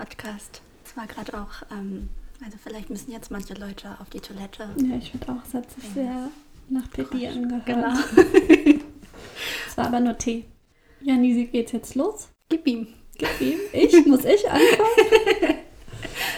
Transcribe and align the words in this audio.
Podcast. 0.00 0.62
Es 0.82 0.96
war 0.96 1.06
gerade 1.06 1.34
auch, 1.34 1.62
ähm, 1.70 2.08
also 2.42 2.56
vielleicht 2.62 2.88
müssen 2.88 3.12
jetzt 3.12 3.30
manche 3.30 3.52
Leute 3.52 3.96
auf 4.00 4.08
die 4.08 4.20
Toilette. 4.20 4.70
Ja, 4.78 4.96
ich 4.96 5.10
finde 5.10 5.28
auch, 5.28 5.46
es 5.46 5.52
hat 5.52 5.70
sich 5.70 5.84
sehr 5.90 6.30
nach 6.70 6.90
Pipi 6.90 7.26
angehört. 7.28 7.66
Genau. 7.66 7.92
Es 9.68 9.76
war 9.76 9.88
aber 9.88 10.00
nur 10.00 10.16
Tee. 10.16 10.46
Ja, 11.02 11.16
Nisi, 11.16 11.44
geht's 11.44 11.72
jetzt 11.72 11.94
los? 11.96 12.28
Gib 12.48 12.66
ihm. 12.66 12.88
Gib 13.18 13.28
ihm. 13.42 13.58
Ich? 13.74 14.06
Muss 14.06 14.24
ich 14.24 14.48
anfangen? 14.48 15.58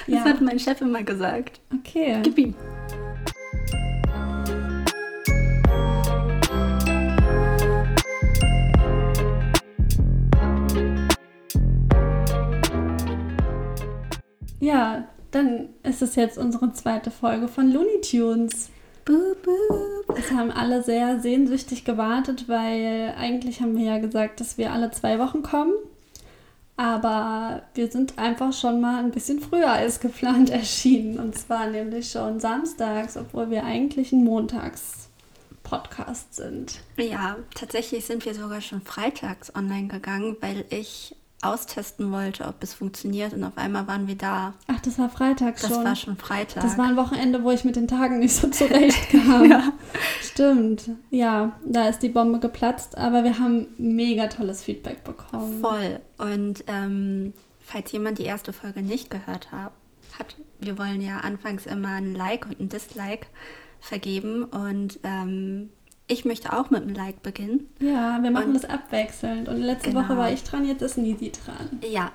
Das 0.08 0.16
Ja. 0.16 0.24
hat 0.24 0.40
mein 0.40 0.58
Chef 0.58 0.80
immer 0.80 1.04
gesagt. 1.04 1.60
Okay. 1.72 2.18
Gib 2.24 2.36
ihm. 2.36 2.54
Ja, 14.62 15.08
dann 15.32 15.70
ist 15.82 16.00
es 16.02 16.14
jetzt 16.14 16.38
unsere 16.38 16.72
zweite 16.72 17.10
Folge 17.10 17.48
von 17.48 17.72
Looney 17.72 18.00
Tunes. 18.00 18.70
Boop, 19.04 19.42
boop. 19.42 20.16
Es 20.16 20.30
haben 20.30 20.52
alle 20.52 20.84
sehr 20.84 21.18
sehnsüchtig 21.18 21.84
gewartet, 21.84 22.48
weil 22.48 23.12
eigentlich 23.18 23.60
haben 23.60 23.76
wir 23.76 23.84
ja 23.84 23.98
gesagt, 23.98 24.38
dass 24.38 24.58
wir 24.58 24.72
alle 24.72 24.92
zwei 24.92 25.18
Wochen 25.18 25.42
kommen. 25.42 25.72
Aber 26.76 27.62
wir 27.74 27.90
sind 27.90 28.20
einfach 28.20 28.52
schon 28.52 28.80
mal 28.80 29.02
ein 29.02 29.10
bisschen 29.10 29.40
früher 29.40 29.72
als 29.72 29.98
geplant 29.98 30.50
erschienen. 30.50 31.18
Und 31.18 31.36
zwar 31.36 31.66
nämlich 31.66 32.12
schon 32.12 32.38
samstags, 32.38 33.16
obwohl 33.16 33.50
wir 33.50 33.64
eigentlich 33.64 34.12
ein 34.12 34.22
Montags-Podcast 34.22 36.36
sind. 36.36 36.78
Ja, 36.98 37.36
tatsächlich 37.56 38.04
sind 38.04 38.24
wir 38.24 38.34
sogar 38.34 38.60
schon 38.60 38.82
freitags 38.82 39.52
online 39.56 39.88
gegangen, 39.88 40.36
weil 40.40 40.64
ich 40.70 41.16
austesten 41.42 42.12
wollte, 42.12 42.44
ob 42.46 42.62
es 42.62 42.74
funktioniert. 42.74 43.32
Und 43.34 43.44
auf 43.44 43.56
einmal 43.56 43.86
waren 43.86 44.06
wir 44.06 44.16
da. 44.16 44.54
Ach, 44.68 44.80
das 44.80 44.98
war 44.98 45.08
freitags 45.10 45.62
Das 45.62 45.70
schon. 45.70 45.84
war 45.84 45.96
schon 45.96 46.16
Freitag. 46.16 46.62
Das 46.62 46.78
war 46.78 46.86
ein 46.86 46.96
Wochenende, 46.96 47.42
wo 47.42 47.50
ich 47.50 47.64
mit 47.64 47.76
den 47.76 47.88
Tagen 47.88 48.18
nicht 48.20 48.34
so 48.34 48.48
zurechtkam. 48.50 49.50
Ja. 49.50 49.72
Stimmt. 50.22 50.90
Ja, 51.10 51.52
da 51.64 51.88
ist 51.88 52.00
die 52.02 52.08
Bombe 52.08 52.38
geplatzt, 52.38 52.96
aber 52.96 53.24
wir 53.24 53.38
haben 53.38 53.66
mega 53.76 54.28
tolles 54.28 54.62
Feedback 54.62 55.04
bekommen. 55.04 55.60
Voll. 55.60 56.00
Und 56.18 56.64
ähm, 56.68 57.32
falls 57.60 57.92
jemand 57.92 58.18
die 58.18 58.24
erste 58.24 58.52
Folge 58.52 58.82
nicht 58.82 59.10
gehört 59.10 59.50
hat, 59.52 59.72
hat, 60.18 60.36
wir 60.60 60.78
wollen 60.78 61.00
ja 61.00 61.18
anfangs 61.18 61.66
immer 61.66 61.88
ein 61.88 62.14
Like 62.14 62.46
und 62.46 62.60
ein 62.60 62.68
Dislike 62.68 63.26
vergeben. 63.80 64.44
Und 64.44 65.00
ähm, 65.02 65.70
ich 66.08 66.24
möchte 66.24 66.52
auch 66.52 66.70
mit 66.70 66.82
einem 66.82 66.94
Like 66.94 67.22
beginnen. 67.22 67.68
Ja, 67.78 68.18
wir 68.22 68.30
machen 68.30 68.48
Und- 68.48 68.54
das 68.54 68.64
abwechselnd. 68.64 69.48
Und 69.48 69.58
letzte 69.60 69.90
Genau. 69.90 70.02
Woche 70.02 70.16
war 70.16 70.30
ich 70.32 70.42
dran, 70.44 70.66
jetzt 70.66 70.82
ist 70.82 70.98
Nisi 70.98 71.32
dran. 71.32 71.80
Ja, 71.88 72.12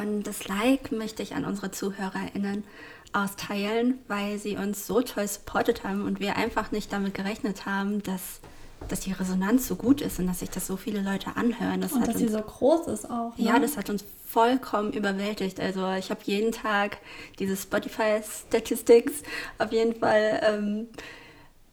und 0.00 0.22
das 0.24 0.48
Like 0.48 0.92
möchte 0.92 1.22
ich 1.22 1.34
an 1.34 1.44
unsere 1.44 1.70
ZuhörerInnen 1.70 2.64
austeilen, 3.12 3.98
weil 4.08 4.38
sie 4.38 4.56
uns 4.56 4.86
so 4.86 5.00
toll 5.02 5.28
supportet 5.28 5.84
haben 5.84 6.02
und 6.02 6.20
wir 6.20 6.36
einfach 6.36 6.72
nicht 6.72 6.92
damit 6.92 7.14
gerechnet 7.14 7.64
haben, 7.66 8.02
dass, 8.02 8.40
dass 8.88 9.00
die 9.00 9.12
Resonanz 9.12 9.68
so 9.68 9.76
gut 9.76 10.00
ist 10.00 10.18
und 10.18 10.26
dass 10.26 10.40
sich 10.40 10.50
das 10.50 10.66
so 10.66 10.76
viele 10.76 11.00
Leute 11.02 11.36
anhören. 11.36 11.80
Das 11.80 11.92
Und 11.92 12.00
dass 12.06 12.16
uns 12.16 12.18
sie 12.18 12.28
so 12.28 12.40
groß 12.40 12.88
ist 12.88 13.08
auch. 13.10 13.36
Ne? 13.36 13.44
Ja, 13.44 13.58
das 13.58 13.76
hat 13.76 13.88
uns 13.90 14.04
vollkommen 14.26 14.92
überwältigt. 14.92 15.60
Also 15.60 15.92
ich 15.92 16.10
habe 16.10 16.20
jeden 16.24 16.50
Tag 16.50 16.98
diese 17.38 17.56
Spotify-Statistics 17.56 19.22
auf 19.58 19.70
jeden 19.72 19.94
Fall 19.94 20.40
ähm, 20.42 20.88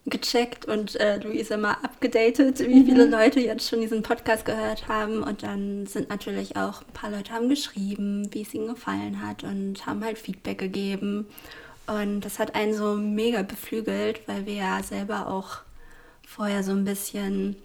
gecheckt 0.05 0.65
und 0.65 0.95
äh, 0.99 1.17
Luisa 1.19 1.57
mal 1.57 1.73
abgedatet, 1.83 2.59
wie 2.59 2.83
viele 2.83 3.05
Leute 3.05 3.39
jetzt 3.39 3.69
schon 3.69 3.81
diesen 3.81 4.01
Podcast 4.01 4.45
gehört 4.45 4.87
haben. 4.87 5.21
Und 5.23 5.43
dann 5.43 5.85
sind 5.85 6.09
natürlich 6.09 6.55
auch 6.57 6.81
ein 6.81 6.93
paar 6.93 7.11
Leute 7.11 7.31
haben 7.31 7.49
geschrieben, 7.49 8.27
wie 8.33 8.41
es 8.41 8.53
ihnen 8.53 8.67
gefallen 8.67 9.25
hat 9.25 9.43
und 9.43 9.85
haben 9.85 10.03
halt 10.03 10.17
Feedback 10.17 10.57
gegeben. 10.57 11.27
Und 11.87 12.21
das 12.21 12.39
hat 12.39 12.55
einen 12.55 12.73
so 12.73 12.95
mega 12.95 13.43
beflügelt, 13.43 14.21
weil 14.27 14.45
wir 14.45 14.53
ja 14.55 14.81
selber 14.83 15.27
auch 15.27 15.57
vorher 16.25 16.63
so 16.63 16.71
ein 16.71 16.85
bisschen 16.85 17.55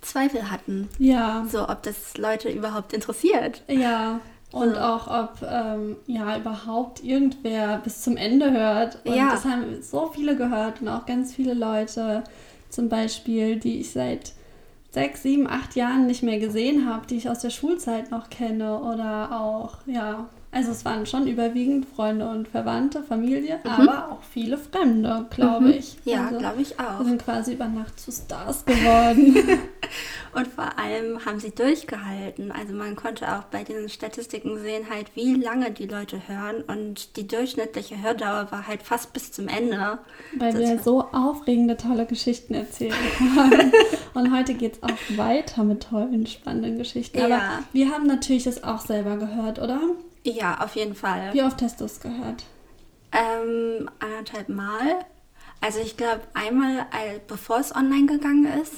Zweifel 0.00 0.50
hatten. 0.50 0.88
Ja, 0.98 1.46
So, 1.50 1.68
ob 1.68 1.82
das 1.82 2.16
Leute 2.16 2.48
überhaupt 2.48 2.92
interessiert. 2.92 3.62
ja. 3.68 4.20
Und 4.52 4.74
So. 4.74 4.80
auch, 4.80 5.06
ob 5.08 5.42
ähm, 5.42 5.96
ja 6.06 6.36
überhaupt 6.38 7.02
irgendwer 7.04 7.78
bis 7.78 8.02
zum 8.02 8.16
Ende 8.16 8.52
hört. 8.52 8.98
Und 9.04 9.14
Ja. 9.14 9.30
das 9.32 9.44
haben 9.44 9.82
so 9.82 10.06
viele 10.14 10.36
gehört 10.36 10.80
und 10.80 10.88
auch 10.88 11.04
ganz 11.06 11.34
viele 11.34 11.52
Leute, 11.54 12.24
zum 12.70 12.88
Beispiel, 12.88 13.56
die 13.58 13.80
ich 13.80 13.90
seit 13.92 14.32
sechs, 14.90 15.22
sieben, 15.22 15.46
acht 15.46 15.76
Jahren 15.76 16.06
nicht 16.06 16.22
mehr 16.22 16.38
gesehen 16.38 16.88
habe, 16.88 17.06
die 17.06 17.16
ich 17.16 17.28
aus 17.28 17.40
der 17.40 17.50
Schulzeit 17.50 18.10
noch 18.10 18.30
kenne. 18.30 18.80
Oder 18.80 19.40
auch, 19.40 19.78
ja, 19.86 20.26
also 20.56 20.70
es 20.72 20.84
waren 20.84 21.04
schon 21.06 21.26
überwiegend 21.26 21.86
Freunde 21.86 22.28
und 22.28 22.48
Verwandte, 22.48 23.02
Familie, 23.02 23.60
aber 23.64 24.10
auch 24.10 24.22
viele 24.22 24.56
Fremde, 24.56 25.26
glaube 25.30 25.70
ich. 25.72 25.96
Mhm. 26.04 26.12
Ja, 26.12 26.24
also, 26.26 26.38
glaube 26.38 26.62
ich 26.62 26.80
auch. 26.80 27.00
Wir 27.00 27.06
sind 27.06 27.22
quasi 27.22 27.52
über 27.52 27.68
Nacht 27.68 28.00
zu 28.00 28.10
Stars 28.10 28.64
geworden. 28.64 29.36
Und 30.34 30.48
vor 30.48 30.78
allem 30.78 31.24
haben 31.24 31.40
sie 31.40 31.50
durchgehalten. 31.50 32.52
Also 32.52 32.74
man 32.74 32.94
konnte 32.94 33.26
auch 33.26 33.44
bei 33.44 33.64
diesen 33.64 33.88
Statistiken 33.88 34.58
sehen, 34.58 34.84
halt, 34.90 35.10
wie 35.14 35.34
lange 35.34 35.70
die 35.70 35.86
Leute 35.86 36.20
hören. 36.26 36.62
Und 36.66 37.16
die 37.16 37.26
durchschnittliche 37.26 38.02
Hördauer 38.02 38.48
war 38.50 38.66
halt 38.66 38.82
fast 38.82 39.12
bis 39.14 39.32
zum 39.32 39.48
Ende. 39.48 39.98
Weil 40.38 40.52
Das 40.52 40.60
wir 40.60 40.78
so 40.78 41.04
aufregende, 41.12 41.76
tolle 41.76 42.04
Geschichten 42.06 42.54
erzählt 42.54 42.94
haben. 43.36 43.72
Und 44.14 44.34
heute 44.36 44.54
geht 44.54 44.74
es 44.74 44.82
auch 44.82 45.16
weiter 45.18 45.64
mit 45.64 45.84
tollen, 45.84 46.26
spannenden 46.26 46.76
Geschichten. 46.78 47.18
Aber 47.18 47.28
Ja. 47.28 47.62
wir 47.72 47.90
haben 47.90 48.06
natürlich 48.06 48.44
das 48.44 48.62
auch 48.62 48.80
selber 48.80 49.16
gehört, 49.16 49.58
oder? 49.58 49.80
Ja, 50.34 50.58
auf 50.60 50.74
jeden 50.76 50.94
Fall. 50.94 51.32
Wie 51.32 51.42
oft 51.42 51.60
hast 51.62 51.80
du 51.80 51.84
es 51.84 52.00
gehört? 52.00 52.44
Ähm, 53.12 53.88
anderthalb 54.00 54.48
Mal. 54.48 55.04
Also 55.60 55.78
ich 55.80 55.96
glaube 55.96 56.20
einmal, 56.34 56.80
al- 56.90 57.20
bevor 57.26 57.58
es 57.60 57.74
online 57.74 58.06
gegangen 58.06 58.46
ist, 58.60 58.74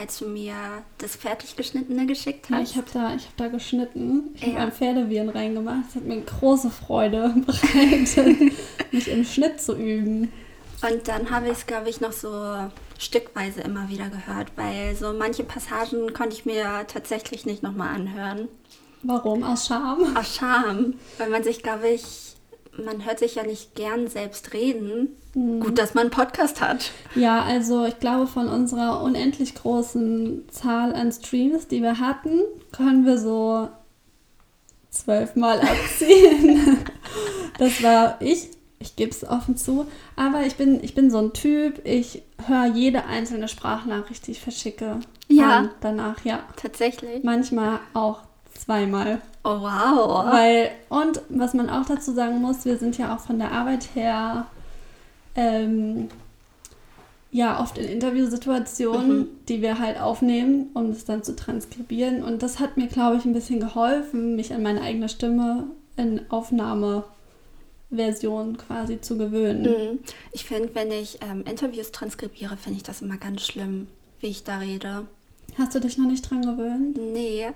als 0.00 0.18
du 0.18 0.28
mir 0.28 0.54
das 0.98 1.14
fertig 1.14 1.56
geschnittene 1.56 2.06
geschickt 2.06 2.48
Ja, 2.48 2.56
hast. 2.56 2.70
ich 2.70 2.76
habe 2.76 2.86
da, 2.92 3.14
ich 3.14 3.26
hab 3.26 3.36
da 3.36 3.48
geschnitten. 3.48 4.30
Ich 4.34 4.42
habe 4.44 4.52
Ja. 4.54 4.58
ein 4.60 4.72
Pferdeviren 4.72 5.28
reingemacht. 5.28 5.84
Es 5.90 5.96
hat 5.96 6.04
mir 6.04 6.20
große 6.22 6.70
Freude 6.70 7.34
bereitet, 7.46 8.52
mich 8.92 9.08
im 9.08 9.24
Schnitt 9.24 9.60
zu 9.60 9.76
üben. 9.76 10.32
Und 10.88 11.06
dann 11.06 11.30
habe 11.30 11.46
ich 11.46 11.52
es, 11.52 11.66
glaube 11.66 11.90
ich, 11.90 12.00
noch 12.00 12.12
so 12.12 12.32
stückweise 12.98 13.60
immer 13.60 13.88
wieder 13.90 14.08
gehört, 14.08 14.52
weil 14.56 14.96
so 14.96 15.12
manche 15.12 15.44
Passagen 15.44 16.12
konnte 16.14 16.34
ich 16.34 16.46
mir 16.46 16.86
tatsächlich 16.88 17.44
nicht 17.44 17.62
nochmal 17.62 17.94
anhören. 17.94 18.48
Warum? 19.02 19.42
Aus 19.42 19.66
Scham? 19.66 20.16
Aus 20.16 20.36
Scham, 20.36 20.94
weil 21.18 21.30
man 21.30 21.42
sich, 21.42 21.62
glaube 21.62 21.88
ich, 21.88 22.36
man 22.76 23.04
hört 23.04 23.18
sich 23.18 23.34
ja 23.34 23.42
nicht 23.44 23.74
gern 23.74 24.08
selbst 24.08 24.52
reden. 24.52 25.16
Gut, 25.34 25.78
dass 25.78 25.94
man 25.94 26.02
einen 26.02 26.10
Podcast 26.10 26.60
hat. 26.60 26.90
Ja, 27.14 27.42
also 27.42 27.86
ich 27.86 27.98
glaube, 27.98 28.26
von 28.26 28.48
unserer 28.48 29.02
unendlich 29.02 29.54
großen 29.54 30.48
Zahl 30.50 30.94
an 30.94 31.10
Streams, 31.10 31.68
die 31.68 31.82
wir 31.82 31.98
hatten, 31.98 32.40
können 32.70 33.06
wir 33.06 33.18
so 33.18 33.68
zwölfmal 34.90 35.60
abziehen. 35.62 36.78
das 37.58 37.82
war 37.82 38.16
ich. 38.20 38.50
Ich 38.78 38.96
gebe 38.96 39.12
es 39.12 39.22
offen 39.26 39.56
zu. 39.56 39.86
Aber 40.16 40.44
ich 40.44 40.56
bin, 40.56 40.82
ich 40.82 40.94
bin 40.94 41.08
so 41.10 41.18
ein 41.18 41.32
Typ, 41.32 41.80
ich 41.84 42.22
höre 42.46 42.66
jede 42.66 43.04
einzelne 43.04 43.46
Sprachnachricht, 43.46 44.26
die 44.26 44.32
ich 44.32 44.40
verschicke. 44.40 44.98
Ja. 45.28 45.58
an 45.58 45.70
danach, 45.80 46.24
ja. 46.24 46.40
Tatsächlich. 46.56 47.22
Manchmal 47.22 47.78
auch 47.94 48.22
zweimal. 48.54 49.20
Oh, 49.44 49.60
wow. 49.60 50.26
Weil, 50.26 50.70
und 50.88 51.20
was 51.28 51.54
man 51.54 51.68
auch 51.68 51.86
dazu 51.86 52.12
sagen 52.12 52.40
muss, 52.40 52.64
wir 52.64 52.78
sind 52.78 52.98
ja 52.98 53.14
auch 53.14 53.20
von 53.20 53.38
der 53.38 53.52
Arbeit 53.52 53.94
her 53.94 54.46
ähm, 55.34 56.08
ja 57.32 57.60
oft 57.60 57.76
in 57.78 57.88
Interviewsituationen, 57.88 59.26
die 59.48 59.62
wir 59.62 59.78
halt 59.78 59.98
aufnehmen, 60.00 60.68
um 60.74 60.90
es 60.90 61.06
dann 61.06 61.24
zu 61.24 61.34
transkribieren. 61.34 62.22
Und 62.22 62.42
das 62.42 62.60
hat 62.60 62.76
mir, 62.76 62.88
glaube 62.88 63.16
ich, 63.16 63.24
ein 63.24 63.32
bisschen 63.32 63.58
geholfen, 63.58 64.36
mich 64.36 64.52
an 64.52 64.62
meine 64.62 64.82
eigene 64.82 65.08
Stimme 65.08 65.64
in 65.96 66.30
Aufnahmeversion 66.30 68.58
quasi 68.58 69.00
zu 69.00 69.16
gewöhnen. 69.16 69.62
Mhm. 69.62 70.00
Ich 70.32 70.44
finde, 70.44 70.74
wenn 70.74 70.90
ich 70.92 71.20
ähm, 71.22 71.44
Interviews 71.48 71.90
transkribiere, 71.90 72.58
finde 72.58 72.76
ich 72.76 72.82
das 72.82 73.00
immer 73.02 73.16
ganz 73.16 73.42
schlimm, 73.42 73.88
wie 74.20 74.28
ich 74.28 74.44
da 74.44 74.58
rede. 74.58 75.06
Hast 75.58 75.74
du 75.74 75.80
dich 75.80 75.98
noch 75.98 76.06
nicht 76.06 76.30
dran 76.30 76.42
gewöhnt? 76.42 76.96
Nee. 76.96 77.48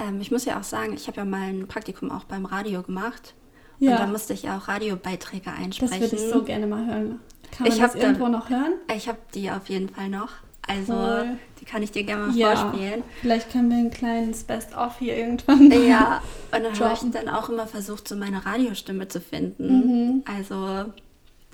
Ähm, 0.00 0.20
ich 0.20 0.30
muss 0.30 0.44
ja 0.44 0.58
auch 0.58 0.64
sagen, 0.64 0.94
ich 0.94 1.06
habe 1.06 1.18
ja 1.18 1.24
mal 1.24 1.42
ein 1.48 1.66
Praktikum 1.68 2.10
auch 2.10 2.24
beim 2.24 2.44
Radio 2.46 2.82
gemacht. 2.82 3.34
Ja. 3.78 3.92
Und 3.92 4.00
da 4.00 4.06
musste 4.06 4.32
ich 4.34 4.42
ja 4.42 4.56
auch 4.58 4.68
Radiobeiträge 4.68 5.44
Das 5.46 5.58
einsprechen. 5.58 6.00
würde 6.00 6.16
ich 6.16 6.22
so 6.32 6.42
gerne 6.42 6.66
mal 6.66 6.86
hören. 6.86 7.20
Kann 7.50 7.66
man 7.66 7.72
Ich 7.72 7.78
das 7.78 7.94
irgendwo 7.94 8.28
noch 8.28 8.48
hören? 8.50 8.74
Ich 8.94 9.08
habe 9.08 9.18
die 9.34 9.50
auf 9.50 9.68
jeden 9.68 9.88
Fall 9.88 10.08
noch. 10.08 10.30
Also, 10.68 10.92
Cool. 10.92 11.38
die 11.60 11.64
kann 11.64 11.82
ich 11.82 11.90
dir 11.90 12.04
gerne 12.04 12.26
mal 12.28 12.36
Ja. 12.36 12.54
vorspielen. 12.54 13.02
Vielleicht 13.22 13.50
können 13.50 13.70
wir 13.70 13.78
ein 13.78 13.90
kleines 13.90 14.44
Best-of 14.44 14.98
hier 14.98 15.16
irgendwann. 15.16 15.70
Ja, 15.72 16.22
und 16.54 16.62
dann 16.62 16.78
habe 16.78 16.94
ich 16.94 17.10
dann 17.10 17.28
auch 17.28 17.48
immer 17.48 17.66
versucht, 17.66 18.06
so 18.06 18.14
meine 18.14 18.44
Radiostimme 18.46 19.08
zu 19.08 19.18
Mhm. 19.18 19.22
finden. 19.22 20.24
Also, 20.26 20.92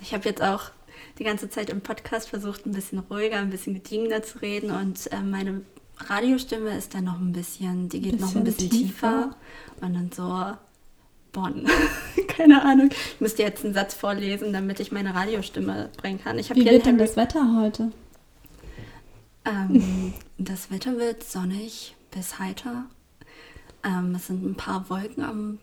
ich 0.01 0.13
habe 0.13 0.25
jetzt 0.29 0.43
auch 0.43 0.65
die 1.17 1.23
ganze 1.23 1.49
Zeit 1.49 1.69
im 1.71 1.81
Podcast 1.81 2.29
versucht, 2.29 2.65
ein 2.67 2.73
bisschen 2.73 2.99
ruhiger, 2.99 3.37
ein 3.37 3.49
bisschen 3.49 3.73
gediegener 3.73 4.21
zu 4.21 4.39
reden. 4.39 4.69
Und 4.69 5.11
äh, 5.11 5.21
meine 5.21 5.61
Radiostimme 5.99 6.77
ist 6.77 6.93
dann 6.93 7.05
noch 7.05 7.19
ein 7.19 7.31
bisschen, 7.33 7.89
die 7.89 8.01
geht 8.01 8.19
noch 8.19 8.35
ein 8.35 8.43
Bisschen 8.43 8.69
bisschen 8.69 8.87
tiefer. 8.87 9.31
tiefer. 9.77 9.85
Und 9.85 9.93
dann 9.93 10.11
so 10.11 10.57
Bonn. 11.31 11.67
Keine 12.27 12.63
Ahnung. 12.63 12.89
Ich 12.91 13.21
müsste 13.21 13.43
jetzt 13.43 13.63
einen 13.65 13.73
Satz 13.73 13.93
vorlesen, 13.93 14.53
damit 14.53 14.79
ich 14.79 14.91
meine 14.91 15.13
Radiostimme 15.13 15.89
bringen 15.97 16.19
kann. 16.23 16.39
Ich 16.39 16.49
Wie 16.55 16.63
hier 16.63 16.71
wird 16.71 16.85
denn 16.85 16.97
das 16.97 17.15
Wetter 17.15 17.55
heute? 17.59 17.91
Ähm, 19.45 20.13
das 20.37 20.71
Wetter 20.71 20.97
wird 20.97 21.23
sonnig 21.23 21.95
bis 22.11 22.39
heiter. 22.39 22.85
Ähm, 23.83 24.13
es 24.15 24.27
sind 24.27 24.45
ein 24.45 24.55
paar 24.55 24.89
Wolken 24.89 25.23
am 25.23 25.59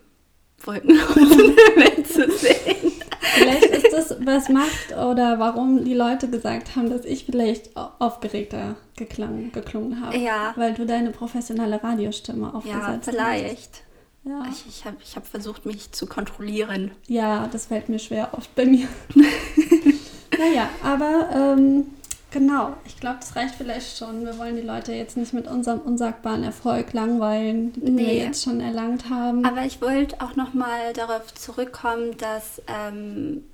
Wolken 0.62 0.96
zu 2.04 2.30
sehen. 2.30 2.92
Vielleicht 3.34 3.64
ist 3.64 3.92
das, 3.92 4.16
was 4.24 4.48
macht 4.48 4.92
oder 4.92 5.38
warum 5.38 5.84
die 5.84 5.94
Leute 5.94 6.28
gesagt 6.28 6.76
haben, 6.76 6.90
dass 6.90 7.04
ich 7.04 7.24
vielleicht 7.24 7.76
au- 7.76 7.90
aufgeregter 7.98 8.76
geklang, 8.96 9.50
geklungen 9.52 10.00
habe. 10.04 10.16
Ja. 10.16 10.52
Weil 10.56 10.74
du 10.74 10.86
deine 10.86 11.10
professionelle 11.10 11.82
Radiostimme 11.82 12.54
aufgesetzt 12.54 12.80
Ja, 12.82 12.88
hast. 12.96 13.04
vielleicht. 13.10 13.82
Ja. 14.24 14.42
Ich, 14.50 14.64
ich 14.68 14.84
habe 14.86 14.96
ich 15.02 15.16
hab 15.16 15.26
versucht, 15.26 15.66
mich 15.66 15.92
zu 15.92 16.06
kontrollieren. 16.06 16.92
ja, 17.08 17.46
das 17.52 17.66
fällt 17.66 17.88
mir 17.90 17.98
schwer 17.98 18.30
oft 18.32 18.54
bei 18.54 18.64
mir. 18.64 18.88
naja, 20.38 20.68
aber 20.82 21.28
ähm, 21.34 21.86
genau, 22.34 22.74
ich 22.84 22.98
glaube, 23.00 23.16
das 23.20 23.34
reicht 23.36 23.54
vielleicht 23.54 23.96
schon. 23.96 24.26
Wir 24.26 24.36
wollen 24.38 24.56
die 24.56 24.62
Leute 24.62 24.92
jetzt 24.92 25.16
nicht 25.16 25.32
mit 25.32 25.46
unserem 25.46 25.80
unsagbaren 25.80 26.42
Erfolg 26.44 26.92
langweilen, 26.92 27.72
den 27.74 27.96
wir 27.96 28.06
Nee. 28.06 28.18
jetzt 28.22 28.42
schon 28.44 28.60
erlangt 28.60 29.08
haben. 29.08 29.46
Aber 29.46 29.64
ich 29.64 29.80
wollte 29.80 30.20
auch 30.20 30.36
nochmal 30.36 30.92
darauf 30.92 31.32
zurückkommen, 31.32 32.16
dass, 32.18 32.60
ähm, 32.66 33.44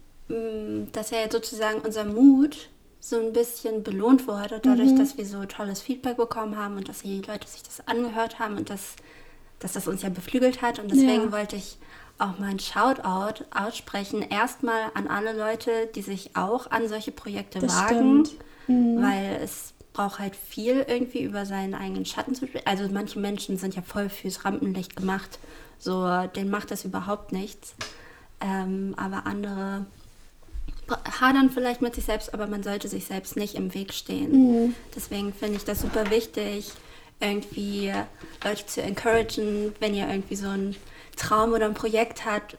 dass 0.92 1.10
ja 1.10 1.18
sozusagen 1.30 1.80
unser 1.82 2.04
Mut 2.04 2.68
so 3.00 3.18
ein 3.18 3.32
bisschen 3.32 3.82
belohnt 3.82 4.26
wurde, 4.26 4.60
dadurch, 4.62 4.90
Mhm. 4.92 4.98
dass 4.98 5.16
wir 5.16 5.24
so 5.26 5.44
tolles 5.44 5.80
Feedback 5.80 6.16
bekommen 6.16 6.56
haben 6.56 6.76
und 6.76 6.88
dass 6.88 7.02
die 7.02 7.20
Leute 7.22 7.46
sich 7.48 7.62
das 7.62 7.86
angehört 7.86 8.38
haben 8.38 8.56
und 8.56 8.70
dass, 8.70 8.96
dass 9.58 9.72
das 9.74 9.86
uns 9.88 10.02
ja 10.02 10.08
beflügelt 10.08 10.62
hat. 10.62 10.78
Und 10.78 10.90
deswegen 10.90 11.24
Ja. 11.26 11.32
wollte 11.32 11.56
ich 11.56 11.78
auch 12.18 12.38
mal 12.38 12.50
ein 12.50 12.58
Shoutout 12.58 13.44
aussprechen. 13.54 14.22
Erstmal 14.22 14.90
an 14.94 15.06
alle 15.08 15.32
Leute, 15.32 15.70
die 15.94 16.02
sich 16.02 16.36
auch 16.36 16.70
an 16.70 16.88
solche 16.88 17.12
Projekte 17.12 17.58
Das 17.60 17.74
wagen. 17.76 18.24
stimmt. 18.26 18.44
Mhm. 18.70 19.02
Weil 19.02 19.40
es 19.43 19.75
braucht 19.93 20.19
halt 20.19 20.37
viel 20.37 20.84
irgendwie 20.88 21.22
über 21.22 21.44
seinen 21.46 21.75
eigenen 21.75 22.06
Schatten 22.06 22.34
zu 22.34 22.46
springen. 22.46 22.67
Also 22.67 22.88
manche 22.93 23.19
Menschen 23.19 23.58
sind 23.58 23.75
ja 23.75 23.82
voll 23.82 24.08
fürs 24.08 24.44
Rampenlicht 24.44 24.96
gemacht. 24.96 25.38
So, 25.78 26.06
denen 26.34 26.50
macht 26.50 26.70
das 26.70 26.84
überhaupt 26.84 27.32
nichts. 27.32 27.75
Ähm, 28.40 28.94
aber 28.96 29.26
andere 29.26 29.87
hadern 31.20 31.50
vielleicht 31.50 31.82
mit 31.82 31.94
sich 31.94 32.05
selbst, 32.05 32.34
aber 32.34 32.46
man 32.46 32.62
sollte 32.62 32.88
sich 32.88 33.06
selbst 33.06 33.37
nicht 33.37 33.55
im 33.55 33.75
Weg 33.75 33.93
stehen. 33.93 34.32
Mhm. 34.32 34.75
Deswegen 34.94 35.32
finde 35.32 35.56
ich 35.56 35.64
das 35.64 35.81
super 35.81 36.11
wichtig, 36.11 36.73
irgendwie 37.20 37.93
Leute 38.43 38.66
zu 38.66 38.82
encouragen, 38.82 39.75
wenn 39.78 39.94
ihr 39.94 40.08
irgendwie 40.08 40.37
so 40.37 40.49
einen 40.49 40.76
Traum 41.16 41.52
oder 41.52 41.66
ein 41.66 41.75
Projekt 41.75 42.25
habt, 42.25 42.56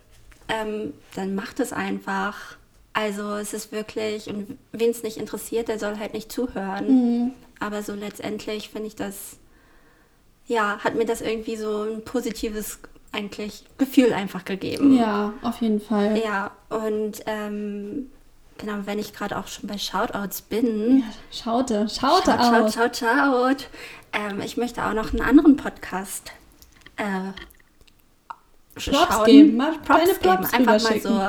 ähm, 0.47 0.93
dann 1.15 1.35
macht 1.35 1.59
es 1.59 1.73
einfach. 1.73 2.57
Also 2.93 3.35
es 3.35 3.53
ist 3.53 3.71
wirklich, 3.71 4.27
und 4.27 4.57
wen 4.71 4.89
es 4.91 5.03
nicht 5.03 5.17
interessiert, 5.17 5.67
der 5.69 5.79
soll 5.79 5.97
halt 5.97 6.13
nicht 6.13 6.31
zuhören. 6.31 6.87
Mhm. 6.87 7.31
Aber 7.59 7.83
so 7.83 7.93
letztendlich 7.93 8.69
finde 8.69 8.87
ich 8.87 8.95
das, 8.95 9.37
ja, 10.47 10.79
hat 10.83 10.95
mir 10.95 11.05
das 11.05 11.21
irgendwie 11.21 11.55
so 11.55 11.83
ein 11.83 12.03
positives 12.03 12.79
eigentlich 13.11 13.65
Gefühl 13.77 14.13
einfach 14.13 14.45
gegeben. 14.45 14.97
Ja, 14.97 15.33
auf 15.41 15.61
jeden 15.61 15.81
Fall. 15.81 16.17
Ja, 16.23 16.51
und 16.69 17.21
ähm, 17.25 18.09
genau, 18.57 18.79
wenn 18.85 18.99
ich 18.99 19.13
gerade 19.13 19.37
auch 19.37 19.47
schon 19.47 19.67
bei 19.67 19.77
Shoutouts 19.77 20.41
bin. 20.43 20.99
Ja, 20.99 21.05
schaute, 21.31 21.87
schaute 21.89 22.31
Shout, 22.31 22.39
aus. 22.39 22.73
shout, 22.73 22.95
shout, 22.95 23.07
shout. 23.07 23.67
Ähm, 24.13 24.41
ich 24.41 24.57
möchte 24.57 24.83
auch 24.85 24.93
noch 24.93 25.11
einen 25.11 25.21
anderen 25.21 25.55
Podcast 25.55 26.31
äh, 26.97 27.31
Props 28.73 28.85
schauen. 29.13 29.25
geben, 29.25 29.57
mal 29.57 29.73
Props 29.79 29.99
deine 29.99 30.13
geben. 30.13 30.35
Props 30.35 30.53
Einfach 30.53 30.81
mal 30.81 30.99
so. 31.01 31.19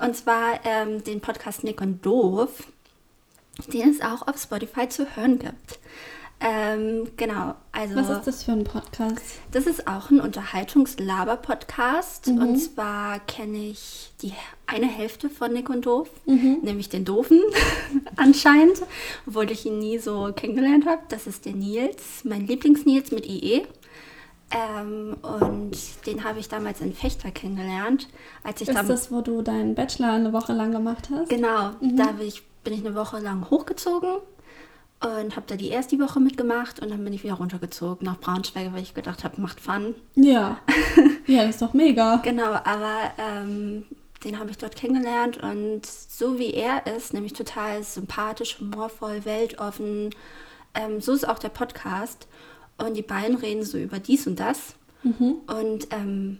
Und 0.00 0.16
zwar 0.16 0.60
ähm, 0.64 1.02
den 1.04 1.20
Podcast 1.20 1.62
Nick 1.64 1.80
und 1.80 2.04
Doof, 2.04 2.64
den 3.72 3.90
es 3.90 4.00
auch 4.00 4.26
auf 4.26 4.40
Spotify 4.40 4.88
zu 4.88 5.06
hören 5.16 5.38
gibt. 5.38 5.78
Ähm, 6.42 7.06
genau, 7.18 7.54
also 7.70 7.96
Was 7.96 8.08
ist 8.08 8.26
das 8.26 8.44
für 8.44 8.52
ein 8.52 8.64
Podcast? 8.64 9.20
das 9.52 9.66
ist 9.66 9.86
auch 9.86 10.08
ein 10.08 10.22
Unterhaltungslaber-Podcast. 10.22 12.28
Mhm. 12.28 12.38
Und 12.38 12.56
zwar 12.56 13.18
kenne 13.20 13.58
ich 13.58 14.10
die 14.22 14.32
eine 14.66 14.86
Hälfte 14.86 15.28
von 15.28 15.52
Nick 15.52 15.68
und 15.68 15.84
Doof, 15.84 16.08
Mhm. 16.24 16.60
nämlich 16.62 16.88
den 16.88 17.04
Doofen 17.04 17.42
anscheinend, 18.16 18.80
obwohl 19.26 19.50
ich 19.50 19.66
ihn 19.66 19.80
nie 19.80 19.98
so 19.98 20.32
kennengelernt 20.34 20.86
habe. 20.86 21.02
Das 21.10 21.26
ist 21.26 21.44
der 21.44 21.52
Nils, 21.52 22.24
mein 22.24 22.46
Lieblings-Nils 22.46 23.10
mit 23.10 23.26
IE. 23.26 23.66
Ähm, 24.52 25.16
und 25.22 25.76
den 26.06 26.24
habe 26.24 26.40
ich 26.40 26.48
damals 26.48 26.80
in 26.80 26.92
Fechter 26.92 27.30
kennengelernt, 27.30 28.08
als 28.42 28.60
ich 28.60 28.68
Ist 28.68 28.88
das, 28.88 29.12
wo 29.12 29.20
du 29.20 29.42
deinen 29.42 29.74
Bachelor 29.74 30.12
eine 30.12 30.32
Woche 30.32 30.52
lang 30.52 30.72
gemacht 30.72 31.08
hast? 31.10 31.28
Genau, 31.28 31.70
Mhm. 31.80 31.96
da 31.96 32.06
bin 32.12 32.26
ich, 32.26 32.42
bin 32.64 32.72
ich 32.74 32.84
eine 32.84 32.94
Woche 32.96 33.20
lang 33.20 33.48
hochgezogen 33.48 34.16
und 35.02 35.36
habe 35.36 35.46
da 35.46 35.54
die 35.56 35.68
erste 35.68 35.98
Woche 36.00 36.18
mitgemacht 36.20 36.80
und 36.80 36.90
dann 36.90 37.02
bin 37.04 37.12
ich 37.12 37.22
wieder 37.22 37.34
runtergezogen 37.34 38.04
nach 38.04 38.18
Braunschweig, 38.18 38.72
weil 38.74 38.82
ich 38.82 38.92
gedacht 38.92 39.22
habe, 39.24 39.40
macht 39.40 39.60
Fun. 39.60 39.94
Ja. 40.16 40.58
Ja, 41.26 41.42
das 41.44 41.50
ist 41.56 41.62
doch 41.62 41.74
mega. 41.74 42.16
Genau, 42.16 42.54
aber 42.54 43.12
ähm, 43.18 43.84
den 44.24 44.40
habe 44.40 44.50
ich 44.50 44.58
dort 44.58 44.74
kennengelernt 44.74 45.40
und 45.40 45.86
so 45.86 46.40
wie 46.40 46.52
er 46.52 46.84
ist, 46.88 47.14
nämlich 47.14 47.34
total 47.34 47.84
sympathisch, 47.84 48.58
humorvoll, 48.58 49.24
weltoffen, 49.24 50.10
ähm, 50.74 51.00
so 51.00 51.12
ist 51.12 51.28
auch 51.28 51.38
der 51.38 51.50
Podcast. 51.50 52.26
Und 52.84 52.94
die 52.94 53.02
beiden 53.02 53.36
reden 53.36 53.64
so 53.64 53.78
über 53.78 53.98
dies 53.98 54.26
und 54.26 54.38
das 54.40 54.74
Mhm. 55.02 55.36
und 55.46 55.86
ähm, 55.92 56.38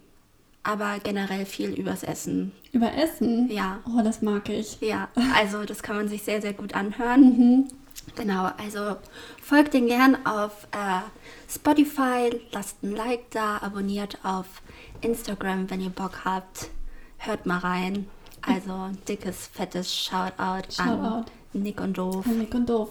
aber 0.62 0.98
generell 1.02 1.46
viel 1.46 1.70
übers 1.70 2.02
Essen. 2.02 2.52
Über 2.72 2.92
Essen? 2.92 3.50
Ja. 3.50 3.78
Oh, 3.86 4.02
das 4.04 4.20
mag 4.20 4.48
ich. 4.50 4.78
Ja, 4.82 5.08
also 5.34 5.64
das 5.64 5.82
kann 5.82 5.96
man 5.96 6.08
sich 6.08 6.22
sehr, 6.22 6.42
sehr 6.42 6.52
gut 6.52 6.74
anhören. 6.74 7.22
Mhm. 7.22 7.68
Genau, 8.16 8.50
also 8.58 8.96
folgt 9.42 9.72
den 9.74 9.86
gern 9.86 10.26
auf 10.26 10.66
äh, 10.72 11.00
Spotify, 11.48 12.30
lasst 12.52 12.82
ein 12.82 12.94
Like 12.94 13.30
da, 13.30 13.58
abonniert 13.58 14.18
auf 14.22 14.46
Instagram, 15.00 15.70
wenn 15.70 15.80
ihr 15.80 15.90
Bock 15.90 16.24
habt. 16.24 16.68
Hört 17.18 17.46
mal 17.46 17.58
rein. 17.58 18.06
Also 18.42 18.90
dickes, 19.08 19.46
fettes 19.52 19.94
Shoutout, 19.94 20.32
an 20.42 20.62
Shoutout. 20.70 21.30
Nick 21.52 21.80
und 21.80 21.98
Doof. 21.98 22.26
An 22.26 22.38
Nick 22.38 22.54
und 22.54 22.68
Doof. 22.68 22.90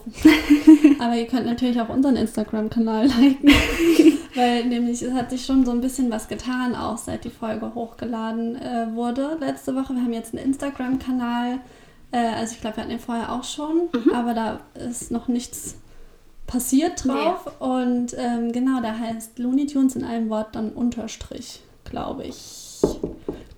Aber 0.98 1.16
ihr 1.16 1.26
könnt 1.26 1.46
natürlich 1.46 1.80
auch 1.80 1.88
unseren 1.88 2.16
Instagram-Kanal 2.16 3.06
liken. 3.06 3.48
Weil 4.34 4.66
nämlich 4.66 5.02
es 5.02 5.12
hat 5.12 5.30
sich 5.30 5.44
schon 5.44 5.64
so 5.64 5.72
ein 5.72 5.80
bisschen 5.80 6.10
was 6.10 6.28
getan, 6.28 6.76
auch 6.76 6.98
seit 6.98 7.24
die 7.24 7.30
Folge 7.30 7.74
hochgeladen 7.74 8.56
äh, 8.56 8.94
wurde 8.94 9.38
letzte 9.40 9.74
Woche. 9.74 9.94
Wir 9.94 10.02
haben 10.02 10.12
jetzt 10.12 10.34
einen 10.34 10.44
Instagram-Kanal. 10.44 11.60
Äh, 12.12 12.18
also 12.18 12.54
ich 12.54 12.60
glaube, 12.60 12.76
wir 12.76 12.82
hatten 12.82 12.90
den 12.90 13.00
vorher 13.00 13.32
auch 13.32 13.44
schon, 13.44 13.88
aber 14.14 14.34
da 14.34 14.60
ist 14.74 15.10
noch 15.10 15.26
nichts 15.26 15.76
passiert 16.46 17.04
drauf. 17.06 17.60
Und 17.60 18.14
ähm, 18.18 18.52
genau, 18.52 18.80
der 18.80 18.98
heißt 18.98 19.38
Looney 19.38 19.66
Tunes 19.66 19.96
in 19.96 20.04
einem 20.04 20.28
Wort 20.28 20.54
dann 20.54 20.72
Unterstrich, 20.72 21.60
glaube 21.84 22.24
ich. 22.24 22.80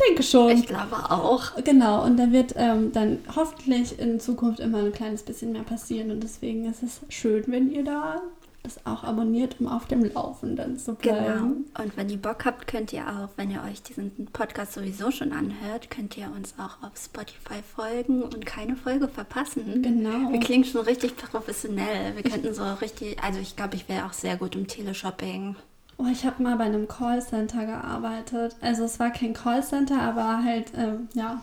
Denke 0.08 0.22
schon. 0.22 0.50
Ich 0.50 0.66
glaube 0.66 0.96
auch. 1.10 1.52
Genau, 1.64 2.04
und 2.04 2.16
da 2.16 2.30
wird 2.32 2.54
ähm, 2.56 2.92
dann 2.92 3.18
hoffentlich 3.34 3.98
in 3.98 4.20
Zukunft 4.20 4.60
immer 4.60 4.78
ein 4.78 4.92
kleines 4.92 5.22
bisschen 5.22 5.52
mehr 5.52 5.62
passieren 5.62 6.10
und 6.10 6.22
deswegen 6.22 6.64
ist 6.66 6.82
es 6.82 7.00
schön, 7.08 7.44
wenn 7.46 7.70
ihr 7.70 7.84
da 7.84 8.20
das 8.64 8.86
auch 8.86 9.02
abonniert, 9.02 9.56
um 9.58 9.66
auf 9.66 9.86
dem 9.86 10.04
Laufenden 10.04 10.78
zu 10.78 10.94
Genau. 10.94 11.14
bleiben. 11.16 11.64
Und 11.82 11.96
wenn 11.96 12.08
ihr 12.08 12.16
Bock 12.16 12.44
habt, 12.44 12.68
könnt 12.68 12.92
ihr 12.92 13.02
auch, 13.08 13.28
wenn 13.36 13.50
ihr 13.50 13.60
euch 13.68 13.82
diesen 13.82 14.12
Podcast 14.32 14.74
sowieso 14.74 15.10
schon 15.10 15.32
anhört, 15.32 15.90
könnt 15.90 16.16
ihr 16.16 16.30
uns 16.36 16.54
auch 16.58 16.80
auf 16.86 16.92
Spotify 16.96 17.60
folgen 17.74 18.22
und 18.22 18.46
keine 18.46 18.76
Folge 18.76 19.08
verpassen. 19.08 19.82
Genau. 19.82 20.30
Wir 20.30 20.38
klingen 20.38 20.62
schon 20.64 20.82
richtig 20.82 21.16
professionell. 21.16 22.14
Wir 22.14 22.22
könnten 22.22 22.54
so 22.54 22.62
richtig, 22.80 23.20
also 23.20 23.40
ich 23.40 23.56
glaube, 23.56 23.74
ich 23.74 23.88
wäre 23.88 24.06
auch 24.06 24.12
sehr 24.12 24.36
gut 24.36 24.54
im 24.54 24.68
Teleshopping. 24.68 25.56
Oh, 25.98 26.06
ich 26.10 26.24
habe 26.24 26.42
mal 26.42 26.56
bei 26.56 26.64
einem 26.64 26.88
Callcenter 26.88 27.64
gearbeitet. 27.66 28.56
Also 28.60 28.84
es 28.84 28.98
war 28.98 29.10
kein 29.10 29.34
Callcenter, 29.34 30.00
aber 30.00 30.42
halt, 30.42 30.72
ähm, 30.76 31.08
ja, 31.14 31.40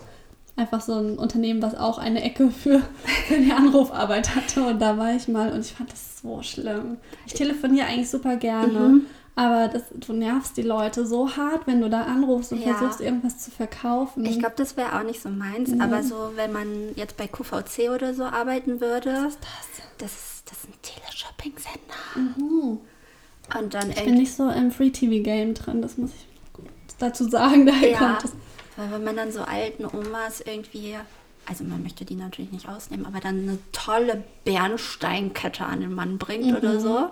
einfach 0.57 0.81
so 0.81 0.95
ein 0.99 1.17
Unternehmen, 1.17 1.61
was 1.61 1.75
auch 1.75 1.97
eine 1.97 2.21
Ecke 2.21 2.51
für, 2.51 2.81
für 3.27 3.37
die 3.37 3.51
Anrufarbeit 3.53 4.35
hatte. 4.35 4.65
Und 4.65 4.79
da 4.79 4.97
war 4.97 5.13
ich 5.13 5.27
mal 5.29 5.53
und 5.53 5.61
ich 5.61 5.71
fand 5.73 5.91
das 5.91 6.19
so 6.21 6.41
schlimm. 6.41 6.97
Ich 7.25 7.33
telefoniere 7.33 7.87
eigentlich 7.87 8.09
super 8.09 8.35
gerne, 8.35 8.79
Mhm. 8.89 9.05
aber 9.35 9.69
das, 9.69 9.83
du 9.93 10.11
nervst 10.11 10.57
die 10.57 10.63
Leute 10.63 11.05
so 11.05 11.37
hart, 11.37 11.65
wenn 11.65 11.79
du 11.79 11.89
da 11.89 12.01
anrufst 12.03 12.51
und 12.51 12.59
Ja. 12.65 12.73
versuchst, 12.73 12.99
irgendwas 12.99 13.37
zu 13.37 13.51
verkaufen. 13.51 14.25
Ich 14.25 14.39
glaube, 14.39 14.55
das 14.57 14.75
wäre 14.75 14.99
auch 14.99 15.03
nicht 15.03 15.21
so 15.21 15.29
meins, 15.29 15.69
Mhm. 15.69 15.79
aber 15.79 16.03
so, 16.03 16.31
wenn 16.35 16.51
man 16.51 16.67
jetzt 16.95 17.15
bei 17.15 17.27
QVC 17.27 17.89
oder 17.95 18.13
so 18.13 18.23
arbeiten 18.25 18.81
würde, 18.81 19.11
Was 19.13 19.35
ist 19.35 19.39
das? 19.39 19.87
das 19.99 20.11
ist, 20.11 20.43
das 20.51 20.57
ist 20.57 20.67
ein 20.67 20.73
Teleshopping-Sender. 20.81 22.35
Mhm. 22.37 22.79
Und 23.57 23.73
dann 23.73 23.89
Ich 23.91 24.03
bin 24.03 24.15
nicht 24.15 24.33
so 24.35 24.49
im 24.49 24.71
Free-TV-Game 24.71 25.53
drin, 25.53 25.81
das 25.81 25.97
muss 25.97 26.11
ich 26.11 26.25
dazu 26.97 27.29
sagen. 27.29 27.65
Daher 27.67 27.89
ja, 27.91 27.97
kommt 27.99 28.25
es. 28.25 28.31
weil 28.77 28.91
wenn 28.91 29.03
man 29.03 29.15
dann 29.15 29.31
so 29.31 29.41
alten 29.41 29.85
Omas 29.85 30.41
irgendwie, 30.41 30.95
also 31.47 31.63
man 31.63 31.81
möchte 31.83 32.05
die 32.05 32.15
natürlich 32.15 32.51
nicht 32.51 32.67
ausnehmen, 32.67 33.05
aber 33.05 33.19
dann 33.19 33.39
eine 33.39 33.57
tolle 33.71 34.23
Bernsteinkette 34.45 35.65
an 35.65 35.81
den 35.81 35.93
Mann 35.93 36.17
bringt 36.17 36.55
oder 36.55 36.73
Mhm. 36.73 36.79
so. 36.79 37.09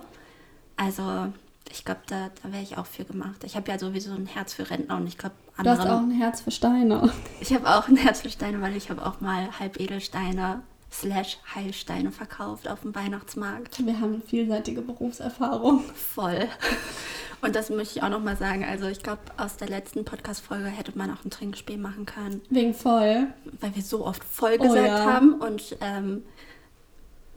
Also 0.76 1.32
Ich 1.70 1.84
glaube, 1.84 2.00
da, 2.06 2.30
da 2.42 2.50
wäre 2.52 2.62
ich 2.62 2.78
auch 2.78 2.86
für 2.86 3.04
gemacht. 3.04 3.44
Ich 3.44 3.54
habe 3.54 3.70
ja 3.70 3.78
sowieso 3.78 4.12
ein 4.12 4.24
Herz 4.26 4.54
für 4.54 4.70
Rentner 4.70 4.96
und 4.96 5.06
ich 5.06 5.18
glaube, 5.18 5.34
Du 5.62 5.68
hast 5.68 5.80
auch 5.80 5.98
ein 6.00 6.12
Herz 6.12 6.40
für 6.40 6.50
Steine. 6.52 7.12
Ich 7.40 7.52
habe 7.52 7.66
auch 7.68 7.88
ein 7.88 7.96
Herz 7.96 8.20
für 8.22 8.30
Steine, 8.30 8.62
weil 8.62 8.74
ich 8.76 8.88
habe 8.90 9.04
auch 9.04 9.20
mal 9.20 9.48
Halbedelsteine 9.58 10.62
slash 10.90 11.38
Heilsteine 11.54 12.10
verkauft 12.10 12.68
auf 12.68 12.80
dem 12.80 12.94
Weihnachtsmarkt. 12.94 13.84
Wir 13.84 14.00
haben 14.00 14.22
vielseitige 14.22 14.80
Berufserfahrung. 14.80 15.84
Voll. 15.94 16.48
Und 17.40 17.54
das 17.54 17.70
möchte 17.70 17.98
ich 17.98 18.02
auch 18.02 18.08
nochmal 18.08 18.36
sagen. 18.36 18.64
Also 18.64 18.88
ich 18.88 19.02
glaube, 19.02 19.20
aus 19.36 19.56
der 19.56 19.68
letzten 19.68 20.04
Podcast-Folge 20.04 20.66
hätte 20.66 20.96
man 20.96 21.10
auch 21.12 21.24
ein 21.24 21.30
Trinkspiel 21.30 21.78
machen 21.78 22.04
können. 22.04 22.42
Wegen 22.50 22.74
voll. 22.74 23.28
Weil 23.60 23.74
wir 23.76 23.82
so 23.82 24.04
oft 24.04 24.24
voll 24.24 24.58
gesagt 24.58 24.80
oh, 24.80 24.86
ja. 24.86 25.04
haben. 25.04 25.34
Und 25.34 25.76
ähm, 25.80 26.24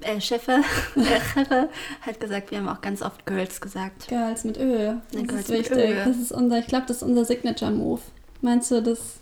äh, 0.02 0.20
Chefe, 0.20 0.62
Chefe 0.96 1.70
hat 2.02 2.20
gesagt, 2.20 2.50
wir 2.50 2.58
haben 2.58 2.70
auch 2.70 2.82
ganz 2.82 3.04
oft 3.04 3.26
Girls 3.28 3.62
gesagt. 3.62 4.08
Girls 4.08 4.44
mit 4.44 4.58
Öl. 4.58 5.02
Das 5.12 5.22
Girls 5.22 5.42
ist 5.42 5.52
wichtig. 5.52 5.96
Das 6.04 6.18
ist 6.18 6.32
unser, 6.32 6.60
ich 6.60 6.68
glaube, 6.68 6.86
das 6.88 6.98
ist 6.98 7.04
unser 7.04 7.26
Signature-Move. 7.26 8.02
Meinst 8.42 8.72
du, 8.72 8.82
dass 8.82 9.21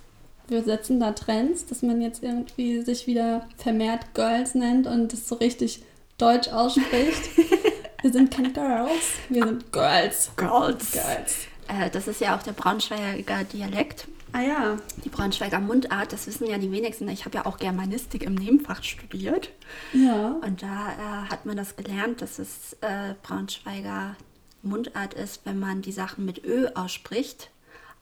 wir 0.50 0.64
setzen 0.64 1.00
da 1.00 1.12
Trends, 1.12 1.66
dass 1.66 1.82
man 1.82 2.02
jetzt 2.02 2.24
irgendwie 2.24 2.82
sich 2.82 3.08
wieder 3.08 3.48
vermehrt 3.58 4.14
Girls 4.14 4.56
nennt 4.56 4.88
und 4.88 5.14
das 5.14 5.28
so 5.28 5.36
richtig 5.36 5.84
deutsch 6.18 6.50
ausspricht? 6.50 7.30
wir 8.02 8.12
sind 8.12 8.32
keine 8.32 8.52
Girls, 8.52 9.14
wir 9.30 9.46
sind 9.46 9.72
Girls. 9.72 10.32
Girls. 10.36 10.92
Girls. 10.92 11.36
Äh, 11.68 11.90
das 11.90 12.08
ist 12.08 12.22
ja 12.22 12.36
auch 12.36 12.44
der 12.44 12.54
Braunschweiger 12.54 13.44
Dialekt. 13.44 14.08
Ah 14.32 14.42
ja. 14.42 14.78
Die 15.04 15.10
Braunschweiger 15.10 15.60
Mundart, 15.60 16.14
das 16.14 16.28
wissen 16.28 16.48
ja 16.48 16.58
die 16.58 16.72
wenigsten. 16.72 17.08
Ich 17.10 17.26
habe 17.26 17.38
ja 17.38 17.46
auch 17.46 17.58
Germanistik 17.58 18.24
im 18.24 18.36
Nebenfach 18.36 18.84
studiert. 18.84 19.50
Ja. 19.94 20.38
Und 20.44 20.62
da 20.62 20.92
äh, 20.92 21.30
hat 21.30 21.46
man 21.46 21.58
das 21.58 21.76
gelernt, 21.76 22.22
dass 22.22 22.38
es 22.38 22.74
äh, 22.82 23.16
Braunschweiger 23.24 24.16
Mundart 24.62 25.14
ist, 25.14 25.46
wenn 25.46 25.58
man 25.58 25.82
die 25.82 25.92
Sachen 25.92 26.26
mit 26.26 26.44
Ö 26.44 26.68
ausspricht. 26.76 27.50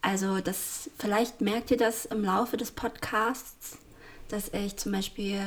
Also 0.02 0.40
das, 0.40 0.90
vielleicht 0.98 1.42
merkt 1.42 1.72
ihr 1.72 1.78
das 1.78 2.06
im 2.06 2.24
Laufe 2.24 2.58
des 2.58 2.72
Podcasts, 2.72 3.78
dass 4.30 4.50
ich 4.54 4.78
zum 4.78 4.92
Beispiel 4.92 5.40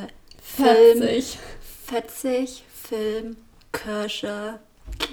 Film, 0.42 0.98
40, 0.98 1.38
40 1.86 2.64
Film, 2.72 3.36
Kirsche, 3.72 4.58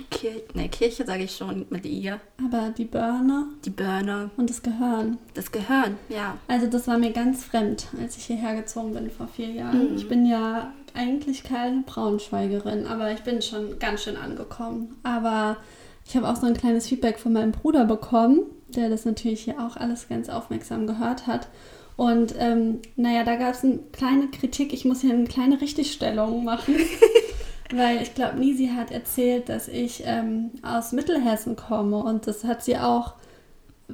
Kirche, 0.09 0.43
ne, 0.53 0.69
Kirche 0.69 1.05
sage 1.05 1.23
ich 1.23 1.35
schon 1.35 1.65
mit 1.69 1.85
ihr. 1.85 2.19
Aber 2.43 2.73
die 2.75 2.85
Birne? 2.85 3.45
Die 3.65 3.69
Birne. 3.69 4.31
Und 4.37 4.49
das 4.49 4.61
Gehirn. 4.61 5.17
Das 5.33 5.51
Gehirn, 5.51 5.97
ja. 6.09 6.37
Also 6.47 6.67
das 6.67 6.87
war 6.87 6.97
mir 6.97 7.11
ganz 7.11 7.43
fremd, 7.43 7.87
als 8.01 8.17
ich 8.17 8.25
hierher 8.25 8.55
gezogen 8.55 8.93
bin 8.93 9.09
vor 9.09 9.27
vier 9.27 9.49
Jahren. 9.49 9.91
Mhm. 9.91 9.97
Ich 9.97 10.07
bin 10.07 10.25
ja 10.25 10.73
eigentlich 10.93 11.43
keine 11.43 11.83
Braunschweigerin, 11.85 12.87
aber 12.87 13.11
ich 13.11 13.21
bin 13.21 13.41
schon 13.41 13.77
ganz 13.79 14.03
schön 14.03 14.17
angekommen. 14.17 14.95
Aber 15.03 15.57
ich 16.05 16.15
habe 16.15 16.27
auch 16.27 16.35
so 16.35 16.47
ein 16.47 16.55
kleines 16.55 16.87
Feedback 16.87 17.19
von 17.19 17.33
meinem 17.33 17.51
Bruder 17.51 17.85
bekommen, 17.85 18.41
der 18.69 18.89
das 18.89 19.05
natürlich 19.05 19.41
hier 19.41 19.59
auch 19.59 19.77
alles 19.77 20.07
ganz 20.07 20.29
aufmerksam 20.29 20.87
gehört 20.87 21.27
hat. 21.27 21.47
Und 21.95 22.35
ähm, 22.37 22.79
naja, 22.95 23.23
da 23.23 23.35
gab 23.35 23.53
es 23.53 23.63
eine 23.63 23.79
kleine 23.91 24.27
Kritik. 24.27 24.71
Ich 24.71 24.85
muss 24.85 25.01
hier 25.01 25.13
eine 25.13 25.25
kleine 25.25 25.59
Richtigstellung 25.59 26.43
machen. 26.43 26.75
Weil 27.73 28.01
ich 28.01 28.13
glaube, 28.13 28.39
Nisi 28.39 28.69
hat 28.75 28.91
erzählt, 28.91 29.49
dass 29.49 29.67
ich 29.67 30.03
ähm, 30.05 30.51
aus 30.61 30.93
Mittelhessen 30.93 31.57
komme 31.57 31.97
und 31.97 32.25
das 32.25 32.45
hat 32.45 32.63
sie 32.63 32.77
auch 32.77 33.15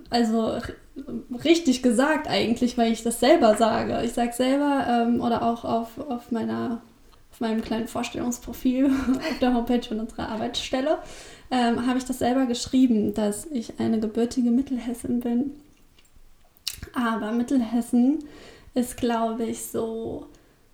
also 0.09 0.59
richtig 1.43 1.83
gesagt 1.83 2.27
eigentlich, 2.27 2.77
weil 2.77 2.91
ich 2.91 3.03
das 3.03 3.19
selber 3.19 3.55
sage. 3.55 4.01
Ich 4.03 4.13
sage 4.13 4.33
selber 4.33 4.85
ähm, 4.87 5.21
oder 5.21 5.43
auch 5.43 5.65
auf, 5.65 5.99
auf, 6.07 6.31
meiner, 6.31 6.81
auf 7.31 7.39
meinem 7.39 7.61
kleinen 7.61 7.87
Vorstellungsprofil 7.87 8.85
auf 9.17 9.39
der 9.39 9.53
Homepage 9.53 9.81
von 9.81 9.99
unserer 9.99 10.29
Arbeitsstelle 10.29 10.99
ähm, 11.51 11.85
habe 11.87 11.97
ich 11.97 12.05
das 12.05 12.19
selber 12.19 12.45
geschrieben, 12.45 13.13
dass 13.13 13.45
ich 13.45 13.79
eine 13.79 13.99
gebürtige 13.99 14.51
Mittelhessin 14.51 15.19
bin. 15.19 15.51
Aber 16.93 17.31
Mittelhessen 17.31 18.23
ist, 18.73 18.97
glaube 18.97 19.45
ich, 19.45 19.65
so 19.65 20.27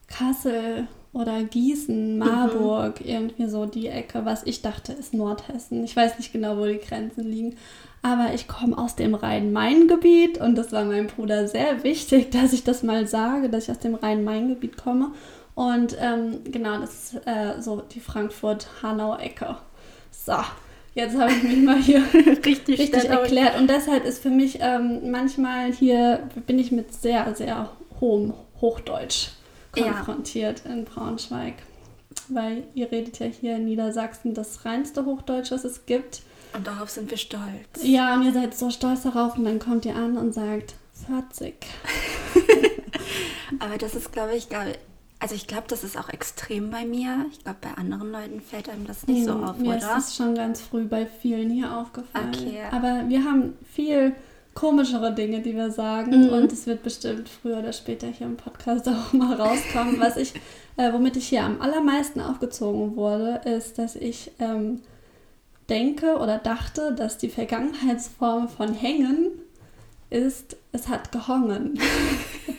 Kassel, 0.07 0.87
oder 1.13 1.43
Gießen, 1.43 2.13
mhm. 2.13 2.19
Marburg, 2.19 3.01
mhm. 3.01 3.07
irgendwie 3.07 3.47
so 3.47 3.65
die 3.65 3.87
Ecke, 3.87 4.25
was 4.25 4.43
ich 4.43 4.61
dachte 4.61 4.93
ist 4.93 5.13
Nordhessen. 5.13 5.83
Ich 5.83 5.95
weiß 5.95 6.17
nicht 6.17 6.31
genau, 6.31 6.57
wo 6.57 6.65
die 6.65 6.79
Grenzen 6.79 7.23
liegen. 7.23 7.55
Aber 8.01 8.33
ich 8.33 8.47
komme 8.47 8.77
aus 8.77 8.95
dem 8.95 9.13
Rhein-Main-Gebiet 9.13 10.37
und 10.37 10.55
das 10.55 10.71
war 10.71 10.85
meinem 10.85 11.07
Bruder 11.07 11.47
sehr 11.47 11.83
wichtig, 11.83 12.29
dass 12.31 12.53
ich 12.53 12.63
das 12.63 12.83
mal 12.83 13.07
sage, 13.07 13.49
dass 13.49 13.65
ich 13.65 13.71
aus 13.71 13.79
dem 13.79 13.95
Rhein-Main-Gebiet 13.95 14.77
komme. 14.77 15.11
Und 15.55 15.97
ähm, 15.99 16.39
genau, 16.45 16.79
das 16.79 17.13
ist 17.13 17.27
äh, 17.27 17.61
so 17.61 17.81
die 17.81 17.99
Frankfurt-Hanau-Ecke. 17.99 19.57
So, 20.25 20.35
jetzt 20.95 21.17
habe 21.17 21.31
ich 21.31 21.43
mich 21.43 21.57
mal 21.59 21.81
hier 21.81 22.03
richtig, 22.45 22.79
richtig 22.79 23.05
erklärt. 23.05 23.57
Und 23.57 23.69
deshalb 23.69 24.05
ist 24.05 24.21
für 24.21 24.29
mich 24.29 24.59
ähm, 24.61 25.11
manchmal 25.11 25.71
hier, 25.71 26.29
bin 26.45 26.59
ich 26.59 26.71
mit 26.71 26.93
sehr, 26.93 27.33
sehr 27.35 27.69
hohem 27.99 28.33
Hochdeutsch 28.61 29.29
konfrontiert 29.71 30.63
ja. 30.65 30.71
in 30.71 30.85
Braunschweig. 30.85 31.55
Weil 32.27 32.63
ihr 32.75 32.91
redet 32.91 33.19
ja 33.19 33.27
hier 33.27 33.55
in 33.55 33.65
Niedersachsen 33.65 34.33
das 34.33 34.65
reinste 34.65 35.05
Hochdeutsch, 35.05 35.51
was 35.51 35.63
es 35.63 35.85
gibt. 35.85 36.21
Und 36.53 36.67
darauf 36.67 36.89
sind 36.89 37.09
wir 37.09 37.17
stolz. 37.17 37.81
Ja, 37.81 38.15
und 38.15 38.25
ihr 38.25 38.33
seid 38.33 38.55
so 38.55 38.71
stolz 38.71 39.03
darauf 39.03 39.37
und 39.37 39.45
dann 39.45 39.59
kommt 39.59 39.85
ihr 39.85 39.95
an 39.95 40.17
und 40.17 40.33
sagt 40.33 40.75
40. 41.07 41.55
Aber 43.59 43.77
das 43.77 43.95
ist, 43.95 44.11
glaube 44.11 44.35
ich, 44.35 44.49
also 45.19 45.35
ich 45.35 45.47
glaube, 45.47 45.65
das 45.67 45.83
ist 45.83 45.97
auch 45.97 46.09
extrem 46.09 46.71
bei 46.71 46.85
mir. 46.85 47.25
Ich 47.31 47.43
glaube, 47.43 47.59
bei 47.61 47.73
anderen 47.73 48.11
Leuten 48.11 48.41
fällt 48.41 48.69
einem 48.69 48.87
das 48.87 49.05
nicht 49.05 49.25
so 49.25 49.33
hm, 49.33 49.43
auf, 49.43 49.57
mir 49.57 49.75
oder? 49.75 49.93
Mir 49.93 49.97
ist 49.97 50.15
schon 50.15 50.33
ganz 50.33 50.61
früh 50.61 50.85
bei 50.85 51.05
vielen 51.05 51.49
hier 51.49 51.75
aufgefallen. 51.75 52.31
Okay. 52.33 52.61
Aber 52.71 53.03
wir 53.07 53.25
haben 53.25 53.57
viel 53.69 54.15
komischere 54.53 55.13
Dinge, 55.13 55.41
die 55.41 55.55
wir 55.55 55.71
sagen. 55.71 56.27
Mhm. 56.27 56.29
Und 56.29 56.53
es 56.53 56.67
wird 56.67 56.83
bestimmt 56.83 57.27
früher 57.27 57.59
oder 57.59 57.73
später 57.73 58.07
hier 58.07 58.27
im 58.27 58.37
Podcast 58.37 58.87
auch 58.89 59.11
mal 59.11 59.35
rauskommen. 59.35 59.99
Was 59.99 60.15
ich, 60.15 60.33
äh, 60.77 60.91
womit 60.93 61.17
ich 61.17 61.27
hier 61.27 61.43
am 61.43 61.61
allermeisten 61.61 62.21
aufgezogen 62.21 62.95
wurde, 62.95 63.41
ist, 63.43 63.77
dass 63.77 63.97
ich 63.97 64.31
ähm, 64.39 64.79
denke 65.69 66.17
oder 66.17 66.37
dachte, 66.37 66.93
dass 66.93 67.17
die 67.17 67.29
Vergangenheitsform 67.29 68.47
von 68.47 68.73
hängen 68.73 69.31
ist, 70.09 70.55
es 70.71 70.87
hat 70.87 71.11
gehongen. 71.11 71.77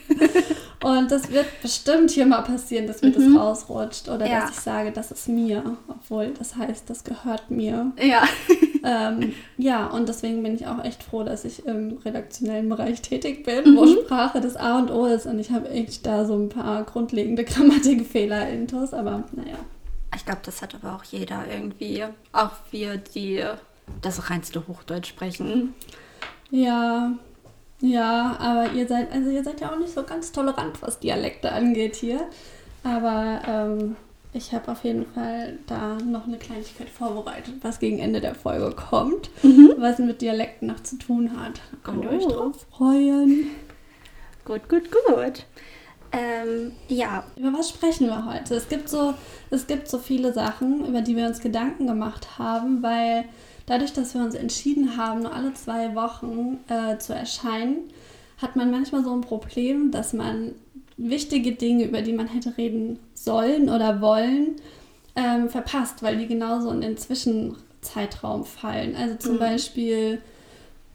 Und 0.83 1.11
das 1.11 1.31
wird 1.31 1.47
bestimmt 1.61 2.11
hier 2.11 2.25
mal 2.25 2.41
passieren, 2.41 2.87
dass 2.87 3.03
mir 3.03 3.11
mhm. 3.11 3.35
das 3.35 3.43
rausrutscht 3.43 4.09
oder 4.09 4.27
ja. 4.27 4.41
dass 4.41 4.51
ich 4.53 4.57
sage, 4.61 4.93
das 4.93 5.11
ist 5.11 5.29
mir, 5.29 5.77
obwohl 5.89 6.33
das 6.39 6.57
heißt, 6.57 6.89
das 6.89 7.05
gehört 7.05 7.51
mir. 7.51 7.93
Ja. 8.01 8.23
ähm, 8.85 9.35
ja, 9.59 9.87
und 9.89 10.09
deswegen 10.09 10.43
bin 10.43 10.55
ich 10.55 10.67
auch 10.67 10.83
echt 10.83 11.03
froh, 11.03 11.23
dass 11.23 11.45
ich 11.45 11.67
im 11.67 11.99
redaktionellen 11.99 12.69
Bereich 12.69 13.03
tätig 13.03 13.45
bin, 13.45 13.73
mhm. 13.73 13.77
wo 13.77 13.87
Sprache 13.87 14.41
das 14.41 14.57
A 14.57 14.79
und 14.79 14.91
O 14.91 15.05
ist. 15.05 15.27
Und 15.27 15.39
ich 15.39 15.51
habe 15.51 15.69
echt 15.69 16.07
da 16.07 16.25
so 16.25 16.35
ein 16.35 16.49
paar 16.49 16.85
grundlegende 16.85 17.45
Grammatikfehler 17.45 18.49
intus, 18.49 18.95
aber 18.95 19.25
naja. 19.33 19.59
Ich 20.17 20.25
glaube, 20.25 20.41
das 20.45 20.63
hat 20.63 20.75
aber 20.75 20.97
auch 20.97 21.05
jeder 21.05 21.45
irgendwie, 21.53 22.05
auch 22.33 22.53
wir, 22.71 22.97
die 22.97 23.45
das 24.01 24.31
reinste 24.31 24.67
Hochdeutsch 24.67 25.09
sprechen. 25.09 25.75
Ja, 26.51 27.13
ja, 27.81 28.37
aber 28.39 28.73
ihr 28.73 28.87
seid, 28.87 29.13
also 29.13 29.31
ihr 29.31 29.43
seid 29.43 29.61
ja 29.61 29.73
auch 29.73 29.79
nicht 29.79 29.93
so 29.93 30.03
ganz 30.03 30.33
tolerant, 30.33 30.81
was 30.83 30.99
Dialekte 30.99 31.53
angeht 31.53 31.97
hier. 31.97 32.21
Aber 32.83 33.41
ähm, 33.47 33.97
ich 34.33 34.53
habe 34.53 34.71
auf 34.71 34.85
jeden 34.85 35.07
Fall 35.07 35.59
da 35.67 35.95
noch 35.97 36.27
eine 36.27 36.39
Kleinigkeit 36.39 36.89
vorbereitet, 36.89 37.55
was 37.63 37.81
gegen 37.81 37.99
Ende 37.99 38.21
der 38.21 38.35
Folge 38.35 38.71
kommt, 38.71 39.31
mhm. 39.43 39.75
was 39.79 39.99
mit 39.99 40.23
Dialekten 40.23 40.69
noch 40.69 40.83
zu 40.83 40.97
tun 40.99 41.41
hat. 41.41 41.61
Könnt 41.83 42.05
ihr 42.05 42.11
euch 42.11 42.27
drauf 42.27 42.67
freuen? 42.71 43.51
Gut, 44.45 44.69
gut, 44.69 44.91
gut. 44.91 45.45
Ähm, 46.13 46.73
ja. 46.89 47.25
Über 47.37 47.53
was 47.53 47.71
sprechen 47.71 48.07
wir 48.07 48.27
heute? 48.27 48.55
Es 48.55 48.69
gibt 48.69 48.89
so, 48.89 49.15
es 49.51 49.67
gibt 49.67 49.89
so 49.89 49.99
viele 49.99 50.33
Sachen, 50.33 50.87
über 50.87 51.03
die 51.03 51.17
wir 51.17 51.27
uns 51.27 51.41
Gedanken 51.41 51.87
gemacht 51.87 52.39
haben, 52.39 52.83
weil 52.83 53.25
dadurch, 53.71 53.93
dass 53.93 54.15
wir 54.15 54.23
uns 54.23 54.35
entschieden 54.35 54.97
haben, 54.97 55.21
nur 55.21 55.33
alle 55.33 55.55
zwei 55.55 55.95
Wochen 55.95 56.59
äh, 56.69 56.99
zu 56.99 57.15
erscheinen, 57.15 57.85
hat 58.39 58.57
man 58.57 58.71
manchmal 58.73 59.05
so 59.05 59.13
ein 59.15 59.21
Problem, 59.21 59.93
dass 59.93 60.13
man 60.13 60.53
wichtige 60.97 61.53
Dinge, 61.53 61.85
über 61.85 62.03
die 62.03 62.13
man 62.13 62.27
hätte 62.27 62.57
reden 62.59 62.99
sollen 63.15 63.71
oder 63.71 64.01
wollen, 64.01 64.57
ähm, 65.15 65.49
verpasst, 65.49 66.03
weil 66.03 66.19
die 66.19 66.27
genauso 66.27 66.71
in 66.71 66.81
den 66.81 66.97
Zwischenzeitraum 66.97 68.45
fallen. 68.45 68.97
Also 68.97 69.15
zum 69.17 69.35
mhm. 69.35 69.39
Beispiel 69.39 70.21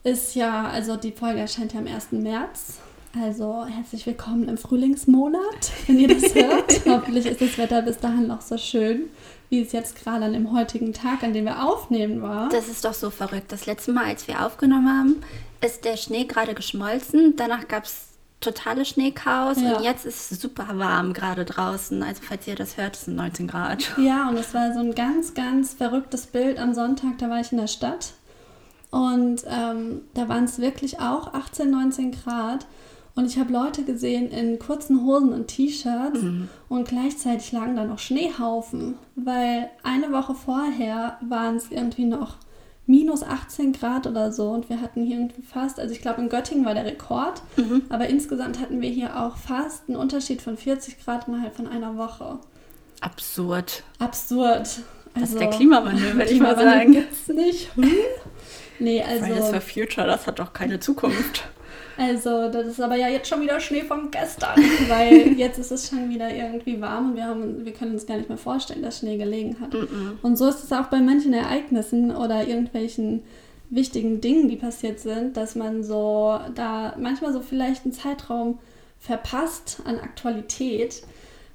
ist 0.04 0.36
ja, 0.36 0.68
also 0.68 0.98
die 0.98 1.14
Folge 1.14 1.40
erscheint 1.40 1.74
ja 1.74 1.80
am 1.80 1.88
1. 1.88 2.12
März. 2.12 2.80
Also 3.18 3.66
herzlich 3.66 4.06
willkommen 4.06 4.50
im 4.50 4.58
Frühlingsmonat, 4.58 5.72
wenn 5.88 5.98
ihr 5.98 6.10
das 6.10 6.36
hört. 6.36 6.86
Hoffentlich 6.86 7.26
ist 7.26 7.40
das 7.40 7.58
Wetter 7.58 7.82
bis 7.82 8.00
dahin 8.00 8.28
noch 8.28 8.42
so 8.42 8.58
schön 8.58 9.04
wie 9.50 9.62
es 9.62 9.72
jetzt 9.72 9.96
gerade 10.02 10.26
an 10.26 10.34
dem 10.34 10.52
heutigen 10.52 10.94
Tag, 10.94 11.24
an 11.24 11.34
dem 11.34 11.46
wir 11.46 11.64
aufnehmen, 11.64 12.22
war. 12.22 12.50
Das 12.50 12.68
ist 12.68 12.84
doch 12.86 12.94
so 12.94 13.10
verrückt. 13.10 13.52
Das 13.52 13.66
letzte 13.66 13.92
Mal, 13.92 14.06
als 14.06 14.28
wir 14.28 14.46
aufgenommen 14.46 14.90
haben, 14.90 15.22
ist 15.66 15.86
der 15.86 15.98
Schnee 15.98 16.26
gerade 16.26 16.54
geschmolzen. 16.54 17.36
Danach 17.36 17.68
gab 17.68 17.86
es 17.86 18.08
totale 18.42 18.86
Schneechaos 18.86 19.60
Ja. 19.62 19.78
und 19.78 19.84
jetzt 19.84 20.06
ist 20.06 20.32
es 20.32 20.42
super 20.42 20.68
warm 20.74 21.14
gerade 21.14 21.46
draußen. 21.46 22.04
Also 22.04 22.22
falls 22.28 22.46
ihr 22.48 22.56
das 22.56 22.78
hört, 22.78 22.96
es 22.96 23.06
sind 23.06 23.16
19 23.16 23.48
Grad. 23.48 23.92
Ja, 23.98 24.30
und 24.30 24.38
es 24.38 24.54
war 24.54 24.74
so 24.74 24.80
ein 24.80 24.94
ganz, 24.94 25.34
ganz 25.34 25.74
verrücktes 25.74 26.28
Bild 26.28 26.60
am 26.60 26.74
Sonntag. 26.74 27.18
Da 27.18 27.30
war 27.30 27.40
ich 27.40 27.52
in 27.52 27.58
der 27.58 27.68
Stadt 27.68 28.14
und 28.92 29.44
ähm, 29.48 30.02
da 30.14 30.28
waren 30.30 30.44
es 30.46 30.60
wirklich 30.60 31.00
auch 31.00 31.34
18, 31.34 31.70
19 31.72 32.12
Grad. 32.12 32.66
Und 33.16 33.26
ich 33.28 33.38
habe 33.40 33.54
Leute 33.54 33.84
gesehen 33.84 34.30
in 34.30 34.60
kurzen 34.60 35.06
Hosen 35.06 35.32
und 35.32 35.48
T-Shirts 35.48 36.20
und 36.68 36.88
gleichzeitig 36.88 37.52
lagen 37.54 37.76
da 37.78 37.86
noch 37.86 38.00
Schneehaufen, 38.00 38.96
weil 39.16 39.70
eine 39.84 40.12
Woche 40.12 40.36
vorher 40.36 41.18
waren 41.22 41.56
es 41.56 41.72
irgendwie 41.72 42.04
noch 42.06 42.36
minus 42.88 43.24
18 43.24 43.72
Grad 43.72 44.06
oder 44.06 44.32
so 44.34 44.50
und 44.50 44.70
wir 44.70 44.82
hatten 44.82 45.04
hier 45.06 45.18
irgendwie 45.18 45.42
fast, 45.42 45.80
also 45.80 45.94
ich 45.94 46.02
glaube 46.02 46.22
in 46.22 46.30
Göttingen 46.30 46.66
war 46.66 46.74
der 46.74 46.86
Rekord, 46.86 47.42
aber 47.90 48.08
insgesamt 48.08 48.60
hatten 48.60 48.82
wir 48.82 48.90
hier 48.90 49.18
auch 49.20 49.38
fast 49.38 49.84
einen 49.88 49.96
Unterschied 49.98 50.42
von 50.42 50.58
40 50.58 51.04
Grad 51.04 51.28
innerhalb 51.30 51.56
von 51.56 51.68
einer 51.68 51.96
Woche. 51.98 52.38
Absurd. 53.02 53.84
Absurd. 53.98 54.62
Das 55.14 55.24
Also, 55.24 55.34
ist 55.36 55.40
der 55.40 55.50
Klimawandel, 55.52 56.14
würde 56.18 56.32
ich 56.32 56.40
mal 56.42 56.56
sagen. 56.56 56.92
gibt's 56.92 57.28
nicht. 57.30 57.74
Hm? 57.76 57.90
Nee, 58.80 59.02
Fridays 59.02 59.32
also, 59.46 59.52
for 59.54 59.62
Future, 59.62 60.06
das 60.06 60.28
hat 60.28 60.40
doch 60.40 60.52
keine 60.52 60.82
Zukunft. 60.82 61.46
Also 61.98 62.50
das 62.50 62.68
ist 62.68 62.82
aber 62.82 62.96
ja 62.96 63.08
jetzt 63.08 63.28
schon 63.28 63.42
wieder 63.42 63.60
Schnee 63.60 63.84
von 63.84 64.12
gestern, 64.12 64.58
weil 64.88 65.34
jetzt 65.34 65.58
ist 65.58 65.72
es 65.72 65.90
schon 65.90 66.10
wieder 66.10 66.34
irgendwie 66.34 66.80
warm 66.82 67.12
und 67.12 67.16
wir, 67.16 67.26
haben, 67.26 67.66
wir 67.66 67.74
können 67.74 67.94
uns 67.94 68.06
gar 68.06 68.18
nicht 68.18 68.30
mehr 68.30 68.38
vorstellen, 68.38 68.82
dass 68.82 69.00
Schnee 69.00 69.18
gelegen 69.18 69.58
hat. 69.60 69.76
Und 70.22 70.38
so 70.38 70.48
ist 70.48 70.64
es 70.64 70.72
auch 70.72 70.88
bei 70.88 71.00
manchen 71.00 71.34
Ereignissen 71.34 72.16
oder 72.16 72.48
irgendwelchen 72.48 73.24
wichtigen 73.70 74.22
Dingen, 74.22 74.48
die 74.48 74.58
passiert 74.58 75.00
sind, 75.00 75.38
dass 75.38 75.56
man 75.56 75.84
so 75.84 76.40
da 76.54 76.96
manchmal 77.00 77.34
so 77.34 77.42
vielleicht 77.42 77.86
einen 77.86 77.94
Zeitraum 77.94 78.60
verpasst 79.00 79.82
an 79.86 80.00
Aktualität. 80.00 81.04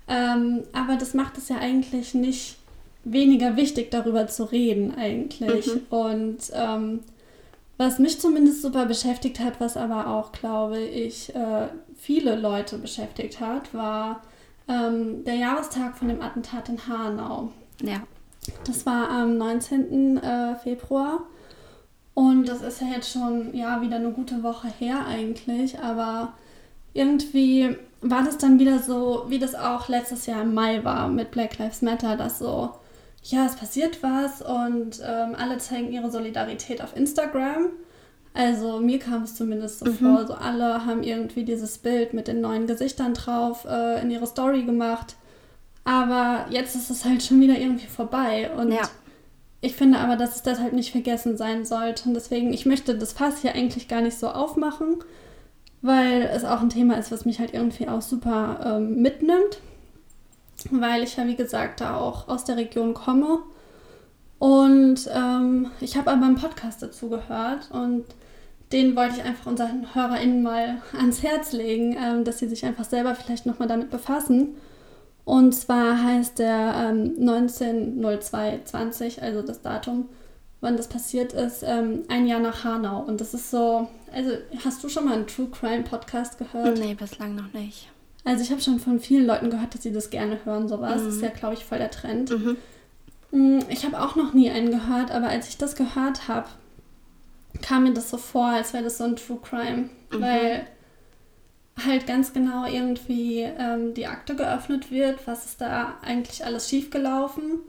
Ähm, 0.09 0.65
aber 0.73 0.97
das 0.97 1.15
macht 1.15 1.39
es 1.39 1.49
ja 1.49 1.57
eigentlich 1.59 2.15
nicht 2.15 2.57
weniger 3.05 3.57
wichtig, 3.57 3.91
darüber 3.91 4.27
zu 4.27 4.45
reden 4.45 4.95
eigentlich. 4.95 5.67
Mhm. 5.67 5.81
Und 5.91 6.39
ähm, 6.53 7.01
was 7.81 7.99
mich 7.99 8.21
zumindest 8.21 8.61
super 8.61 8.85
beschäftigt 8.85 9.41
hat, 9.41 9.59
was 9.59 9.79
aber 9.79 10.09
auch, 10.09 10.33
glaube 10.33 10.79
ich, 10.79 11.35
äh, 11.35 11.69
viele 11.97 12.37
Leute 12.37 12.77
beschäftigt 12.77 13.41
hat, 13.41 13.73
war 13.73 14.21
ähm, 14.69 15.25
der 15.25 15.37
Jahrestag 15.37 15.97
von 15.97 16.09
dem 16.09 16.21
Attentat 16.21 16.69
in 16.69 16.87
Hanau. 16.87 17.53
Ja. 17.83 18.03
Das 18.67 18.85
war 18.85 19.09
am 19.09 19.39
19. 19.39 20.19
äh, 20.19 20.57
Februar. 20.57 21.21
Und 22.13 22.51
das 22.51 22.61
ist 22.61 22.83
ja 22.83 22.89
jetzt 22.89 23.11
schon 23.13 23.55
ja, 23.55 23.81
wieder 23.81 23.97
eine 23.97 24.13
gute 24.13 24.43
Woche 24.43 24.69
her 24.79 25.07
eigentlich. 25.07 25.79
Aber 25.79 26.35
irgendwie 26.93 27.79
war 28.03 28.23
das 28.23 28.37
dann 28.37 28.59
wieder 28.59 28.79
so, 28.81 29.25
wie 29.29 29.39
das 29.39 29.55
auch 29.55 29.89
letztes 29.89 30.27
Jahr 30.27 30.43
im 30.43 30.53
Mai 30.53 30.85
war 30.85 31.09
mit 31.09 31.31
Black 31.31 31.57
Lives 31.57 31.81
Matter, 31.81 32.19
dass 32.19 32.41
so, 32.41 32.75
ja, 33.23 33.47
es 33.47 33.57
passiert 33.57 34.03
was 34.03 34.43
und 34.43 35.01
ähm, 35.05 35.35
alle 35.37 35.59
zeigen 35.59 35.93
ihre 35.93 36.11
Solidarität 36.11 36.83
auf 36.83 36.97
Instagram. 36.97 37.67
Also 38.33 38.79
mir 38.79 38.99
kam 38.99 39.25
es 39.25 39.35
zumindest 39.35 39.81
so 39.81 39.87
vor, 39.93 40.27
so 40.27 40.35
alle 40.35 40.87
haben 40.87 41.03
irgendwie 41.03 41.45
dieses 41.45 41.79
Bild 41.79 42.15
mit 42.15 42.29
den 42.29 42.41
neuen 42.41 42.67
Gesichtern 42.67 43.13
drauf 43.15 43.67
äh, 43.69 44.01
in 44.03 44.11
ihre 44.11 44.27
Story 44.27 44.63
gemacht. 44.63 45.17
Aber 45.85 46.47
jetzt 46.51 46.77
ist 46.77 46.91
es 46.91 47.05
halt 47.05 47.23
schon 47.23 47.41
wieder 47.41 47.59
irgendwie 47.59 47.89
vorbei. 47.89 48.51
Und 48.57 48.71
Ja. 48.73 48.83
ich 49.61 49.75
finde 49.75 49.99
aber, 49.99 50.17
dass 50.17 50.37
es 50.37 50.43
deshalb 50.43 50.73
nicht 50.73 50.93
vergessen 50.93 51.37
sein 51.37 51.65
sollte. 51.65 52.09
Und 52.09 52.15
deswegen, 52.15 52.53
ich 52.53 52.67
möchte 52.67 52.97
das 52.97 53.13
Fass 53.13 53.41
hier 53.43 53.55
eigentlich 53.55 53.89
gar 53.89 54.01
nicht 54.01 54.19
so 54.19 54.29
aufmachen, 54.29 54.99
weil 55.83 56.23
es 56.33 56.45
auch 56.45 56.61
ein 56.61 56.69
Thema 56.69 56.99
ist, 56.99 57.11
was 57.11 57.25
mich 57.25 57.41
halt 57.41 57.53
irgendwie 57.53 57.89
auch 57.89 58.03
super 58.03 58.61
ähm, 58.79 59.03
mitnimmt. 59.03 59.59
Weil 60.71 61.03
ich 61.03 61.17
ja, 61.17 61.27
wie 61.27 61.37
gesagt, 61.37 61.81
da 61.81 61.97
auch 61.97 62.29
aus 62.29 62.45
der 62.45 62.57
Region 62.57 62.95
komme. 62.95 63.41
Und 64.39 65.09
ähm, 65.15 65.71
ich 65.81 65.97
habe 65.97 66.11
aber 66.11 66.25
einen 66.25 66.37
Podcast 66.37 66.83
dazu 66.83 67.11
gehört 67.11 67.71
und 67.73 68.07
den 68.73 68.97
wollte 68.97 69.17
ich 69.17 69.25
einfach 69.25 69.47
unseren 69.47 69.95
HörerInnen 69.95 70.43
mal 70.43 70.81
ans 70.97 71.23
Herz 71.23 71.53
legen, 71.53 71.95
ähm, 72.01 72.25
dass 72.25 72.39
sie 72.39 72.49
sich 72.49 72.65
einfach 72.65 72.85
selber 72.85 73.15
vielleicht 73.15 73.45
nochmal 73.45 73.69
damit 73.69 73.91
befassen. 73.91 74.55
Und 75.25 75.55
zwar 75.55 76.03
heißt 76.03 76.39
der 76.39 76.91
ähm, 76.91 77.17
190220, 77.21 79.23
also 79.23 79.43
das 79.43 79.61
Datum, 79.61 80.09
wann 80.61 80.79
das 80.79 80.89
passiert 80.89 81.33
ist, 81.33 81.63
ähm, 81.63 82.03
ein 82.09 82.27
Jahr 82.27 82.41
nach 82.41 82.65
Hanau. 82.65 83.03
Und 83.03 83.21
das 83.21 83.35
ist 83.35 83.51
so, 83.51 83.87
also 84.13 84.31
hast 84.65 84.83
du 84.83 84.89
schon 84.89 85.05
mal 85.05 85.13
einen 85.15 85.27
True 85.27 85.49
Crime 85.53 85.83
Podcast 85.83 86.39
gehört? 86.39 86.79
Nee, 86.79 86.95
bislang 86.95 87.35
noch 87.35 87.53
nicht. 87.53 87.91
Also 88.25 88.43
ich 88.43 88.51
habe 88.51 88.61
schon 88.61 88.79
von 88.81 89.01
vielen 89.01 89.27
Leuten 89.27 89.51
gehört, 89.51 89.75
dass 89.75 89.83
sie 89.83 89.93
das 89.93 90.11
gerne 90.11 90.39
hören, 90.45 90.69
sowas. 90.69 91.03
Das 91.05 91.15
ist 91.15 91.23
ja, 91.23 91.29
glaube 91.29 91.55
ich, 91.55 91.65
voll 91.65 91.79
der 91.79 91.91
Trend. 91.91 92.31
Mhm. 92.31 92.57
Mm, 93.31 93.61
Ich 93.69 93.85
habe 93.85 94.01
auch 94.01 94.17
noch 94.17 94.35
nie 94.35 94.51
einen 94.51 94.71
gehört, 94.71 95.11
aber 95.11 95.29
als 95.29 95.49
ich 95.49 95.57
das 95.57 95.75
gehört 95.75 96.29
habe, 96.29 96.49
kam 97.63 97.85
mir 97.85 97.95
das 97.95 98.11
so 98.11 98.19
vor, 98.19 98.47
als 98.47 98.73
wäre 98.73 98.85
das 98.85 98.99
so 98.99 99.05
ein 99.05 99.17
True 99.17 99.39
Crime. 99.43 99.89
Weil 100.11 100.67
halt 101.85 102.07
ganz 102.07 102.33
genau 102.33 102.67
irgendwie 102.67 103.41
ähm, 103.41 103.95
die 103.95 104.07
Akte 104.07 104.37
geöffnet 104.37 104.91
wird, 104.91 105.27
was 105.27 105.47
ist 105.47 105.61
da 105.61 105.95
eigentlich 106.03 106.45
alles 106.45 106.69
schiefgelaufen. 106.69 107.61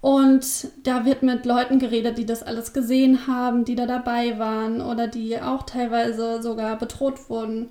Und 0.00 0.68
da 0.84 1.04
wird 1.04 1.22
mit 1.22 1.44
Leuten 1.44 1.78
geredet, 1.78 2.18
die 2.18 2.24
das 2.24 2.42
alles 2.42 2.72
gesehen 2.72 3.26
haben, 3.26 3.64
die 3.64 3.74
da 3.74 3.86
dabei 3.86 4.38
waren 4.38 4.80
oder 4.80 5.08
die 5.08 5.40
auch 5.40 5.64
teilweise 5.64 6.40
sogar 6.40 6.78
bedroht 6.78 7.28
wurden 7.28 7.68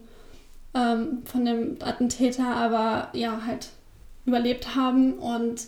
ähm, 0.73 1.23
von 1.25 1.45
dem 1.45 1.77
Attentäter, 1.81 2.47
aber 2.47 3.09
ja, 3.13 3.41
halt 3.45 3.69
überlebt 4.25 4.75
haben. 4.75 5.13
Und 5.13 5.67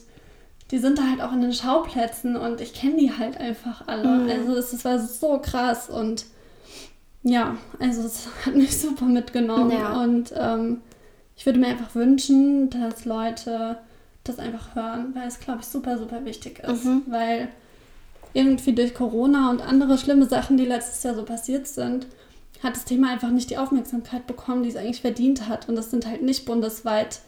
die 0.71 0.77
sind 0.77 0.97
da 0.97 1.03
halt 1.09 1.21
auch 1.21 1.33
in 1.33 1.41
den 1.41 1.53
Schauplätzen 1.53 2.35
und 2.35 2.61
ich 2.61 2.73
kenne 2.73 2.97
die 2.97 3.11
halt 3.17 3.37
einfach 3.37 3.87
alle. 3.87 4.07
Mhm. 4.07 4.29
Also 4.29 4.55
es, 4.55 4.73
es 4.73 4.85
war 4.85 4.99
so 4.99 5.39
krass 5.39 5.89
und 5.89 6.25
ja, 7.23 7.57
also 7.79 8.01
es 8.03 8.27
hat 8.45 8.55
mich 8.55 8.77
super 8.81 9.05
mitgenommen. 9.05 9.71
Ja. 9.71 10.01
Und 10.01 10.33
ähm, 10.35 10.81
ich 11.35 11.45
würde 11.45 11.59
mir 11.59 11.67
einfach 11.67 11.93
wünschen, 11.95 12.69
dass 12.69 13.05
Leute 13.05 13.77
das 14.23 14.39
einfach 14.39 14.75
hören, 14.75 15.15
weil 15.15 15.27
es, 15.27 15.39
glaube 15.39 15.59
ich, 15.61 15.67
super, 15.67 15.97
super 15.97 16.23
wichtig 16.25 16.59
ist. 16.59 16.85
Mhm. 16.85 17.03
Weil 17.07 17.49
irgendwie 18.33 18.73
durch 18.73 18.93
Corona 18.93 19.49
und 19.49 19.61
andere 19.61 19.97
schlimme 19.97 20.25
Sachen, 20.25 20.57
die 20.57 20.65
letztes 20.65 21.03
Jahr 21.03 21.15
so 21.15 21.23
passiert 21.23 21.67
sind, 21.67 22.07
hat 22.63 22.75
das 22.75 22.85
Thema 22.85 23.09
einfach 23.11 23.29
nicht 23.29 23.49
die 23.49 23.57
Aufmerksamkeit 23.57 24.27
bekommen, 24.27 24.63
die 24.63 24.69
es 24.69 24.75
eigentlich 24.75 25.01
verdient 25.01 25.47
hat. 25.47 25.67
Und 25.69 25.75
das 25.75 25.89
sind 25.91 26.05
halt 26.05 26.21
nicht 26.21 26.45
bundesweit 26.45 27.19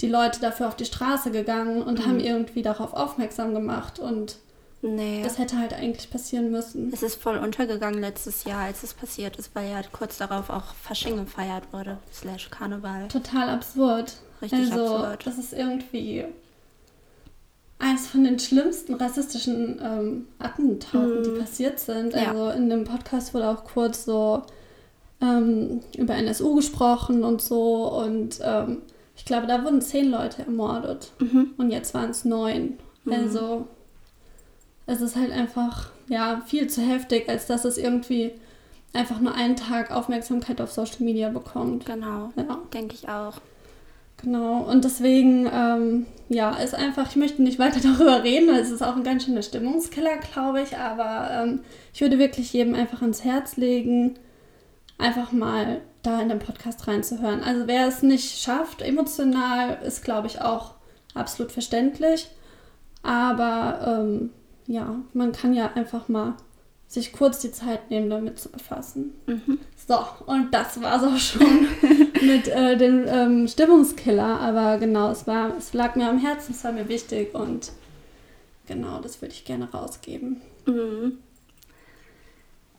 die 0.00 0.08
Leute 0.08 0.40
dafür 0.40 0.68
auf 0.68 0.76
die 0.76 0.84
Straße 0.84 1.30
gegangen 1.30 1.82
und 1.82 2.00
Mhm. 2.00 2.06
haben 2.06 2.20
irgendwie 2.20 2.62
darauf 2.62 2.92
aufmerksam 2.94 3.54
gemacht. 3.54 3.98
Und 3.98 4.36
Nee. 4.82 5.22
das 5.24 5.38
hätte 5.38 5.58
halt 5.58 5.72
eigentlich 5.72 6.10
passieren 6.10 6.50
müssen. 6.50 6.92
es 6.92 7.02
ist 7.02 7.14
voll 7.20 7.38
untergegangen 7.38 8.00
letztes 8.00 8.44
Jahr, 8.44 8.60
als 8.64 8.82
es 8.82 8.92
passiert 8.94 9.36
ist, 9.36 9.54
weil 9.54 9.70
ja 9.70 9.80
kurz 9.90 10.18
darauf 10.18 10.50
auch 10.50 10.74
Fasching 10.74 11.16
gefeiert 11.16 11.64
wurde. 11.72 11.98
Slash 12.12 12.50
Karneval. 12.50 13.08
Total 13.08 13.48
absurd. 13.48 14.12
Richtig 14.42 14.70
also, 14.70 14.96
absurd. 14.98 15.26
das 15.26 15.38
ist 15.38 15.52
irgendwie 15.54 16.26
eins 17.78 18.06
von 18.06 18.24
den 18.24 18.38
schlimmsten 18.38 18.94
rassistischen 18.94 19.80
ähm, 19.82 20.26
Attentaten, 20.38 21.22
die 21.22 21.40
passiert 21.40 21.78
sind. 21.80 22.14
Ja. 22.14 22.30
Also 22.32 22.50
in 22.50 22.68
dem 22.70 22.84
Podcast 22.84 23.34
wurde 23.34 23.48
auch 23.48 23.64
kurz 23.64 24.04
so 24.04 24.42
ähm, 25.20 25.80
über 25.96 26.14
NSU 26.14 26.56
gesprochen 26.56 27.24
und 27.24 27.40
so. 27.40 27.90
Und 27.92 28.40
ähm, 28.42 28.82
ich 29.16 29.24
glaube, 29.24 29.46
da 29.46 29.64
wurden 29.64 29.80
zehn 29.80 30.10
Leute 30.10 30.42
ermordet. 30.42 31.12
Mhm. 31.18 31.54
Und 31.56 31.70
jetzt 31.70 31.94
waren 31.94 32.10
es 32.10 32.24
neun. 32.24 32.78
Also 33.08 33.68
es 34.86 35.00
ist 35.00 35.16
halt 35.16 35.30
einfach 35.30 35.90
ja 36.08 36.42
viel 36.46 36.68
zu 36.68 36.80
heftig, 36.80 37.28
als 37.28 37.46
dass 37.46 37.64
es 37.64 37.78
irgendwie 37.78 38.32
einfach 38.92 39.20
nur 39.20 39.34
einen 39.34 39.56
Tag 39.56 39.90
Aufmerksamkeit 39.90 40.60
auf 40.60 40.72
Social 40.72 41.00
Media 41.04 41.28
bekommt. 41.28 41.86
Genau. 41.86 42.30
Ja. 42.36 42.58
Denke 42.72 42.94
ich 42.94 43.08
auch. 43.08 43.34
Genau, 44.22 44.62
und 44.62 44.82
deswegen, 44.84 45.46
ähm, 45.52 46.06
ja, 46.30 46.52
ist 46.52 46.74
einfach, 46.74 47.10
ich 47.10 47.16
möchte 47.16 47.42
nicht 47.42 47.58
weiter 47.58 47.80
darüber 47.82 48.22
reden, 48.22 48.48
weil 48.48 48.60
es 48.60 48.70
ist 48.70 48.82
auch 48.82 48.96
ein 48.96 49.04
ganz 49.04 49.24
schöner 49.24 49.42
Stimmungskiller, 49.42 50.16
glaube 50.32 50.62
ich, 50.62 50.76
aber 50.76 51.30
ähm, 51.30 51.60
ich 51.92 52.00
würde 52.00 52.18
wirklich 52.18 52.52
jedem 52.52 52.74
einfach 52.74 53.02
ans 53.02 53.24
Herz 53.24 53.56
legen, 53.58 54.18
einfach 54.98 55.32
mal 55.32 55.80
da 56.02 56.20
in 56.20 56.28
den 56.28 56.38
Podcast 56.38 56.86
reinzuhören. 56.86 57.42
Also 57.42 57.66
wer 57.66 57.88
es 57.88 58.02
nicht 58.02 58.40
schafft, 58.40 58.82
emotional, 58.82 59.78
ist, 59.84 60.04
glaube 60.04 60.26
ich, 60.26 60.40
auch 60.40 60.74
absolut 61.14 61.52
verständlich, 61.52 62.28
aber 63.02 64.00
ähm, 64.00 64.30
ja, 64.66 64.96
man 65.12 65.32
kann 65.32 65.54
ja 65.54 65.72
einfach 65.74 66.08
mal 66.08 66.34
sich 66.88 67.12
kurz 67.12 67.40
die 67.40 67.50
Zeit 67.50 67.90
nehmen, 67.90 68.10
damit 68.10 68.38
zu 68.38 68.48
befassen. 68.48 69.14
Mhm. 69.26 69.58
So, 69.88 69.98
und 70.26 70.52
das 70.52 70.80
war 70.80 71.00
so 71.00 71.16
schon 71.16 71.68
mit 72.22 72.48
äh, 72.48 72.76
dem 72.76 73.04
ähm, 73.06 73.48
Stimmungskiller. 73.48 74.40
Aber 74.40 74.78
genau, 74.78 75.10
es, 75.10 75.26
war, 75.26 75.56
es 75.56 75.72
lag 75.72 75.96
mir 75.96 76.08
am 76.08 76.18
Herzen, 76.18 76.52
es 76.52 76.64
war 76.64 76.72
mir 76.72 76.88
wichtig 76.88 77.34
und 77.34 77.72
genau, 78.66 79.00
das 79.00 79.20
würde 79.20 79.34
ich 79.34 79.44
gerne 79.44 79.70
rausgeben. 79.70 80.40
Mhm. 80.66 81.18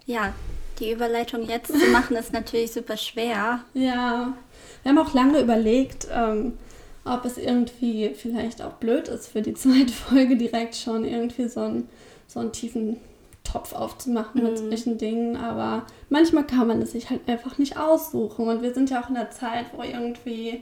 Ja, 0.06 0.34
die 0.80 0.92
Überleitung 0.92 1.48
jetzt 1.48 1.68
zu 1.78 1.88
machen 1.92 2.16
ist 2.16 2.34
natürlich 2.34 2.72
super 2.72 2.98
schwer. 2.98 3.62
Ja, 3.74 4.34
wir 4.84 4.90
haben 4.92 4.98
auch 5.00 5.14
lange 5.14 5.40
überlegt, 5.40 6.08
ähm, 6.14 6.54
ob 7.06 7.26
es 7.26 7.38
irgendwie 7.38 8.10
vielleicht 8.16 8.62
auch 8.62 8.74
blöd 8.74 9.08
ist, 9.08 9.28
für 9.28 9.42
die 9.42 9.54
zweite 9.56 9.94
Folge 9.94 10.36
direkt 10.38 10.76
schon 10.76 11.06
irgendwie 11.06 11.48
so, 11.48 11.62
ein, 11.62 11.90
so 12.28 12.40
einen 12.40 12.52
tiefen 12.52 12.98
Topf 13.44 13.74
aufzumachen 13.74 14.44
mit 14.44 14.54
Mhm. 14.62 14.70
solchen 14.70 14.98
Dingen. 14.98 15.38
Aber 15.38 15.86
manchmal 16.10 16.46
kann 16.46 16.68
man 16.68 16.82
es 16.82 16.92
sich 16.92 17.10
halt 17.10 17.22
einfach 17.28 17.58
nicht 17.58 17.78
aussuchen. 17.78 18.48
Und 18.48 18.62
wir 18.62 18.74
sind 18.74 18.90
ja 18.90 19.02
auch 19.02 19.08
in 19.10 19.16
der 19.16 19.32
Zeit, 19.32 19.68
wo 19.76 19.84
irgendwie 19.84 20.62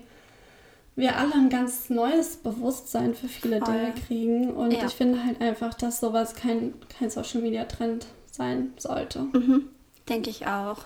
wir 0.96 1.18
alle 1.18 1.34
ein 1.34 1.50
ganz 1.50 1.90
neues 1.90 2.38
Bewusstsein 2.38 3.16
für 3.16 3.28
viele 3.28 3.60
Voll. 3.60 3.74
Dinge 3.74 3.94
kriegen. 4.08 4.52
Und 4.54 4.72
Ja. 4.72 4.86
ich 4.86 4.94
finde 4.94 5.24
halt 5.26 5.42
einfach, 5.42 5.74
dass 5.74 6.00
sowas 6.00 6.36
kein, 6.36 6.74
kein 7.00 7.10
Social 7.10 7.42
Media 7.42 7.66
Trend 7.66 8.06
sein 8.32 8.72
sollte. 8.78 9.20
Mhm. 9.34 9.70
Denke 10.10 10.30
ich 10.30 10.46
auch. 10.48 10.78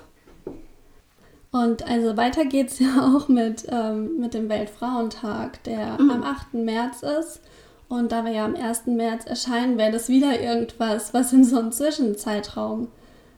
Und 1.51 1.87
also 1.87 2.15
weiter 2.15 2.45
geht's 2.45 2.79
ja 2.79 3.11
auch 3.15 3.27
mit, 3.27 3.65
ähm, 3.69 4.17
mit 4.19 4.33
dem 4.33 4.49
Weltfrauentag, 4.49 5.63
der 5.63 5.99
Mhm. 5.99 6.11
am 6.11 6.23
8. 6.23 6.53
März 6.53 7.03
ist. 7.03 7.41
Und 7.87 8.11
da 8.11 8.23
wir 8.23 8.31
ja 8.31 8.45
am 8.45 8.55
1. 8.55 8.95
März 8.95 9.25
erscheinen, 9.25 9.77
wäre 9.79 9.91
das 9.91 10.09
wieder 10.09 10.39
irgendwas, 10.39 11.11
was 11.13 11.33
in 11.33 11.43
so 11.43 11.57
einen 11.57 11.71
Zwischenzeitraum 11.71 12.87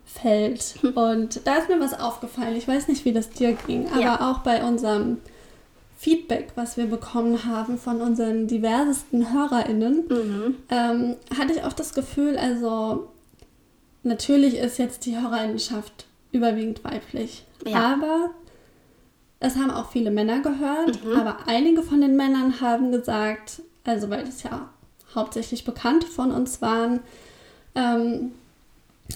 fällt. 0.05 0.75
Und 0.95 1.39
da 1.47 1.55
ist 1.55 1.69
mir 1.69 1.79
was 1.79 1.97
aufgefallen. 1.97 2.57
Ich 2.57 2.67
weiß 2.67 2.89
nicht, 2.89 3.05
wie 3.05 3.13
das 3.13 3.29
dir 3.29 3.53
ging, 3.53 3.87
aber 3.89 4.01
Ja. 4.01 4.29
auch 4.31 4.39
bei 4.39 4.61
unserem 4.61 5.19
Feedback, 5.97 6.49
was 6.55 6.75
wir 6.75 6.87
bekommen 6.87 7.45
haben 7.45 7.77
von 7.77 8.01
unseren 8.01 8.47
diversesten 8.47 9.31
HörerInnen, 9.31 10.03
Mhm. 10.09 10.55
ähm, 10.69 11.15
hatte 11.37 11.53
ich 11.53 11.63
auch 11.63 11.71
das 11.73 11.93
Gefühl, 11.93 12.37
also 12.37 13.07
natürlich 14.03 14.55
ist 14.55 14.77
jetzt 14.77 15.05
die 15.05 15.17
Hörerinnenschaft 15.19 16.05
überwiegend 16.31 16.83
weiblich. 16.83 17.45
Ja. 17.65 17.93
Aber 17.93 18.31
es 19.39 19.55
haben 19.55 19.71
auch 19.71 19.91
viele 19.91 20.11
Männer 20.11 20.41
gehört, 20.41 21.03
Mhm. 21.03 21.15
aber 21.19 21.37
einige 21.47 21.81
von 21.83 22.01
den 22.01 22.15
Männern 22.15 22.61
haben 22.61 22.91
gesagt, 22.91 23.61
also 23.83 24.09
weil 24.09 24.25
das 24.25 24.43
ja 24.43 24.69
hauptsächlich 25.15 25.65
bekannt 25.65 26.03
von 26.03 26.31
uns 26.31 26.61
waren, 26.61 26.99
ähm, 27.75 28.31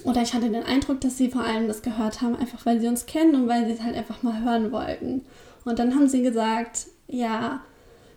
oder 0.03 0.21
ich 0.21 0.33
hatte 0.33 0.49
den 0.49 0.63
Eindruck, 0.63 0.99
dass 1.01 1.17
sie 1.17 1.29
vor 1.29 1.41
allem 1.43 1.67
das 1.67 1.81
gehört 1.81 2.21
haben, 2.21 2.35
einfach 2.35 2.65
weil 2.65 2.81
sie 2.81 2.87
uns 2.87 3.05
kennen 3.05 3.33
und 3.35 3.47
weil 3.47 3.65
sie 3.65 3.71
es 3.73 3.81
halt 3.81 3.95
einfach 3.95 4.23
mal 4.23 4.41
hören 4.43 4.71
wollten. 4.73 5.21
Und 5.63 5.79
dann 5.79 5.95
haben 5.95 6.09
sie 6.09 6.21
gesagt, 6.21 6.87
ja, 7.07 7.61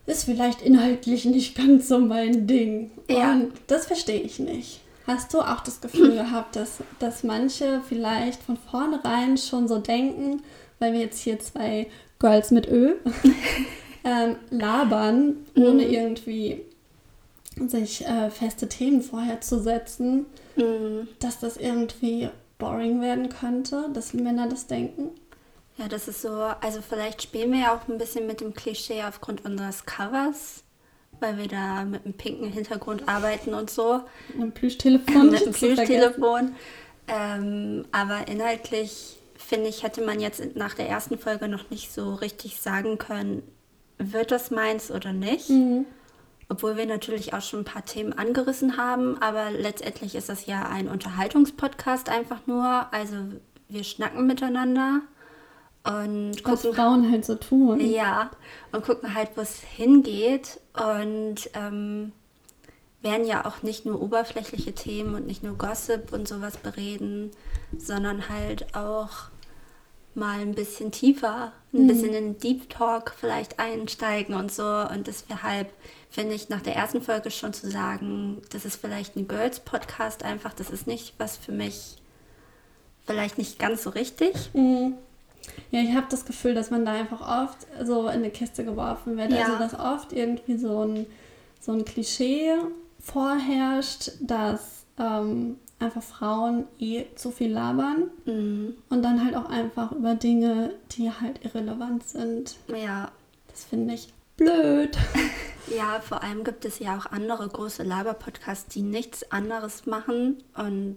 ist 0.06 0.24
vielleicht 0.24 0.60
inhaltlich 0.62 1.24
nicht 1.24 1.56
ganz 1.56 1.86
so 1.88 1.98
mein 2.00 2.46
Ding. 2.48 2.90
Ja. 3.08 3.32
Und 3.32 3.52
das 3.68 3.86
verstehe 3.86 4.20
ich 4.20 4.38
nicht. 4.40 4.80
Hast 5.08 5.34
du 5.34 5.40
auch 5.40 5.60
das 5.60 5.80
Gefühl 5.80 6.12
gehabt, 6.22 6.54
dass, 6.54 6.78
dass 7.00 7.24
manche 7.24 7.80
vielleicht 7.88 8.40
von 8.42 8.56
vornherein 8.56 9.36
schon 9.38 9.66
so 9.66 9.78
denken, 9.78 10.42
weil 10.78 10.92
wir 10.92 11.00
jetzt 11.00 11.18
hier 11.20 11.40
zwei 11.40 11.88
Girls 12.20 12.50
mit 12.52 12.68
Ö 12.68 12.94
ähm, 14.04 14.36
labern, 14.50 15.36
ohne 15.56 15.84
Mhm. 15.84 15.90
irgendwie 15.92 16.62
sich 17.66 18.06
äh, 18.06 18.30
feste 18.30 18.68
Themen 18.68 19.02
vorher 19.02 19.40
zu 19.40 19.60
setzen, 19.60 20.26
Mhm. 20.56 21.08
dass 21.20 21.40
das 21.40 21.56
irgendwie 21.56 22.28
boring 22.58 23.00
werden 23.00 23.28
könnte, 23.28 23.88
dass 23.94 24.12
Männer 24.14 24.48
das 24.48 24.66
denken? 24.66 25.10
Ja, 25.76 25.86
das 25.88 26.08
ist 26.08 26.22
so, 26.22 26.30
also 26.30 26.80
vielleicht 26.86 27.22
spielen 27.22 27.52
wir 27.52 27.60
ja 27.60 27.74
auch 27.74 27.86
ein 27.88 27.98
bisschen 27.98 28.26
mit 28.26 28.40
dem 28.40 28.52
Klischee 28.54 29.04
aufgrund 29.04 29.44
unseres 29.44 29.86
Covers, 29.86 30.64
weil 31.20 31.38
wir 31.38 31.48
da 31.48 31.84
mit 31.84 32.04
einem 32.04 32.14
pinken 32.14 32.50
Hintergrund 32.50 33.08
arbeiten 33.08 33.54
und 33.54 33.70
so. 33.70 34.02
Mit 34.28 34.42
einem 34.42 34.52
Plüschtelefon. 34.52 35.30
mit 35.30 35.40
vergessen. 35.40 35.52
Plüschtelefon. 35.52 36.54
Ähm, 37.08 37.84
aber 37.92 38.28
inhaltlich, 38.28 39.18
finde 39.36 39.68
ich, 39.68 39.82
hätte 39.82 40.04
man 40.04 40.20
jetzt 40.20 40.56
nach 40.56 40.74
der 40.74 40.88
ersten 40.88 41.18
Folge 41.18 41.48
noch 41.48 41.70
nicht 41.70 41.92
so 41.92 42.14
richtig 42.14 42.60
sagen 42.60 42.98
können, 42.98 43.42
wird 43.98 44.30
das 44.30 44.50
meins 44.50 44.90
oder 44.90 45.12
nicht. 45.12 45.48
Mhm. 45.50 45.86
Obwohl 46.50 46.76
wir 46.76 46.86
natürlich 46.86 47.34
auch 47.34 47.42
schon 47.42 47.60
ein 47.60 47.64
paar 47.64 47.84
Themen 47.84 48.14
angerissen 48.14 48.78
haben, 48.78 49.20
aber 49.20 49.50
letztendlich 49.50 50.14
ist 50.14 50.30
das 50.30 50.46
ja 50.46 50.66
ein 50.66 50.88
Unterhaltungspodcast 50.88 52.08
einfach 52.08 52.46
nur. 52.46 52.86
Also 52.90 53.16
wir 53.68 53.84
schnacken 53.84 54.26
miteinander 54.26 55.02
und 55.88 56.44
Was 56.44 56.62
gucken 56.62 56.74
Frauen 56.74 57.10
halt 57.10 57.24
so 57.24 57.34
tun. 57.34 57.80
ja, 57.80 58.30
und 58.72 58.84
gucken 58.84 59.14
halt, 59.14 59.30
wo 59.36 59.40
es 59.40 59.60
hingeht. 59.60 60.60
Und 60.74 61.50
ähm, 61.54 62.12
werden 63.00 63.26
ja 63.26 63.46
auch 63.46 63.62
nicht 63.62 63.86
nur 63.86 64.02
oberflächliche 64.02 64.74
Themen 64.74 65.14
und 65.14 65.26
nicht 65.26 65.42
nur 65.42 65.56
Gossip 65.56 66.12
und 66.12 66.28
sowas 66.28 66.58
bereden, 66.58 67.30
sondern 67.76 68.28
halt 68.28 68.74
auch 68.74 69.30
mal 70.14 70.40
ein 70.40 70.54
bisschen 70.54 70.90
tiefer, 70.90 71.52
ein 71.72 71.86
bisschen 71.86 72.12
in 72.12 72.38
Deep 72.38 72.68
Talk 72.68 73.14
vielleicht 73.16 73.60
einsteigen 73.60 74.34
und 74.34 74.52
so. 74.52 74.66
Und 74.66 75.06
deshalb 75.06 75.72
finde 76.10 76.34
ich 76.34 76.48
nach 76.48 76.60
der 76.60 76.74
ersten 76.74 77.00
Folge 77.00 77.30
schon 77.30 77.52
zu 77.52 77.70
sagen, 77.70 78.42
das 78.50 78.64
ist 78.64 78.80
vielleicht 78.80 79.16
ein 79.16 79.28
Girls-Podcast 79.28 80.24
einfach, 80.24 80.52
das 80.52 80.70
ist 80.70 80.86
nicht 80.86 81.14
was 81.18 81.36
für 81.36 81.52
mich, 81.52 81.96
vielleicht 83.06 83.38
nicht 83.38 83.58
ganz 83.58 83.84
so 83.84 83.90
richtig. 83.90 84.50
Mhm. 84.54 84.94
Ja, 85.70 85.80
ich 85.80 85.94
habe 85.94 86.06
das 86.10 86.24
Gefühl, 86.24 86.54
dass 86.54 86.70
man 86.70 86.84
da 86.84 86.92
einfach 86.92 87.20
oft 87.44 87.66
so 87.86 88.02
in 88.08 88.14
eine 88.14 88.30
Kiste 88.30 88.64
geworfen 88.64 89.16
wird. 89.16 89.32
Ja. 89.32 89.44
Also, 89.46 89.58
dass 89.58 89.74
oft 89.78 90.12
irgendwie 90.12 90.56
so 90.58 90.84
ein, 90.84 91.06
so 91.60 91.72
ein 91.72 91.84
Klischee 91.84 92.54
vorherrscht, 93.12 94.12
dass 94.20 94.84
ähm, 94.98 95.56
einfach 95.78 96.02
Frauen 96.02 96.64
eh 96.78 97.04
zu 97.14 97.30
viel 97.30 97.52
labern 97.52 98.10
Mhm. 98.24 98.74
und 98.90 99.02
dann 99.02 99.24
halt 99.24 99.36
auch 99.36 99.48
einfach 99.48 99.92
über 99.92 100.14
Dinge, 100.14 100.74
die 100.92 101.10
halt 101.10 101.44
irrelevant 101.44 102.06
sind. 102.08 102.56
Ja, 102.74 103.10
Das 103.48 103.64
finde 103.64 103.94
ich 103.94 104.12
blöd. 104.36 104.96
Ja, 105.76 106.00
vor 106.00 106.22
allem 106.22 106.44
gibt 106.44 106.64
es 106.64 106.78
ja 106.78 106.96
auch 106.96 107.04
andere 107.12 107.46
große 107.46 107.82
Laber-Podcasts, 107.82 108.72
die 108.72 108.80
nichts 108.80 109.30
anderes 109.30 109.84
machen 109.84 110.38
und 110.56 110.96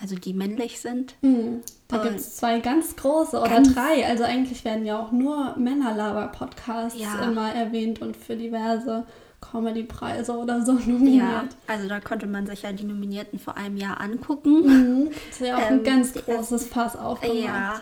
also 0.00 0.14
die 0.14 0.32
männlich 0.32 0.78
sind. 0.80 1.16
Mhm. 1.22 1.62
Da 1.88 1.98
gibt 2.02 2.16
es 2.16 2.36
zwei 2.36 2.60
ganz 2.60 2.96
große 2.96 3.38
oder 3.38 3.48
Ganz- 3.50 3.74
drei. 3.74 4.06
Also 4.06 4.24
eigentlich 4.24 4.64
werden 4.64 4.84
ja 4.86 4.98
auch 4.98 5.12
nur 5.12 5.54
Männerlaber-Podcasts 5.58 6.98
Ja. 6.98 7.22
immer 7.24 7.52
erwähnt 7.52 8.00
und 8.00 8.16
für 8.16 8.36
diverse 8.36 9.04
Comedy-Preise 9.40 10.32
oder 10.32 10.64
so 10.64 10.72
nominiert. 10.86 11.22
Ja, 11.22 11.44
also 11.66 11.88
da 11.88 12.00
konnte 12.00 12.26
man 12.26 12.46
sich 12.46 12.62
ja 12.62 12.72
die 12.72 12.84
Nominierten 12.84 13.38
vor 13.38 13.56
einem 13.56 13.76
Jahr 13.76 14.00
angucken. 14.00 14.62
Mhm. 15.04 15.10
Das 15.28 15.40
ist 15.40 15.46
ja 15.46 15.56
auch 15.58 15.70
Ähm, 15.70 15.78
ein 15.80 15.84
ganz 15.84 16.14
großes 16.14 16.66
Fass 16.68 16.96
aufgemacht. 16.96 17.44
Ja, 17.44 17.80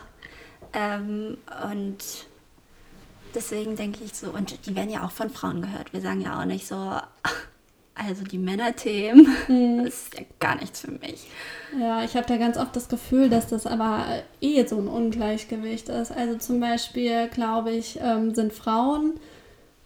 ähm, 0.74 1.36
und 1.70 1.98
deswegen 3.34 3.76
denke 3.76 4.02
ich 4.04 4.14
so, 4.14 4.30
und 4.30 4.66
die 4.66 4.74
werden 4.74 4.90
ja 4.90 5.04
auch 5.04 5.12
von 5.12 5.30
Frauen 5.30 5.62
gehört. 5.62 5.92
Wir 5.92 6.00
sagen 6.00 6.20
ja 6.20 6.40
auch 6.40 6.44
nicht 6.44 6.66
so, 6.66 6.74
also 8.06 8.24
die 8.24 8.38
Männerthemen, 8.38 9.26
Mhm. 9.48 9.84
das 9.84 9.94
ist 10.06 10.14
ja 10.18 10.24
gar 10.40 10.56
nichts 10.60 10.80
für 10.80 10.90
mich. 10.92 11.26
Ja, 11.80 12.04
ich 12.04 12.14
habe 12.16 12.26
da 12.26 12.36
ganz 12.36 12.56
oft 12.58 12.74
das 12.76 12.88
Gefühl, 12.88 13.28
dass 13.30 13.46
das 13.48 13.66
aber 13.66 14.04
eh 14.40 14.64
so 14.66 14.76
ein 14.78 14.88
Ungleichgewicht 14.88 15.88
ist. 15.88 16.12
Also 16.12 16.36
zum 16.38 16.60
Beispiel, 16.60 17.28
glaube 17.28 17.70
ich, 17.72 17.98
ähm, 18.02 18.34
sind 18.34 18.52
Frauen 18.52 19.14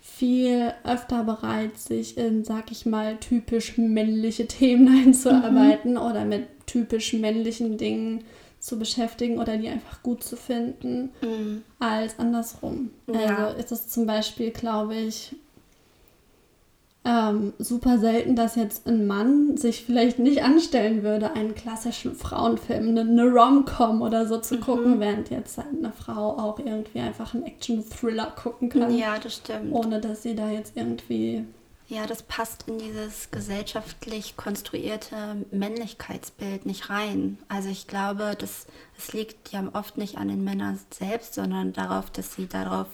viel 0.01 0.73
öfter 0.85 1.25
bereit, 1.25 1.79
sich 1.79 2.17
in, 2.17 2.45
sag 2.45 2.71
ich 2.71 2.87
mal, 2.87 3.17
typisch 3.19 3.77
männliche 3.77 4.47
Themen 4.47 4.89
einzuarbeiten 5.07 5.99
oder 5.99 6.25
mit 6.25 6.47
typisch 6.67 7.13
männlichen 7.13 7.77
Dingen 7.77 8.25
zu 8.59 8.79
beschäftigen 8.79 9.39
oder 9.39 9.57
die 9.59 9.69
einfach 9.69 10.03
gut 10.03 10.25
zu 10.25 10.37
finden, 10.37 11.11
Mhm. 11.23 11.63
als 11.79 12.19
andersrum. 12.19 12.91
Ja. 13.07 13.47
Also 13.49 13.59
ist 13.59 13.73
es 13.73 13.89
zum 13.89 14.07
Beispiel, 14.07 14.51
glaube 14.51 14.97
ich, 14.97 15.37
ähm, 17.07 17.53
super 17.59 17.99
selten, 17.99 18.35
dass 18.35 18.57
jetzt 18.57 18.87
ein 18.89 19.07
Mann 19.07 19.57
sich 19.57 19.85
vielleicht 19.85 20.19
nicht 20.19 20.43
anstellen 20.43 21.03
würde, 21.05 21.33
einen 21.33 21.55
klassischen 21.55 22.17
Frauenfilm, 22.17 22.89
eine, 22.89 23.03
eine 23.03 23.25
Rom-Com 23.31 24.03
oder 24.03 24.27
so 24.27 24.39
zu 24.39 24.59
gucken, 24.59 24.99
während 24.99 25.31
jetzt 25.31 25.57
halt 25.57 25.69
eine 25.79 25.93
Frau 25.93 26.37
auch 26.37 26.59
irgendwie 26.59 26.99
einfach 27.01 27.33
einen 27.35 27.45
Action-Thriller 27.45 28.33
gucken 28.33 28.69
kann, 28.71 28.93
Ja, 28.97 29.19
das 29.19 29.37
stimmt. 29.37 29.73
ohne 29.73 30.01
dass 30.01 30.23
sie 30.25 30.35
da 30.35 30.51
jetzt 30.51 30.77
irgendwie 30.77 31.45
Ja, 31.89 32.05
das 32.07 32.25
passt 32.25 32.65
in 32.67 32.79
dieses 32.79 33.31
gesellschaftlich 33.31 34.37
konstruierte 34.37 35.17
Männlichkeitsbild 35.53 36.67
nicht 36.67 36.91
rein. 36.91 37.39
Also 37.49 37.69
ich 37.69 37.87
glaube, 37.87 38.35
das, 38.37 38.67
es 38.99 39.13
liegt 39.13 39.53
ja 39.53 39.63
oft 39.73 39.97
nicht 39.97 40.19
an 40.19 40.27
den 40.27 40.43
Männern 40.43 40.81
selbst, 40.91 41.35
sondern 41.35 41.73
darauf, 41.73 42.11
dass 42.11 42.35
sie 42.35 42.47
darauf 42.49 42.89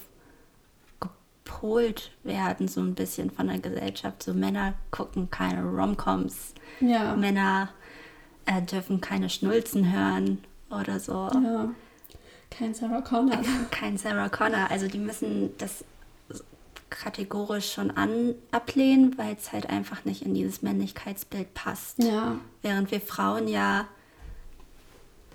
gepolt 1.45 2.11
werden, 2.23 2.69
so 2.69 2.81
ein 2.81 2.95
bisschen 2.95 3.31
von 3.31 3.49
der 3.49 3.59
Gesellschaft. 3.59 4.23
So 4.23 4.35
Männer 4.35 4.75
gucken 4.91 5.31
keine 5.31 5.63
Romcoms, 5.65 6.55
ja, 6.81 7.15
Männer 7.17 7.71
äh, 8.47 8.63
dürfen 8.63 9.01
keine 9.01 9.29
Schnulzen 9.29 9.93
hören 9.93 10.45
oder 10.71 11.01
so. 11.01 11.31
ja 11.33 11.71
kein 12.51 12.75
Sarah 12.75 13.01
Connor. 13.01 13.39
Kein 13.71 13.97
Sarah 13.97 14.29
Connor. 14.29 14.71
Also 14.71 14.87
die 14.87 14.99
müssen 14.99 15.57
das 15.59 15.85
kategorisch 16.91 17.73
schon 17.73 17.91
an, 17.93 18.35
ablehnen, 18.51 19.17
weil 19.17 19.35
es 19.35 19.53
halt 19.53 19.71
einfach 19.71 20.05
nicht 20.05 20.23
in 20.23 20.35
dieses 20.35 20.61
Männlichkeitsbild 20.61 21.55
passt. 21.55 22.03
Ja, 22.03 22.37
Während 22.61 22.91
wir 22.91 23.01
Frauen 23.01 23.49
ja 23.49 23.87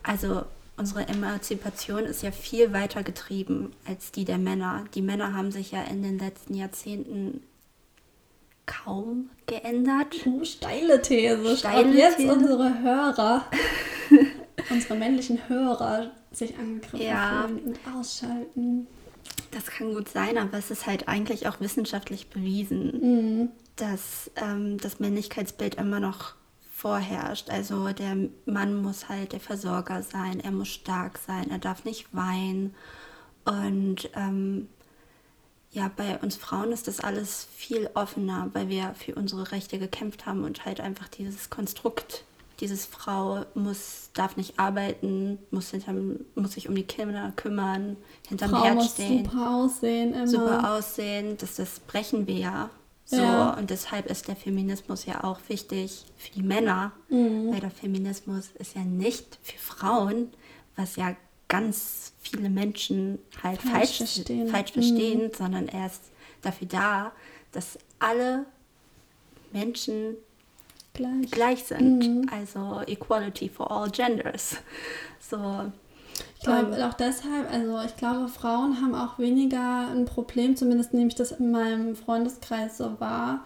also 0.04 0.44
unsere 0.78 1.08
Emanzipation 1.08 2.06
ist 2.06 2.22
ja 2.24 2.32
viel 2.32 2.72
weiter 2.74 3.04
getrieben 3.04 3.74
als 3.88 4.12
die 4.12 4.26
der 4.26 4.38
Männer. 4.38 4.86
Die 4.94 5.02
Männer 5.02 5.34
haben 5.34 5.52
sich 5.52 5.72
ja 5.72 5.84
in 5.84 6.02
den 6.04 6.20
letzten 6.20 6.54
Jahrzehnten 6.54 7.42
kaum 8.66 9.30
geändert. 9.46 10.26
Uh, 10.26 10.44
steile 10.44 11.02
These. 11.02 11.58
Steile 11.58 11.90
Ob 11.90 11.96
jetzt 11.96 12.18
These. 12.18 12.34
unsere 12.34 12.82
Hörer, 12.82 13.46
unsere 14.70 14.96
männlichen 14.96 15.48
Hörer 15.48 16.12
sich 16.32 16.58
angegriffen 16.58 17.02
Ja. 17.06 17.46
fühlen 17.48 17.60
und 17.64 17.80
ausschalten. 17.96 18.88
Das 19.52 19.66
kann 19.68 19.94
gut 19.94 20.10
sein, 20.10 20.38
aber 20.38 20.58
es 20.58 20.70
ist 20.72 20.86
halt 20.86 21.08
eigentlich 21.08 21.48
auch 21.48 21.60
wissenschaftlich 21.62 22.28
bewiesen, 22.30 22.92
Mhm. 23.02 23.50
dass 23.78 24.30
ähm, 24.36 24.78
das 24.80 25.00
Männlichkeitsbild 25.00 25.76
immer 25.76 26.00
noch 26.00 26.34
vorherrscht. 26.78 27.50
Also 27.50 27.88
der 27.90 28.16
Mann 28.46 28.84
muss 28.84 29.10
halt 29.10 29.34
der 29.34 29.40
Versorger 29.40 30.04
sein, 30.04 30.40
er 30.40 30.52
muss 30.52 30.68
stark 30.68 31.18
sein, 31.18 31.50
er 31.50 31.58
darf 31.58 31.86
nicht 31.86 32.14
weinen. 32.14 32.76
Und 33.46 34.12
ähm, 34.14 34.70
ja, 35.72 35.90
bei 35.96 36.20
uns 36.20 36.36
Frauen 36.36 36.72
ist 36.72 36.88
das 36.88 37.00
alles 37.00 37.48
viel 37.56 37.90
offener, 37.96 38.52
weil 38.54 38.70
wir 38.70 38.94
für 38.94 39.16
unsere 39.16 39.52
Rechte 39.52 39.80
gekämpft 39.80 40.28
haben 40.28 40.44
und 40.44 40.66
halt 40.66 40.80
einfach 40.80 41.08
dieses 41.08 41.50
Konstrukt, 41.50 42.26
dieses 42.60 42.86
Frau 42.86 43.44
muss, 43.56 44.12
darf 44.14 44.38
nicht 44.38 44.60
arbeiten, 44.60 45.40
muss, 45.50 45.72
hinterm, 45.72 46.20
muss 46.36 46.54
sich 46.54 46.70
um 46.70 46.76
die 46.76 46.84
Kinder 46.84 47.34
kümmern, 47.36 47.98
hinterm 48.28 48.52
Frau 48.52 48.64
Herd 48.64 48.76
muss 48.76 48.94
stehen 48.94 49.26
super 49.26 49.50
aussehen 49.50 50.14
immer. 50.14 50.28
super 50.28 50.76
aussehen, 50.76 51.38
das, 51.38 51.56
das 51.56 51.80
brechen 51.80 52.28
wir 52.28 52.38
ja. 52.38 52.70
So, 53.10 53.16
Ja. 53.22 53.52
und 53.54 53.70
deshalb 53.70 54.08
ist 54.08 54.28
der 54.28 54.36
Feminismus 54.36 55.06
ja 55.06 55.24
auch 55.24 55.40
wichtig 55.48 56.04
für 56.18 56.32
die 56.34 56.44
Männer, 56.44 56.92
Mhm. 57.08 57.52
weil 57.54 57.62
der 57.62 57.72
Feminismus 57.72 58.50
ist 58.60 58.76
ja 58.76 58.82
nicht 58.84 59.40
für 59.42 59.58
Frauen, 59.58 60.34
was 60.76 60.98
ja 60.98 61.16
ganz 61.48 62.12
viele 62.20 62.50
Menschen 62.50 63.20
halt 63.42 63.62
Falsch 63.62 63.72
falsch, 63.72 63.98
verstehen. 63.98 64.50
falsch 64.50 64.76
Mhm. 64.76 64.82
verstehen, 64.82 65.32
sondern 65.38 65.70
er 65.70 65.86
ist 65.88 66.02
dafür 66.42 66.68
da, 66.68 67.12
dass 67.54 67.80
alle 68.00 68.46
Menschen 69.54 70.16
Gleich. 70.94 71.32
gleich 71.32 71.64
sind. 71.64 72.00
Mhm. 72.06 72.30
Also 72.30 72.82
Equality 72.86 73.48
for 73.48 73.72
all 73.72 73.90
genders. 73.90 74.58
So, 75.22 75.72
Ich 76.40 76.44
glaube 76.44 76.86
auch 76.88 76.94
deshalb, 76.94 77.52
also 77.52 77.80
ich 77.86 77.96
glaube, 77.98 78.28
Frauen 78.28 78.82
haben 78.82 78.94
auch 78.96 79.18
weniger 79.20 79.88
ein 79.90 80.06
Problem, 80.06 80.56
zumindest 80.56 80.94
nehme 80.94 81.08
ich 81.08 81.16
das 81.16 81.32
in 81.32 81.52
meinem 81.52 81.96
Freundeskreis 81.96 82.78
so 82.78 83.00
wahr, 83.00 83.44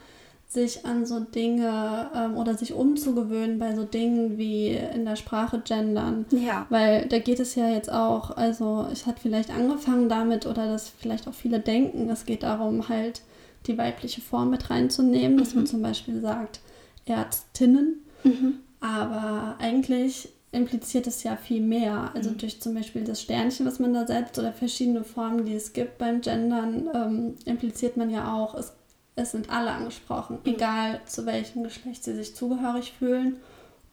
sich 0.47 0.85
an 0.85 1.05
so 1.05 1.21
Dinge 1.21 2.09
ähm, 2.13 2.35
oder 2.35 2.55
sich 2.55 2.73
umzugewöhnen 2.73 3.57
bei 3.57 3.73
so 3.73 3.85
Dingen 3.85 4.37
wie 4.37 4.67
in 4.69 5.05
der 5.05 5.15
Sprache 5.15 5.61
gendern. 5.63 6.25
ja. 6.31 6.65
Weil 6.69 7.07
da 7.07 7.19
geht 7.19 7.39
es 7.39 7.55
ja 7.55 7.69
jetzt 7.69 7.89
auch, 7.91 8.35
also 8.35 8.85
es 8.91 9.05
hat 9.05 9.19
vielleicht 9.19 9.49
angefangen 9.51 10.09
damit 10.09 10.45
oder 10.45 10.67
dass 10.67 10.89
vielleicht 10.89 11.29
auch 11.29 11.33
viele 11.33 11.61
denken, 11.61 12.09
es 12.09 12.25
geht 12.25 12.43
darum, 12.43 12.89
halt 12.89 13.21
die 13.67 13.77
weibliche 13.77 14.19
Form 14.19 14.49
mit 14.49 14.69
reinzunehmen, 14.69 15.37
dass 15.37 15.55
man 15.55 15.65
zum 15.65 15.81
Beispiel 15.81 16.19
sagt 16.19 16.59
Ärztinnen, 17.05 18.01
Mhm. 18.23 18.59
aber 18.81 19.55
eigentlich 19.59 20.29
impliziert 20.51 21.07
es 21.07 21.23
ja 21.23 21.35
viel 21.37 21.61
mehr. 21.61 22.11
Also 22.13 22.31
Mhm. 22.31 22.37
durch 22.39 22.59
zum 22.61 22.73
Beispiel 22.73 23.03
das 23.03 23.21
Sternchen, 23.21 23.65
was 23.65 23.79
man 23.79 23.93
da 23.93 24.05
setzt 24.05 24.37
oder 24.37 24.51
verschiedene 24.51 25.03
Formen, 25.03 25.45
die 25.45 25.55
es 25.55 25.71
gibt 25.73 25.97
beim 25.97 26.21
Gendern, 26.21 26.89
ähm, 26.93 27.35
impliziert 27.45 27.95
man 27.97 28.09
ja 28.09 28.33
auch, 28.33 28.55
es, 28.55 28.73
es 29.15 29.31
sind 29.31 29.49
alle 29.49 29.71
angesprochen, 29.71 30.39
Mhm. 30.43 30.53
egal 30.53 31.01
zu 31.05 31.25
welchem 31.25 31.63
Geschlecht 31.63 32.03
sie 32.03 32.15
sich 32.15 32.35
zugehörig 32.35 32.91
fühlen 32.97 33.37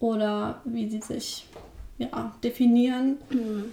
oder 0.01 0.61
wie 0.65 0.89
sie 0.91 1.01
sich 1.01 1.47
ja, 1.99 2.33
definieren. 2.43 3.17
Mhm. 3.31 3.73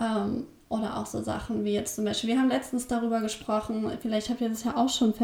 Ähm, 0.00 0.46
oder 0.68 0.96
auch 0.98 1.06
so 1.06 1.22
Sachen 1.22 1.64
wie 1.64 1.72
jetzt 1.74 1.94
zum 1.94 2.04
Beispiel, 2.04 2.30
wir 2.30 2.38
haben 2.40 2.48
letztens 2.48 2.86
darüber 2.88 3.20
gesprochen, 3.20 3.88
vielleicht 4.02 4.28
habt 4.30 4.40
ihr 4.40 4.48
das 4.48 4.64
ja 4.64 4.76
auch 4.76 4.88
schon 4.88 5.14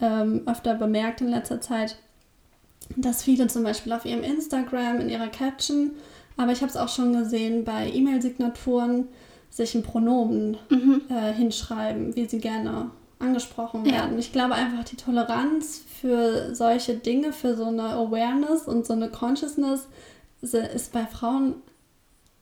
ähm, 0.00 0.42
öfter 0.46 0.74
bemerkt 0.74 1.20
in 1.22 1.28
letzter 1.28 1.60
Zeit, 1.60 1.96
dass 2.94 3.24
viele 3.24 3.48
zum 3.48 3.64
Beispiel 3.64 3.92
auf 3.92 4.04
ihrem 4.04 4.22
Instagram 4.22 5.00
in 5.00 5.08
ihrer 5.08 5.26
Caption, 5.28 5.90
aber 6.36 6.52
ich 6.52 6.60
habe 6.60 6.70
es 6.70 6.76
auch 6.76 6.88
schon 6.88 7.12
gesehen 7.12 7.64
bei 7.64 7.90
E-Mail-Signaturen, 7.92 9.08
sich 9.50 9.74
ein 9.74 9.82
Pronomen 9.82 10.56
Mhm. 10.68 11.02
äh, 11.08 11.32
hinschreiben, 11.32 12.14
wie 12.16 12.26
sie 12.26 12.38
gerne 12.38 12.90
angesprochen 13.18 13.86
Ja. 13.86 13.92
werden. 13.92 14.18
Ich 14.18 14.32
glaube 14.32 14.54
einfach, 14.54 14.84
die 14.84 14.96
Toleranz 14.96 15.82
für 16.00 16.54
solche 16.54 16.94
Dinge, 16.96 17.32
für 17.32 17.56
so 17.56 17.64
eine 17.64 17.84
Awareness 17.84 18.62
und 18.68 18.84
so 18.86 18.92
eine 18.92 19.08
Consciousness 19.08 19.86
ist 20.42 20.92
bei 20.92 21.06
Frauen 21.06 21.54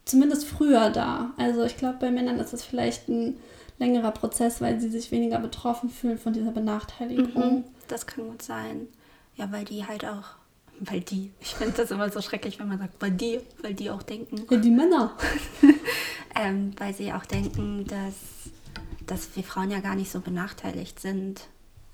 zumindest 0.05 0.45
früher 0.47 0.91
da. 0.91 1.31
Also 1.37 1.63
ich 1.63 1.77
glaube, 1.77 1.99
bei 2.01 2.11
Männern 2.11 2.39
ist 2.41 2.53
es 2.53 2.65
vielleicht 2.65 3.09
ein 3.09 3.37
längerer 3.79 4.11
Prozess, 4.11 4.61
weil 4.61 4.81
sie 4.81 4.89
sich 4.91 5.11
weniger 5.13 5.39
betroffen 5.39 5.89
fühlen 5.89 6.19
von 6.19 6.33
dieser 6.33 6.51
Benachteiligung. 6.51 7.55
Mhm, 7.59 7.65
das 7.89 8.07
kann 8.07 8.27
gut 8.29 8.43
sein. 8.43 8.89
Ja, 9.37 9.51
weil 9.53 9.65
die 9.65 9.87
halt 9.87 10.05
auch, 10.05 10.25
weil 10.81 11.01
die, 11.01 11.31
ich 11.41 11.55
finde 11.55 11.75
das 11.77 11.91
immer 11.91 12.11
so 12.11 12.21
schrecklich, 12.21 12.59
wenn 12.59 12.69
man 12.69 12.79
sagt, 12.79 12.95
weil 13.01 13.11
die, 13.13 13.41
weil 13.63 13.75
die 13.75 13.91
auch 13.91 14.03
denken, 14.03 14.45
Ja, 14.51 14.57
die 14.59 14.71
Männer. 14.71 15.17
ähm, 16.35 16.73
weil 16.79 16.95
sie 16.95 17.13
auch 17.13 17.25
denken, 17.25 17.87
dass, 17.87 18.15
dass 19.07 19.37
wir 19.37 19.43
Frauen 19.45 19.71
ja 19.71 19.81
gar 19.81 19.95
nicht 19.95 20.11
so 20.11 20.21
benachteiligt 20.21 21.01
sind. 21.01 21.43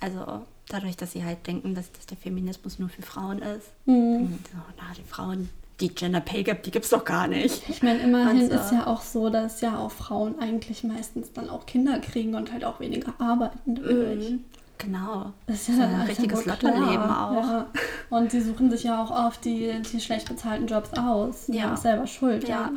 Also 0.01 0.47
dadurch, 0.69 0.97
dass 0.97 1.12
sie 1.12 1.25
halt 1.25 1.47
denken, 1.47 1.75
dass, 1.75 1.93
dass 1.93 2.07
der 2.07 2.16
Feminismus 2.16 2.79
nur 2.79 2.88
für 2.88 3.03
Frauen 3.03 3.40
ist. 3.40 3.69
Mhm. 3.87 4.38
So, 4.53 4.59
na, 4.79 4.95
die 4.97 5.03
Frauen, 5.03 5.51
die 5.81 5.88
Gender 5.95 6.21
Pay 6.21 6.43
Gap, 6.45 6.62
die 6.62 6.71
gibt's 6.71 6.90
doch 6.90 7.05
gar 7.05 7.27
nicht. 7.27 7.69
Ich 7.69 7.83
meine, 7.83 8.01
immerhin 8.01 8.43
Und 8.43 8.49
so. 8.51 8.55
ist 8.57 8.73
ja 8.73 8.87
auch 8.87 9.03
so, 9.03 9.31
dass 9.31 9.61
ja 9.61 9.79
auch 9.79 9.90
Frauen 9.90 10.38
eigentlich 10.38 10.85
meistens 10.85 11.33
dann 11.33 11.49
auch 11.51 11.66
Kinder 11.66 11.99
kriegen 12.01 12.35
und 12.35 12.53
halt 12.53 12.64
auch 12.64 12.81
weniger 12.81 13.14
arbeiten. 13.19 13.73
Mhm, 13.75 14.45
genau. 14.81 15.33
Das 15.47 15.69
ist 15.69 15.69
ja, 15.69 15.75
So 15.77 15.83
ein 15.83 16.01
richtiges. 16.03 16.45
Lotterleben 16.47 17.11
auch. 17.11 17.33
Ja. 17.43 17.66
Und 18.11 18.31
sie 18.33 18.40
suchen 18.40 18.71
sich 18.71 18.85
ja 18.85 19.03
auch 19.03 19.11
oft 19.11 19.45
die, 19.45 19.81
die 19.93 20.01
schlecht 20.01 20.29
bezahlten 20.29 20.66
Jobs 20.66 20.90
aus. 20.99 21.47
Die 21.47 21.59
Ja. 21.59 21.73
auch 21.73 21.77
selber 21.77 22.07
Schuld. 22.07 22.49
Ja. 22.49 22.71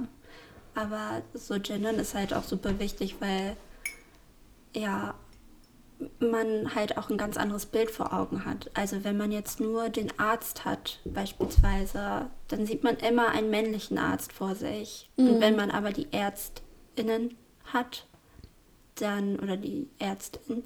Aber 0.75 1.21
so 1.33 1.55
gendern 1.59 1.95
ist 1.95 2.15
halt 2.15 2.33
auch 2.33 2.43
super 2.43 2.79
wichtig, 2.79 3.15
weil 3.19 3.55
ja 4.75 5.13
man 6.19 6.73
halt 6.75 6.97
auch 6.97 7.09
ein 7.09 7.17
ganz 7.17 7.37
anderes 7.37 7.65
Bild 7.65 7.89
vor 7.89 8.11
Augen 8.13 8.43
hat. 8.45 8.69
Also 8.73 9.03
wenn 9.03 9.15
man 9.15 9.31
jetzt 9.31 9.59
nur 9.61 9.89
den 9.89 10.11
Arzt 10.19 10.65
hat, 10.65 10.99
beispielsweise, 11.05 12.27
dann 12.49 12.65
sieht 12.65 12.83
man 12.83 12.97
immer 12.97 13.29
einen 13.29 13.49
männlichen 13.49 13.97
Arzt 13.97 14.33
vor 14.33 14.55
sich. 14.55 15.09
Und 15.15 15.39
wenn 15.39 15.55
man 15.55 15.71
aber 15.71 15.91
die 15.91 16.11
Ärztinnen 16.11 17.37
hat, 17.71 18.05
dann, 18.95 19.39
oder 19.39 19.55
die 19.55 19.87
Ärztin, 19.99 20.63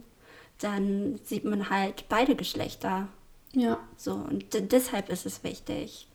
dann 0.59 1.19
sieht 1.23 1.45
man 1.45 1.69
halt 1.69 2.05
beide 2.09 2.35
Geschlechter. 2.35 3.07
ja. 3.53 3.77
So, 3.95 4.13
und 4.13 4.53
de- 4.53 4.61
deshalb 4.61 5.09
ist 5.09 5.25
es 5.25 5.43
wichtig, 5.43 6.07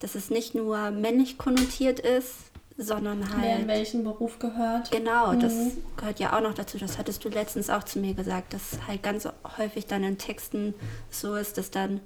dass 0.00 0.14
es 0.14 0.30
nicht 0.30 0.54
nur 0.54 0.90
männlich 0.90 1.38
konnotiert 1.38 2.00
ist, 2.00 2.34
sondern 2.78 3.20
Wer 3.40 3.52
in 3.52 3.58
halt. 3.58 3.68
welchen 3.68 4.04
Beruf 4.04 4.38
gehört. 4.38 4.90
Genau, 4.90 5.32
das 5.34 5.54
Mhm. 5.54 5.72
gehört 5.96 6.20
ja 6.20 6.36
auch 6.36 6.42
noch 6.42 6.52
dazu. 6.52 6.76
Das 6.76 6.98
hattest 6.98 7.24
du 7.24 7.30
letztens 7.30 7.70
auch 7.70 7.84
zu 7.84 7.98
mir 7.98 8.12
gesagt, 8.12 8.52
dass 8.52 8.78
halt 8.86 9.02
ganz 9.02 9.26
häufig 9.56 9.86
dann 9.86 10.04
in 10.04 10.18
Texten 10.18 10.74
so 11.10 11.34
ist, 11.36 11.56
dass 11.56 11.70
dann 11.70 12.00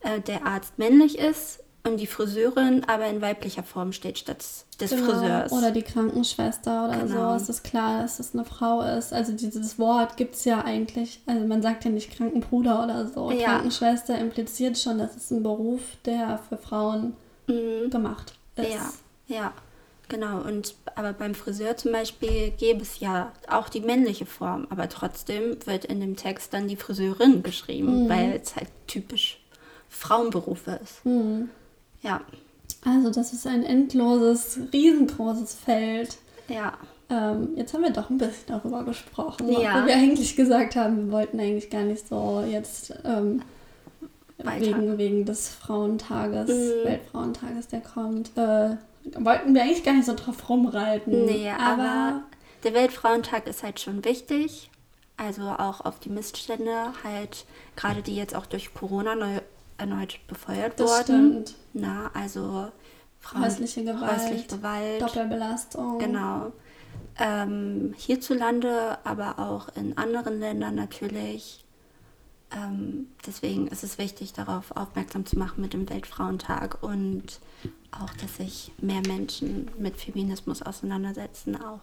äh, 0.00 0.20
der 0.20 0.46
Arzt 0.46 0.78
männlich 0.78 1.18
ist 1.18 1.60
und 1.84 1.98
die 1.98 2.06
Friseurin 2.06 2.84
aber 2.84 3.06
in 3.06 3.22
weiblicher 3.22 3.62
Form 3.62 3.92
steht 3.92 4.18
statt 4.18 4.44
des 4.80 4.90
Genau. 4.90 5.04
Friseurs. 5.12 5.52
Oder 5.52 5.70
die 5.70 5.82
Krankenschwester 5.82 6.88
oder 6.88 6.98
Genau. 7.06 7.30
so. 7.30 7.42
Es 7.42 7.48
ist 7.48 7.62
klar, 7.64 8.02
dass 8.02 8.18
es 8.20 8.34
eine 8.34 8.44
Frau 8.44 8.82
ist. 8.82 9.12
Also 9.12 9.32
dieses 9.32 9.78
Wort 9.78 10.16
gibt 10.16 10.34
es 10.34 10.44
ja 10.44 10.62
eigentlich, 10.64 11.20
also 11.26 11.46
man 11.46 11.62
sagt 11.62 11.84
ja 11.84 11.90
nicht 11.90 12.10
Krankenbruder 12.16 12.84
oder 12.84 13.06
so. 13.08 13.30
Ja. 13.30 13.46
Krankenschwester 13.54 14.18
impliziert 14.18 14.78
schon, 14.78 14.98
dass 14.98 15.16
es 15.16 15.30
ein 15.30 15.42
Beruf, 15.42 15.80
der 16.04 16.38
für 16.48 16.56
Frauen 16.58 17.14
Mhm. 17.46 17.90
gemacht 17.90 18.34
ist. 18.56 18.68
Ja, 18.72 18.92
ja, 19.26 19.52
genau. 20.08 20.40
Und 20.42 20.74
aber 20.94 21.12
beim 21.14 21.34
Friseur 21.34 21.76
zum 21.76 21.92
Beispiel 21.92 22.50
gäbe 22.52 22.82
es 22.82 23.00
ja 23.00 23.32
auch 23.48 23.68
die 23.70 23.80
männliche 23.80 24.26
Form, 24.26 24.66
aber 24.70 24.88
trotzdem 24.88 25.56
wird 25.66 25.86
in 25.86 26.00
dem 26.00 26.16
Text 26.16 26.52
dann 26.52 26.68
die 26.68 26.76
Friseurin 26.76 27.42
geschrieben, 27.42 28.08
weil 28.08 28.38
es 28.42 28.54
halt 28.54 28.68
typisch 28.86 29.40
Frauenberuf 29.88 30.66
ist. 30.66 31.04
Mhm. 31.04 31.48
Ja, 32.02 32.20
Also 32.84 33.10
das 33.10 33.32
ist 33.32 33.46
ein 33.46 33.62
endloses, 33.64 34.58
riesengroßes 34.72 35.54
Feld. 35.54 36.16
ja, 36.48 36.72
Ähm, 37.12 37.50
jetzt 37.56 37.74
haben 37.74 37.82
wir 37.82 37.90
doch 37.90 38.08
ein 38.08 38.18
bisschen 38.18 38.44
darüber 38.46 38.84
gesprochen, 38.84 39.48
Ja. 39.50 39.58
obwohl 39.74 39.86
wir 39.88 39.94
eigentlich 39.96 40.36
gesagt 40.36 40.76
haben, 40.76 41.06
wir 41.06 41.12
wollten 41.12 41.40
eigentlich 41.40 41.68
gar 41.68 41.82
nicht 41.82 42.06
so 42.06 42.44
jetzt 42.48 42.94
ähm, 43.04 43.42
wegen, 44.38 44.96
wegen 44.96 45.24
des 45.24 45.48
Frauentages, 45.48 46.48
Mhm. 46.48 46.84
Weltfrauentages, 46.88 47.66
der 47.68 47.80
kommt, 47.80 48.30
äh, 48.38 48.76
wollten 49.18 49.54
wir 49.54 49.62
eigentlich 49.62 49.82
gar 49.82 49.94
nicht 49.94 50.06
so 50.06 50.14
drauf 50.14 50.48
rumreiten. 50.48 51.24
nee, 51.26 51.50
aber, 51.50 52.22
der 52.64 52.74
Weltfrauentag 52.74 53.46
ist 53.48 53.62
halt 53.64 53.80
schon 53.80 54.04
wichtig. 54.04 54.70
Also 55.16 55.42
auch 55.42 55.80
auf 55.84 55.98
die 55.98 56.08
Missstände, 56.10 56.92
halt 57.04 57.44
gerade 57.76 58.00
die 58.02 58.14
jetzt 58.16 58.34
auch 58.36 58.46
durch 58.46 58.72
Corona 58.72 59.14
neu, 59.16 59.40
erneut 59.80 60.20
befeuert 60.28 60.78
das 60.78 60.90
wurden. 60.90 61.02
stimmt. 61.02 61.54
Na, 61.72 62.10
also 62.14 62.70
Frauen, 63.18 63.44
Häusliche 63.44 63.84
Gewalt, 63.84 64.12
häusliche 64.12 64.46
Gewalt. 64.56 65.02
Doppelbelastung. 65.02 65.98
Genau. 65.98 66.52
Ähm, 67.18 67.94
hierzulande, 67.96 68.98
aber 69.04 69.38
auch 69.38 69.68
in 69.76 69.96
anderen 69.98 70.38
Ländern 70.40 70.74
natürlich. 70.74 71.64
Ähm, 72.52 73.08
deswegen 73.26 73.68
ist 73.68 73.84
es 73.84 73.98
wichtig, 73.98 74.32
darauf 74.32 74.76
aufmerksam 74.76 75.24
zu 75.26 75.38
machen 75.38 75.60
mit 75.60 75.72
dem 75.72 75.88
Weltfrauentag 75.88 76.82
und 76.82 77.40
auch, 77.92 78.12
dass 78.14 78.36
sich 78.36 78.72
mehr 78.78 79.02
Menschen 79.06 79.70
mit 79.78 79.96
Feminismus 79.96 80.62
auseinandersetzen, 80.62 81.56
auch 81.56 81.80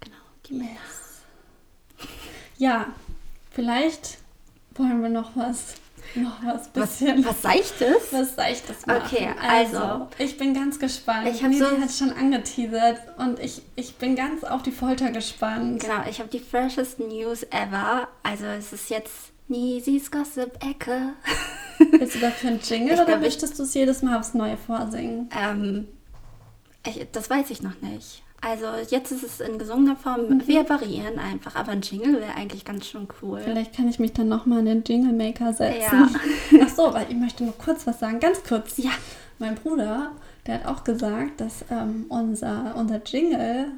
genau 0.00 0.16
die 0.46 0.54
Männer. 0.54 0.70
Ja, 2.56 2.86
vielleicht 3.50 4.18
wollen 4.74 5.02
wir 5.02 5.08
noch 5.08 5.36
was, 5.36 5.74
noch 6.14 6.44
was 6.44 6.70
Was, 6.74 6.98
bisschen. 6.98 7.24
was 7.24 7.42
Seichtes? 7.42 8.12
Was 8.12 8.34
Seichtes 8.36 8.86
machen. 8.86 9.02
Okay, 9.04 9.28
also. 9.46 10.08
ich 10.18 10.36
bin 10.36 10.54
ganz 10.54 10.78
gespannt. 10.78 11.28
Ich 11.28 11.42
hab 11.42 11.50
Nisi 11.50 11.64
so- 11.64 11.80
hat 11.80 11.90
schon 11.92 12.12
angeteasert 12.12 12.98
und 13.18 13.38
ich, 13.40 13.62
ich 13.76 13.96
bin 13.96 14.16
ganz 14.16 14.44
auf 14.44 14.62
die 14.62 14.72
Folter 14.72 15.10
gespannt. 15.10 15.80
Genau, 15.82 16.02
ich 16.08 16.18
habe 16.20 16.28
die 16.28 16.40
freshest 16.40 17.00
News 17.00 17.42
ever. 17.44 18.08
Also 18.22 18.46
es 18.46 18.72
ist 18.72 18.90
jetzt 18.90 19.12
Nisis 19.48 20.10
Gossip-Ecke. 20.10 21.12
Willst 21.90 22.14
du 22.14 22.20
dafür 22.20 22.50
einen 22.50 22.60
Jingle 22.60 22.94
Ich 22.94 23.00
oder 23.00 23.04
glaub, 23.06 23.20
möchtest 23.20 23.58
du 23.58 23.62
es 23.64 23.74
jedes 23.74 24.02
Mal 24.02 24.18
aufs 24.18 24.34
Neue 24.34 24.56
vorsingen? 24.56 25.28
Ähm, 25.38 25.88
ich, 26.86 27.06
das 27.12 27.28
weiß 27.30 27.50
ich 27.50 27.62
noch 27.62 27.80
nicht. 27.80 28.22
Also 28.44 28.66
jetzt 28.90 29.10
ist 29.10 29.22
es 29.22 29.40
in 29.40 29.58
gesungener 29.58 29.96
Form. 29.96 30.28
Mhm. 30.28 30.46
Wir 30.46 30.68
variieren 30.68 31.18
einfach, 31.18 31.56
aber 31.56 31.72
ein 31.72 31.80
Jingle 31.80 32.20
wäre 32.20 32.34
eigentlich 32.36 32.64
ganz 32.64 32.86
schön 32.86 33.08
cool. 33.22 33.40
Vielleicht 33.42 33.74
kann 33.74 33.88
ich 33.88 33.98
mich 33.98 34.12
dann 34.12 34.28
nochmal 34.28 34.60
in 34.60 34.66
den 34.66 34.84
Jingle 34.84 35.12
Maker 35.12 35.52
setzen. 35.52 35.80
Ja. 35.80 36.08
Ach 36.62 36.68
so, 36.68 36.92
weil 36.92 37.06
ich 37.08 37.16
möchte 37.16 37.44
nur 37.44 37.56
kurz 37.56 37.86
was 37.86 38.00
sagen, 38.00 38.20
ganz 38.20 38.42
kurz. 38.42 38.76
Ja. 38.76 38.90
Mein 39.38 39.54
Bruder, 39.54 40.12
der 40.46 40.56
hat 40.56 40.66
auch 40.66 40.84
gesagt, 40.84 41.40
dass 41.40 41.64
ähm, 41.70 42.06
unser, 42.08 42.74
unser 42.76 43.00
Jingle 43.04 43.72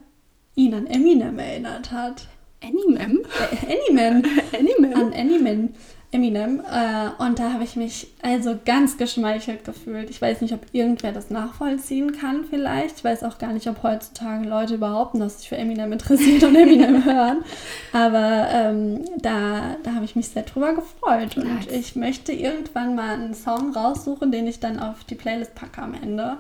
ihn 0.55 0.75
an 0.75 0.87
Eminem 0.87 1.39
erinnert 1.39 1.93
hat. 1.93 2.27
Animem? 2.63 3.21
Äh, 3.39 3.77
Eminem. 3.77 4.23
Animem? 4.53 5.01
an 5.01 5.13
Eminem. 5.13 5.75
Eminem. 6.17 6.61
Äh, 6.61 7.23
und 7.23 7.39
da 7.39 7.53
habe 7.53 7.65
ich 7.65 7.77
mich 7.77 8.09
also 8.23 8.59
ganz 8.65 8.97
geschmeichelt 8.97 9.65
gefühlt. 9.65 10.09
Ich 10.11 10.21
weiß 10.21 10.41
nicht, 10.41 10.55
ob 10.55 10.61
irgendwer 10.73 11.13
das 11.13 11.31
nachvollziehen 11.31 12.13
kann 12.13 12.45
vielleicht. 12.49 12.99
Ich 12.99 13.05
weiß 13.05 13.23
auch 13.25 13.39
gar 13.39 13.53
nicht, 13.53 13.69
ob 13.69 13.83
heutzutage 13.83 14.49
Leute 14.49 14.79
behaupten, 14.79 15.21
dass 15.21 15.39
sich 15.39 15.49
für 15.49 15.57
Eminem 15.57 15.93
interessiert 15.93 16.43
und 16.43 16.57
Eminem 16.57 17.05
hören. 17.05 17.45
Aber 17.93 18.49
ähm, 18.51 19.05
da, 19.21 19.77
da 19.83 19.95
habe 19.95 20.05
ich 20.05 20.17
mich 20.17 20.29
sehr 20.29 20.43
drüber 20.43 20.75
gefreut. 20.75 21.37
Und 21.37 21.55
Nice. 21.55 21.67
ich 21.71 21.97
möchte 21.97 22.33
irgendwann 22.33 22.95
mal 22.95 23.15
einen 23.15 23.35
Song 23.35 23.75
raussuchen, 23.75 24.33
den 24.33 24.47
ich 24.47 24.59
dann 24.59 24.81
auf 24.81 25.05
die 25.05 25.15
Playlist 25.15 25.55
packe 25.55 25.83
am 25.83 25.95
Ende, 25.95 26.39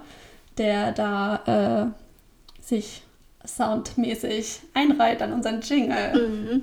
der 0.56 0.92
da 0.92 1.92
äh, 1.92 2.64
sich 2.64 3.02
soundmäßig 3.44 4.60
einreiht 4.74 5.22
an 5.22 5.32
unseren 5.32 5.60
Jingle. 5.60 6.14
Mhm. 6.14 6.62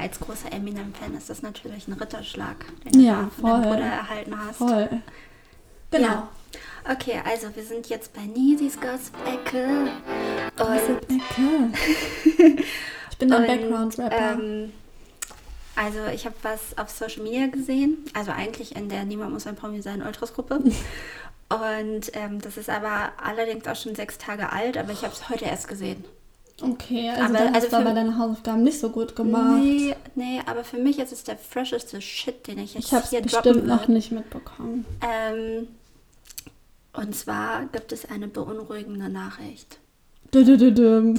Als 0.00 0.20
großer 0.20 0.52
Eminem-Fan 0.52 1.14
ist 1.16 1.30
das 1.30 1.42
natürlich 1.42 1.88
ein 1.88 1.94
Ritterschlag, 1.94 2.56
den 2.84 3.00
Ja, 3.00 3.22
du 3.22 3.42
von 3.42 3.50
deinem. 3.50 3.62
Bruder 3.62 3.84
erhalten 3.86 4.34
hast. 4.46 4.56
Voll. 4.56 4.88
Genau. 5.90 6.06
Ja. 6.06 6.28
Okay, 6.90 7.20
also 7.24 7.54
wir 7.54 7.64
sind 7.64 7.88
jetzt 7.88 8.12
bei 8.14 8.22
Nisis 8.22 8.78
Gossip-Ecke. 8.80 9.88
Gossip 10.56 11.06
Und 11.08 11.16
Ecke. 11.16 12.64
Ich 13.10 13.18
bin 13.18 13.32
ein 13.32 13.40
Und, 13.40 13.46
Background-Rapper. 13.46 14.32
Ähm, 14.34 14.72
also 15.74 16.06
ich 16.14 16.24
habe 16.26 16.36
was 16.42 16.76
auf 16.78 16.90
Social 16.90 17.22
Media 17.22 17.46
gesehen, 17.48 17.98
also 18.14 18.30
eigentlich 18.30 18.76
in 18.76 18.88
der 18.88 19.04
Niemand 19.04 19.32
muss 19.32 19.46
ein 19.46 19.56
Promi 19.56 19.82
sein 19.82 20.02
Ultras-Gruppe. 20.02 20.60
Und 21.48 22.10
ähm, 22.14 22.40
das 22.40 22.56
ist 22.56 22.68
aber 22.70 23.12
allerdings 23.22 23.66
auch 23.68 23.76
schon 23.76 23.94
sechs 23.94 24.18
Tage 24.18 24.50
alt, 24.52 24.76
aber 24.76 24.92
ich 24.92 25.02
habe 25.02 25.12
es 25.12 25.28
heute 25.28 25.44
erst 25.44 25.68
gesehen. 25.68 26.04
Okay, 26.62 27.10
also 27.10 27.22
aber- 27.24 27.32
dann 27.38 27.54
also 27.54 27.66
hast 27.66 27.72
du 27.72 27.76
aber 27.76 27.94
deine 27.94 28.18
Hausaufgaben 28.18 28.62
nicht 28.62 28.78
so 28.78 28.90
gut 28.90 29.14
gemacht. 29.16 29.62
Nee, 29.62 29.94
nee, 30.14 30.40
aber 30.46 30.64
für 30.64 30.78
mich 30.78 30.98
ist 30.98 31.12
es 31.12 31.24
der 31.24 31.36
fresheste 31.36 32.00
Shit, 32.00 32.46
den 32.46 32.58
ich 32.58 32.74
jetzt 32.74 32.86
ich 32.86 32.92
habe 32.92 33.04
es 33.04 33.10
hier 33.10 33.22
bestimmt 33.22 33.66
noch 33.66 33.88
nicht 33.88 34.12
mitbekommen. 34.12 34.84
Ähm, 35.00 35.68
und 36.92 37.14
zwar 37.14 37.66
gibt 37.66 37.92
es 37.92 38.08
eine 38.08 38.28
beunruhigende 38.28 39.08
Nachricht. 39.08 39.78
Dü-dü-dü-düm. 40.32 41.14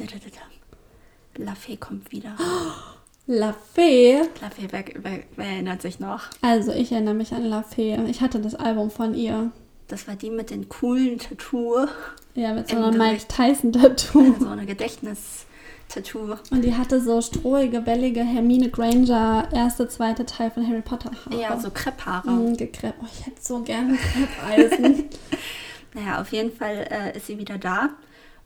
La 1.37 1.55
Fee 1.55 1.77
kommt 1.77 2.11
wieder. 2.11 2.35
La 3.27 3.53
Fee. 3.53 4.21
La 4.41 4.49
Fee, 4.49 4.67
wer, 4.71 4.85
wer, 4.95 5.19
wer 5.35 5.45
erinnert 5.45 5.81
sich 5.81 5.99
noch? 5.99 6.21
Also 6.41 6.71
ich 6.71 6.91
erinnere 6.91 7.13
mich 7.13 7.33
an 7.33 7.43
La 7.45 7.61
Fee. 7.61 7.97
Ich 8.07 8.21
hatte 8.21 8.39
das 8.39 8.55
Album 8.55 8.89
von 8.89 9.13
ihr. 9.13 9.51
Das 9.87 10.07
war 10.07 10.15
die 10.15 10.29
mit 10.29 10.49
den 10.49 10.67
coolen 10.67 11.17
Tattoo. 11.17 11.87
Ja, 12.35 12.53
mit 12.53 12.69
so 12.69 12.75
Im 12.77 12.83
einem 12.83 12.97
Mike. 12.97 13.23
Tyson-Tattoo. 13.27 14.35
So 14.39 14.47
eine 14.47 14.65
Gedächtnis-Tattoo. 14.65 16.35
Und 16.51 16.61
die 16.63 16.75
hatte 16.75 17.01
so 17.01 17.21
strohige, 17.21 17.85
wellige 17.85 18.21
Hermine 18.21 18.69
Granger, 18.69 19.47
erste, 19.53 19.87
zweite 19.87 20.25
Teil 20.25 20.51
von 20.51 20.67
Harry 20.67 20.81
Potter 20.81 21.11
Haare. 21.11 21.41
Ja, 21.41 21.57
so 21.59 21.71
Krepphaare. 21.71 22.29
Mm, 22.29 22.57
gekrepp. 22.57 22.95
Oh, 23.01 23.05
ich 23.11 23.25
hätte 23.25 23.41
so 23.41 23.61
gerne 23.61 23.97
Kreppeisen. 23.97 25.05
Naja, 25.93 26.21
auf 26.21 26.31
jeden 26.31 26.51
Fall 26.51 26.87
äh, 26.91 27.17
ist 27.17 27.25
sie 27.25 27.39
wieder 27.39 27.57
da. 27.57 27.89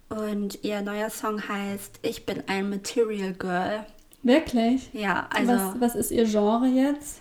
Und 0.07 0.63
ihr 0.63 0.81
neuer 0.81 1.09
Song 1.09 1.47
heißt 1.49 1.99
Ich 2.01 2.25
bin 2.25 2.43
ein 2.47 2.69
Material 2.69 3.33
Girl. 3.33 3.85
Wirklich? 4.23 4.89
Ja, 4.93 5.27
also 5.33 5.51
was, 5.51 5.81
was 5.81 5.95
ist 5.95 6.11
ihr 6.11 6.25
Genre 6.25 6.67
jetzt? 6.67 7.19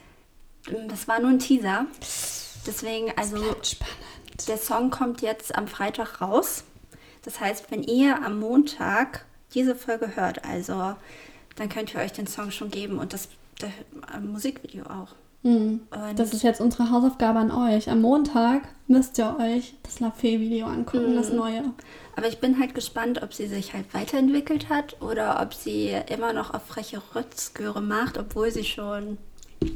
das 0.89 1.09
war 1.09 1.21
nur 1.21 1.31
ein 1.31 1.39
Teaser. 1.39 1.87
Deswegen, 2.67 3.13
also 3.17 3.37
der 4.49 4.59
Song 4.59 4.91
kommt 4.91 5.23
jetzt 5.23 5.55
am 5.57 5.67
Freitag 5.67 6.21
raus. 6.21 6.65
Das 7.23 7.41
heißt, 7.41 7.71
wenn 7.71 7.83
ihr 7.83 8.23
am 8.25 8.39
Montag 8.41 9.25
diese 9.55 9.75
Folge 9.75 10.17
hört, 10.17 10.45
also 10.45 10.95
dann 11.57 11.69
könnt 11.69 11.95
ihr 11.95 12.01
euch 12.01 12.13
den 12.13 12.27
Song 12.27 12.51
schon 12.51 12.71
geben 12.71 12.99
und 12.99 13.13
das, 13.13 13.29
das 13.59 13.71
äh, 14.15 14.21
Musikvideo 14.21 14.85
auch. 14.85 15.09
Mhm. 15.43 15.81
Das 16.17 16.35
ist 16.35 16.43
jetzt 16.43 16.61
unsere 16.61 16.91
Hausaufgabe 16.91 17.39
an 17.39 17.51
euch. 17.51 17.89
Am 17.91 18.03
Montag 18.03 18.63
müsst 18.89 19.17
ihr 19.19 19.37
euch 19.39 19.75
das 19.83 19.99
La 20.01 20.11
Fee-Video 20.11 20.67
angucken, 20.67 21.13
Mhm. 21.13 21.17
das 21.17 21.31
neue. 21.33 21.65
Aber 22.15 22.29
ich 22.29 22.41
bin 22.41 22.59
halt 22.61 22.75
gespannt, 22.75 23.23
ob 23.23 23.33
sie 23.33 23.47
sich 23.47 23.73
halt 23.73 23.93
weiterentwickelt 23.95 24.69
hat 24.69 25.01
oder 25.01 25.41
ob 25.41 25.55
sie 25.55 25.97
immer 26.11 26.35
noch 26.35 26.53
auf 26.53 26.67
freche 26.67 27.01
Rützgöre 27.15 27.81
macht, 27.81 28.19
obwohl 28.19 28.51
sie 28.51 28.65
schon 28.65 29.17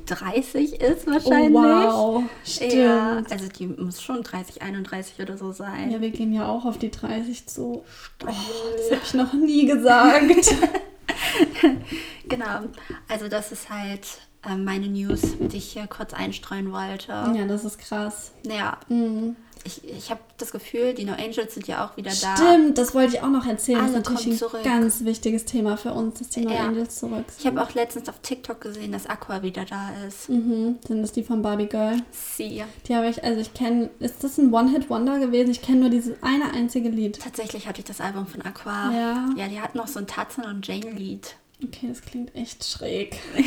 30 0.06 0.80
ist 0.80 1.06
wahrscheinlich. 1.06 1.54
Oh, 1.54 2.16
wow. 2.22 2.24
Stimmt. 2.44 2.72
Ja, 2.74 2.84
Ja. 3.18 3.22
also 3.30 3.48
die 3.48 3.66
muss 3.66 4.02
schon 4.02 4.22
30, 4.22 4.62
31 4.62 5.20
oder 5.20 5.36
so 5.36 5.52
sein. 5.52 6.00
wir 6.00 6.10
gehen 6.10 6.32
ja 6.32 6.46
auch 6.48 6.64
auf 6.64 6.78
die 6.78 6.90
30 6.90 7.46
zu. 7.46 7.84
Oh, 8.22 8.26
das 8.26 8.90
habe 8.90 9.00
ich 9.04 9.14
noch 9.14 9.32
nie 9.32 9.66
gesagt. 9.66 10.24
Genau. 12.28 12.60
Also 13.08 13.28
das 13.28 13.52
ist 13.52 13.68
halt 13.70 14.06
äh, 14.48 14.56
meine 14.56 14.88
News, 14.88 15.20
die 15.38 15.56
ich 15.58 15.72
hier 15.72 15.86
kurz 15.86 16.14
einstreuen 16.14 16.72
wollte. 16.72 17.12
ja, 17.12 17.44
das 17.46 17.64
ist 17.64 17.78
krass. 17.78 18.32
Naja, 18.46 18.78
Mhm. 18.88 19.36
Ich, 19.64 19.82
ich 19.88 20.10
habe 20.10 20.20
das 20.38 20.52
Gefühl, 20.52 20.94
die 20.94 21.04
No 21.04 21.12
Angels 21.12 21.54
sind 21.54 21.66
ja 21.66 21.84
auch 21.86 21.96
wieder 21.96 22.10
da. 22.20 22.36
Stimmt, 22.36 22.76
das 22.78 22.94
wollte 22.94 23.16
ich 23.16 23.22
auch 23.22 23.30
noch 23.30 23.46
erzählen. 23.46 23.78
Alle 23.80 23.92
das 23.92 24.02
ist 24.02 24.10
natürlich 24.10 24.22
kommen 24.24 24.32
ein 24.34 24.38
zurück. 24.38 24.64
ganz 24.64 25.04
wichtiges 25.04 25.44
Thema 25.44 25.76
für 25.76 25.92
uns, 25.92 26.18
dass 26.18 26.28
die 26.30 26.40
No 26.44 26.52
Ja. 26.52 26.66
Angels 26.66 26.96
zurück 26.98 27.24
sind. 27.28 27.40
Ich 27.40 27.46
habe 27.46 27.62
auch 27.62 27.72
letztens 27.74 28.08
auf 28.08 28.18
TikTok 28.20 28.60
gesehen, 28.60 28.92
dass 28.92 29.06
Aqua 29.06 29.42
wieder 29.42 29.64
da 29.64 29.90
ist. 30.06 30.28
Mhm. 30.28 30.78
Sind 30.86 31.02
das 31.02 31.12
die 31.12 31.22
von 31.24 31.42
Barbie 31.42 31.66
Girl? 31.66 31.96
Sie. 32.12 32.62
Die 32.86 32.94
habe 32.94 33.08
ich, 33.08 33.24
also 33.24 33.40
ich 33.40 33.54
kenne, 33.54 33.90
ist 34.00 34.22
das 34.22 34.38
ein 34.38 34.52
One-Hit-Wonder 34.52 35.18
gewesen? 35.18 35.50
Ich 35.50 35.62
kenne 35.62 35.80
nur 35.80 35.90
dieses 35.90 36.14
eine 36.22 36.52
einzige 36.52 36.88
Lied. 36.88 37.20
Tatsächlich 37.20 37.66
hatte 37.66 37.80
ich 37.80 37.86
das 37.86 38.00
Album 38.00 38.26
von 38.26 38.42
Aqua. 38.42 38.92
Ja. 38.92 39.28
Ja, 39.36 39.48
die 39.48 39.60
hat 39.60 39.74
noch 39.74 39.86
so 39.88 39.98
ein 39.98 40.06
Tarzan 40.06 40.44
und 40.46 40.66
Jane 40.66 40.90
Lied. 40.90 41.36
Okay, 41.64 41.88
das 41.88 42.02
klingt 42.02 42.34
echt 42.34 42.64
schräg. 42.64 43.18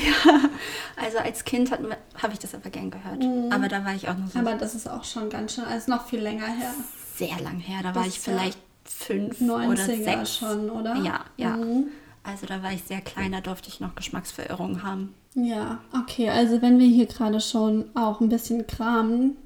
Also 0.99 1.19
als 1.19 1.45
Kind 1.45 1.71
habe 1.71 2.33
ich 2.33 2.39
das 2.39 2.55
aber 2.55 2.69
gern 2.69 2.89
gehört. 2.89 3.23
Aber 3.53 3.67
da 3.67 3.85
war 3.85 3.93
ich 3.93 4.09
auch 4.09 4.17
noch 4.17 4.27
so 4.27 4.39
Mhm. 4.39 4.47
Aber 4.47 4.57
das 4.57 4.73
ist 4.75 4.89
auch 4.89 5.03
schon 5.03 5.29
ganz 5.29 5.53
schön, 5.55 5.63
also 5.65 5.91
noch 5.91 6.07
viel 6.07 6.19
länger 6.19 6.47
her. 6.47 6.73
sehr 7.15 7.39
lang 7.41 7.59
her. 7.59 7.79
Da 7.83 7.93
war 7.95 8.03
Das 8.03 8.07
ich 8.13 8.17
ist 8.17 8.27
ja 8.27 8.33
vielleicht 8.33 8.57
fünf 8.85 9.39
oder 9.41 9.57
90er 9.57 10.03
sechs. 10.03 10.37
schon, 10.37 10.69
oder? 10.69 10.95
Ja, 10.95 11.25
ja. 11.37 11.55
Mhm. 11.57 11.87
Also 12.23 12.45
da 12.45 12.61
war 12.63 12.71
ich 12.73 12.83
sehr 12.83 13.01
klein, 13.01 13.31
da 13.31 13.41
durfte 13.41 13.69
ich 13.69 13.79
noch 13.79 13.95
Geschmacksverirrungen 13.95 14.83
haben. 14.83 15.13
Ja, 15.35 15.79
okay, 15.93 16.29
also 16.29 16.61
wenn 16.61 16.79
wir 16.79 16.87
hier 16.87 17.05
gerade 17.05 17.39
schon 17.39 17.85
auch 17.95 18.19
ein 18.21 18.29
bisschen 18.29 18.65
kramen, 18.67 19.37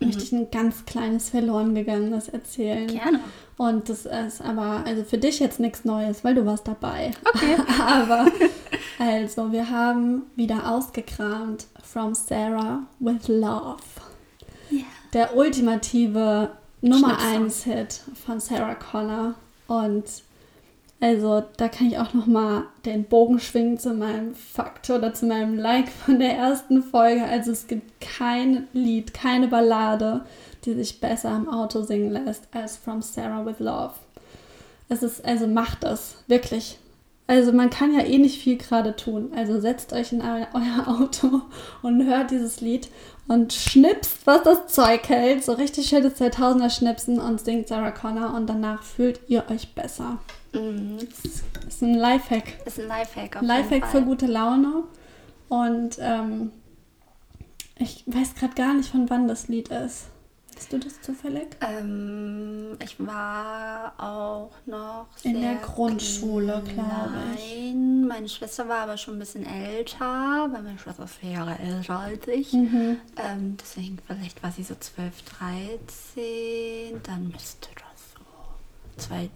möchte 0.00 0.22
ich 0.22 0.32
ein 0.32 0.50
ganz 0.50 0.84
kleines 0.84 1.30
verloren 1.30 1.74
gegangenes 1.74 2.28
erzählen. 2.28 2.86
Gerne. 2.86 3.20
Und 3.56 3.88
das 3.88 4.06
ist 4.06 4.40
aber, 4.40 4.84
also 4.86 5.02
für 5.02 5.18
dich 5.18 5.40
jetzt 5.40 5.58
nichts 5.58 5.84
Neues, 5.84 6.22
weil 6.22 6.34
du 6.34 6.46
warst 6.46 6.68
dabei. 6.68 7.10
Okay. 7.34 7.56
aber, 7.80 8.26
also, 8.98 9.50
wir 9.50 9.68
haben 9.68 10.22
wieder 10.36 10.70
ausgekramt 10.70 11.66
From 11.82 12.14
Sarah 12.14 12.82
with 13.00 13.26
Love. 13.26 13.78
Ja. 14.70 14.84
Der 15.12 15.36
ultimative 15.36 16.52
Nummer 16.80 17.18
Schnapssong. 17.18 17.44
1 17.44 17.64
Hit 17.64 18.00
von 18.24 18.40
Sarah 18.40 18.76
Connor. 18.76 19.34
Und 19.66 20.04
Also 21.00 21.44
da 21.56 21.68
kann 21.68 21.86
ich 21.86 21.98
auch 21.98 22.12
noch 22.12 22.26
mal 22.26 22.64
den 22.84 23.04
Bogen 23.04 23.38
schwingen 23.38 23.78
zu 23.78 23.94
meinem 23.94 24.34
Fakt 24.34 24.90
oder 24.90 25.14
zu 25.14 25.26
meinem 25.26 25.56
Like 25.56 25.88
von 25.88 26.18
der 26.18 26.36
ersten 26.36 26.82
Folge. 26.82 27.24
Also 27.24 27.52
es 27.52 27.68
gibt 27.68 28.00
kein 28.00 28.66
Lied, 28.72 29.14
keine 29.14 29.46
Ballade, 29.46 30.22
die 30.64 30.74
sich 30.74 31.00
besser 31.00 31.36
im 31.36 31.48
Auto 31.48 31.82
singen 31.82 32.10
lässt 32.10 32.48
als 32.52 32.76
From 32.76 33.00
Sarah 33.00 33.46
with 33.46 33.60
Love. 33.60 33.94
Es 34.88 35.04
ist, 35.04 35.24
also 35.24 35.46
macht 35.46 35.84
es, 35.84 36.16
wirklich. 36.26 36.78
Also 37.28 37.52
man 37.52 37.70
kann 37.70 37.94
ja 37.94 38.04
eh 38.04 38.18
nicht 38.18 38.42
viel 38.42 38.56
gerade 38.56 38.96
tun. 38.96 39.30
Also 39.36 39.60
setzt 39.60 39.92
euch 39.92 40.12
in 40.12 40.22
euer 40.52 40.88
Auto 40.88 41.42
und 41.82 42.06
hört 42.06 42.32
dieses 42.32 42.60
Lied 42.60 42.88
und 43.28 43.52
schnipst, 43.52 44.26
was 44.26 44.42
das 44.42 44.66
Zeug 44.66 45.08
hält. 45.08 45.44
So 45.44 45.52
richtig 45.52 45.88
schönes 45.88 46.20
2000er 46.20 46.70
Schnipsen 46.70 47.20
und 47.20 47.40
singt 47.40 47.68
Sarah 47.68 47.92
Connor 47.92 48.34
und 48.34 48.48
danach 48.48 48.82
fühlt 48.82 49.20
ihr 49.28 49.44
euch 49.48 49.74
besser. 49.74 50.18
Mhm. 50.52 50.98
Das 51.54 51.72
ist 51.74 51.82
ein 51.82 51.94
Lifehack. 51.94 52.66
Ist 52.66 52.78
ein 52.80 52.86
Lifehack 52.88 53.36
auf 53.36 53.42
Lifehack 53.42 53.86
für 53.86 54.02
gute 54.02 54.26
Laune. 54.26 54.84
Und 55.48 55.98
ähm, 56.00 56.52
ich 57.76 58.04
weiß 58.06 58.34
gerade 58.34 58.54
gar 58.54 58.74
nicht, 58.74 58.90
von 58.90 59.08
wann 59.10 59.28
das 59.28 59.48
Lied 59.48 59.68
ist. 59.68 60.06
Weißt 60.56 60.72
du 60.72 60.78
das 60.78 61.00
zufällig? 61.00 61.56
Ähm, 61.60 62.76
ich 62.82 62.96
war 62.98 63.92
auch 63.96 64.50
noch 64.66 65.06
In 65.22 65.40
der 65.40 65.54
Grundschule, 65.56 66.60
glaube 66.74 67.12
ich. 67.36 67.52
klein. 67.54 68.06
Meine 68.08 68.28
Schwester 68.28 68.68
war 68.68 68.78
aber 68.80 68.96
schon 68.96 69.14
ein 69.14 69.18
bisschen 69.20 69.46
älter, 69.46 70.48
weil 70.50 70.62
meine 70.62 70.78
Schwester 70.78 71.04
ist 71.04 71.14
vier 71.14 71.30
Jahre 71.30 71.56
älter 71.60 72.00
als 72.00 72.26
ich. 72.26 72.52
Mhm. 72.52 72.96
Ähm, 73.16 73.56
deswegen, 73.60 73.98
vielleicht 74.06 74.42
war 74.42 74.50
sie 74.50 74.64
so 74.64 74.74
12, 74.74 75.22
13. 75.38 77.00
Dann 77.04 77.28
müsste 77.28 77.68
das 77.74 78.14
so 78.14 79.04
2000 79.06 79.30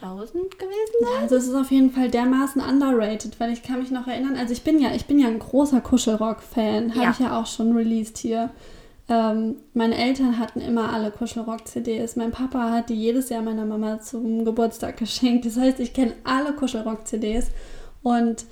gewesen 0.00 0.92
sein. 1.00 1.22
Also 1.22 1.36
es 1.36 1.46
ist 1.48 1.54
auf 1.54 1.70
jeden 1.70 1.90
Fall 1.90 2.10
dermaßen 2.10 2.62
underrated, 2.62 3.38
weil 3.40 3.52
ich 3.52 3.62
kann 3.62 3.80
mich 3.80 3.90
noch 3.90 4.06
erinnern, 4.06 4.36
also 4.36 4.52
ich 4.52 4.62
bin 4.62 4.80
ja, 4.80 4.94
ich 4.94 5.06
bin 5.06 5.18
ja 5.18 5.26
ein 5.28 5.38
großer 5.38 5.80
Kuschelrock-Fan, 5.80 6.90
habe 6.94 7.04
Ja. 7.04 7.10
ich 7.10 7.18
ja 7.18 7.38
auch 7.40 7.46
schon 7.46 7.74
released 7.76 8.18
hier. 8.18 8.50
Ähm, 9.10 9.56
meine 9.74 9.96
Eltern 9.96 10.38
hatten 10.38 10.60
immer 10.60 10.92
alle 10.92 11.10
Kuschelrock-CDs. 11.10 12.16
Mein 12.16 12.30
Papa 12.30 12.70
hat 12.70 12.90
die 12.90 12.94
jedes 12.94 13.30
Jahr 13.30 13.42
meiner 13.42 13.64
Mama 13.64 14.00
zum 14.00 14.44
Geburtstag 14.44 14.98
geschenkt. 14.98 15.46
Das 15.46 15.56
heißt, 15.56 15.80
ich 15.80 15.94
kenne 15.94 16.12
alle 16.24 16.52
Kuschelrock-CDs. 16.52 17.46
Und 18.02 18.44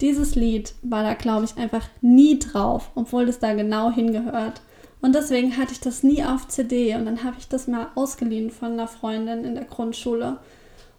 dieses 0.00 0.36
Lied 0.36 0.74
war 0.82 1.02
da, 1.02 1.14
glaube 1.14 1.44
ich, 1.46 1.56
einfach 1.56 1.86
nie 2.00 2.38
drauf, 2.38 2.90
obwohl 2.94 3.26
das 3.26 3.40
da 3.40 3.54
genau 3.54 3.90
hingehört. 3.90 4.60
Und 5.02 5.14
deswegen 5.16 5.56
hatte 5.58 5.72
ich 5.72 5.80
das 5.80 6.02
nie 6.04 6.24
auf 6.24 6.46
CD. 6.48 6.94
Und 6.94 7.06
dann 7.06 7.24
habe 7.24 7.36
ich 7.38 7.48
das 7.48 7.66
mal 7.66 7.88
ausgeliehen 7.96 8.50
von 8.50 8.72
einer 8.72 8.86
Freundin 8.88 9.44
in 9.44 9.54
der 9.56 9.64
Grundschule. 9.64 10.38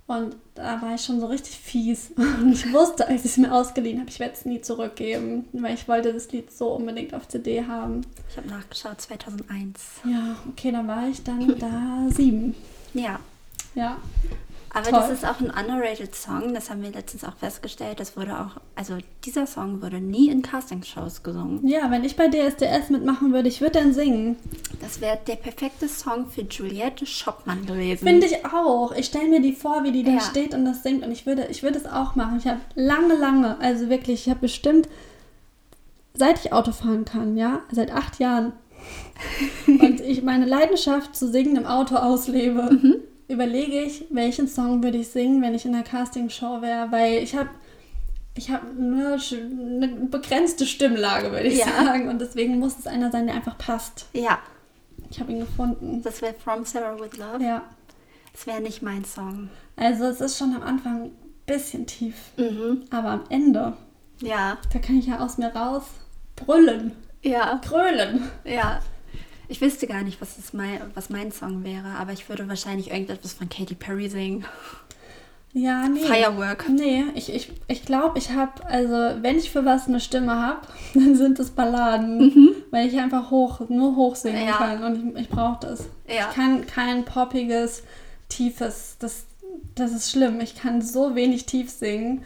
Und 0.08 0.36
da 0.53 0.80
war 0.84 0.93
ich 0.93 1.01
schon 1.01 1.20
so 1.20 1.26
richtig 1.26 1.58
fies. 1.58 2.12
Und 2.18 2.51
ich 2.53 2.72
wusste, 2.72 3.08
als 3.08 3.26
ich 3.26 3.32
es 3.32 3.38
mir 3.38 3.51
ausgeliehen 3.51 3.99
habe, 3.99 4.10
ich 4.10 4.20
werde 4.20 4.34
es 4.36 4.45
nie 4.45 4.62
zurückgeben, 4.62 5.45
weil 5.53 5.74
ich 5.74 5.88
wollte 5.88 6.14
das 6.14 6.32
Lied 6.32 6.51
so 6.51 6.74
unbedingt 6.74 7.14
auf 7.16 7.28
CD 7.28 7.66
haben. 7.66 8.01
Ich 8.30 8.38
habe 8.38 8.47
nachgeschaut, 8.47 9.01
2001. 9.01 9.80
Ja, 10.06 10.36
okay, 10.47 10.72
dann 10.72 10.88
war 10.88 11.08
ich 11.08 11.24
dann 11.24 11.58
da 11.58 12.08
sieben. 12.14 12.56
Ja, 12.93 13.20
Ja. 13.74 13.97
aber 14.70 14.89
Toll. 14.89 14.99
das 14.99 15.10
ist 15.10 15.26
auch 15.26 15.39
ein 15.39 15.49
underrated 15.49 16.14
Song. 16.14 16.53
Das 16.53 16.70
haben 16.70 16.84
wir 16.84 16.91
letztens 16.91 17.24
auch 17.24 17.36
festgestellt. 17.38 17.99
Das 17.99 18.16
wurde 18.16 18.39
auch, 18.39 18.62
also 18.76 18.97
dieser 19.26 19.47
Song 19.47 19.82
wurde 19.82 19.99
nie 19.99 20.30
in 20.30 20.43
Castingshows 20.43 21.24
gesungen. 21.24 21.68
Ja, 21.68 21.89
wenn 21.89 22.03
ich 22.03 22.16
bei 22.16 22.28
DSDS 22.30 22.91
mitmachen 22.91 23.34
würde, 23.34 23.47
ich 23.49 23.60
würde 23.60 23.80
dann 23.80 23.93
singen. 23.93 24.36
Das 24.86 25.02
wäre 25.02 25.18
der 25.28 25.36
perfekte 25.38 25.88
Song 25.90 26.28
für 26.28 26.42
Juliette 26.42 27.06
Schoppmann 27.06 27.66
gewesen. 27.66 28.08
Finde 28.08 28.28
ich 28.28 28.46
auch. 28.46 28.92
Ich 28.96 29.08
stelle 29.08 29.28
mir 29.30 29.42
die 29.42 29.54
vor, 29.54 29.84
wie 29.84 29.92
die 29.92 30.04
da 30.04 30.12
Ja. 30.12 30.20
steht 30.22 30.54
und 30.54 30.64
das 30.66 30.84
singt. 30.84 31.04
Und 31.06 31.12
ich 31.12 31.26
würde, 31.26 31.48
ich 31.50 31.64
würde 31.64 31.78
es 31.80 31.86
auch 31.88 32.16
machen. 32.16 32.38
Ich 32.38 32.48
habe 32.48 32.60
lange, 32.76 33.16
lange, 33.16 33.58
also 33.60 33.90
wirklich, 33.90 34.22
ich 34.28 34.30
habe 34.30 34.42
bestimmt, 34.42 34.88
seit 36.14 36.40
ich 36.46 36.54
Auto 36.54 36.72
fahren 36.72 37.04
kann, 37.04 37.36
ja, 37.36 37.62
seit 37.72 37.92
acht 37.92 38.20
Jahren. 38.20 38.54
und 39.68 40.02
ich 40.02 40.22
meine 40.22 40.46
Leidenschaft 40.46 41.16
zu 41.16 41.28
singen 41.30 41.56
im 41.56 41.66
Auto 41.66 41.96
auslebe, 41.96 42.70
Mhm. 42.72 42.96
überlege 43.28 43.82
ich, 43.82 44.06
welchen 44.12 44.48
Song 44.48 44.84
würde 44.84 45.00
ich 45.00 45.08
singen, 45.08 45.42
wenn 45.42 45.56
ich 45.56 45.66
in 45.66 45.74
einer 45.74 45.84
Castingshow 45.84 46.62
wäre, 46.62 46.92
weil 46.92 47.24
ich 47.24 47.36
habe 47.36 47.50
ich 48.38 48.50
habe 48.52 48.66
eine, 48.78 49.18
eine 49.82 49.88
begrenzte 50.12 50.66
Stimmlage, 50.66 51.32
würde 51.32 51.48
ich 51.48 51.60
Ja. 51.60 51.68
sagen. 51.86 52.10
Und 52.10 52.20
deswegen 52.20 52.60
muss 52.60 52.78
es 52.78 52.86
einer 52.86 53.10
sein, 53.10 53.28
der 53.28 53.36
einfach 53.36 53.58
passt. 53.58 54.08
Ja, 54.12 54.40
Ich 55.16 55.22
habe 55.22 55.32
ihn 55.32 55.39
gefunden. 55.39 56.01
das 56.03 56.22
wäre 56.22 56.34
From 56.34 56.66
Sarah 56.66 56.99
with 56.99 57.16
Love. 57.16 57.41
Ja. 57.41 57.61
Das 58.34 58.45
wäre 58.47 58.59
nicht 58.59 58.82
mein 58.82 59.05
Song. 59.05 59.49
Also 59.78 60.03
es 60.03 60.20
ist 60.20 60.38
schon 60.38 60.53
am 60.53 60.61
Anfang 60.61 61.03
ein 61.03 61.11
bisschen 61.45 61.88
tief. 61.88 62.16
Mhm. 62.36 62.84
Aber 62.89 63.11
am 63.11 63.24
Ende, 63.30 63.78
Ja, 64.20 64.57
da 64.74 64.80
kann 64.80 64.99
ich 64.99 65.05
ja 65.05 65.20
aus 65.20 65.38
mir 65.38 65.55
raus 65.55 65.84
brüllen, 66.36 66.91
ja, 67.22 67.61
krölen. 67.63 68.30
ja. 68.43 68.82
Ich 69.47 69.61
wüsste 69.61 69.88
gar 69.88 70.01
nicht, 70.03 70.20
was, 70.20 70.51
mein, 70.51 70.82
was 70.95 71.09
mein 71.09 71.32
Song 71.32 71.63
wäre, 71.63 71.88
aber 71.97 72.11
ich 72.11 72.28
würde 72.28 72.49
wahrscheinlich 72.49 72.91
irgendetwas 72.91 73.32
von 73.32 73.47
Katy 73.47 73.76
Perry 73.76 74.09
singen. 74.09 74.43
Ja, 75.58 75.88
nee. 75.88 76.01
Firework. 76.01 76.68
Nee, 76.68 77.06
ich 77.16 77.28
glaube, 77.28 77.38
ich, 77.39 77.51
ich, 77.70 77.86
glaub, 77.86 78.18
ich 78.18 78.32
habe, 78.32 78.66
also 78.66 78.93
wenn 79.22 79.38
ich 79.38 79.49
für 79.51 79.64
was 79.64 79.88
eine 79.88 80.01
Stimme 80.01 80.36
habe, 80.36 80.68
dann 80.93 81.16
sind 81.16 81.39
es 81.39 81.49
Balladen, 81.51 82.53
weil 82.72 82.88
ich 82.89 82.99
einfach 82.99 83.32
hoch, 83.32 83.62
nur 83.70 83.95
hoch 83.95 84.16
singen 84.18 84.41
Mhm. 84.41 84.47
Ja. 84.49 84.58
kann 84.58 84.84
und 84.84 85.16
ich, 85.16 85.22
ich 85.24 85.30
brauche 85.30 85.60
das. 85.66 85.86
Ja. 86.08 86.28
Ich 86.30 86.36
kann 86.36 86.68
kein 86.68 87.06
poppiges, 87.06 87.84
tiefes, 88.28 88.97
das, 88.99 89.24
das 89.76 89.93
ist 89.93 90.12
schlimm. 90.12 90.41
Ich 90.41 90.56
kann 90.56 90.82
so 90.82 91.16
wenig 91.16 91.45
tief 91.45 91.70
singen, 91.70 92.24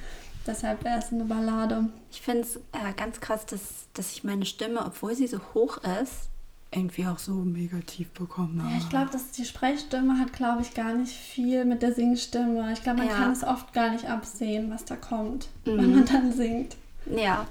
deshalb 0.48 0.84
wäre 0.84 0.98
es 0.98 1.12
eine 1.14 1.26
Ballade. 1.26 1.86
Ich 2.12 2.22
finde 2.22 2.42
es 2.42 2.56
äh, 2.56 2.94
ganz 2.98 3.22
krass, 3.22 3.46
dass, 3.46 3.62
dass 3.94 4.12
ich 4.12 4.24
meine 4.24 4.48
Stimme, 4.48 4.84
obwohl 4.84 5.14
sie 5.14 5.28
so 5.28 5.40
hoch 5.54 5.78
ist, 6.02 6.30
irgendwie 6.72 7.08
auch 7.08 7.18
so 7.18 7.32
mega 7.34 7.80
tief 7.80 8.12
bekomme. 8.12 8.64
Ja, 8.70 8.78
ich 8.78 8.90
glaube, 8.90 9.10
dass 9.12 9.32
die 9.32 9.46
Sprechstimme 9.46 10.20
hat, 10.20 10.34
glaube 10.34 10.62
ich, 10.62 10.74
gar 10.76 10.94
nicht 10.94 11.14
viel 11.14 11.66
mit 11.66 11.82
der 11.82 11.94
Singstimme. 11.94 12.72
Ich 12.74 12.84
glaube, 12.84 13.00
man 13.00 13.08
Ja. 13.08 13.16
kann 13.16 13.32
es 13.32 13.44
oft 13.44 13.74
gar 13.74 13.90
nicht 13.92 14.08
absehen, 14.10 14.70
was 14.72 14.86
da 14.86 14.96
kommt, 14.96 15.48
Mhm. 15.66 15.78
wenn 15.78 15.96
man 15.96 16.06
dann 16.06 16.32
singt. 16.32 16.76
Ja, 17.08 17.46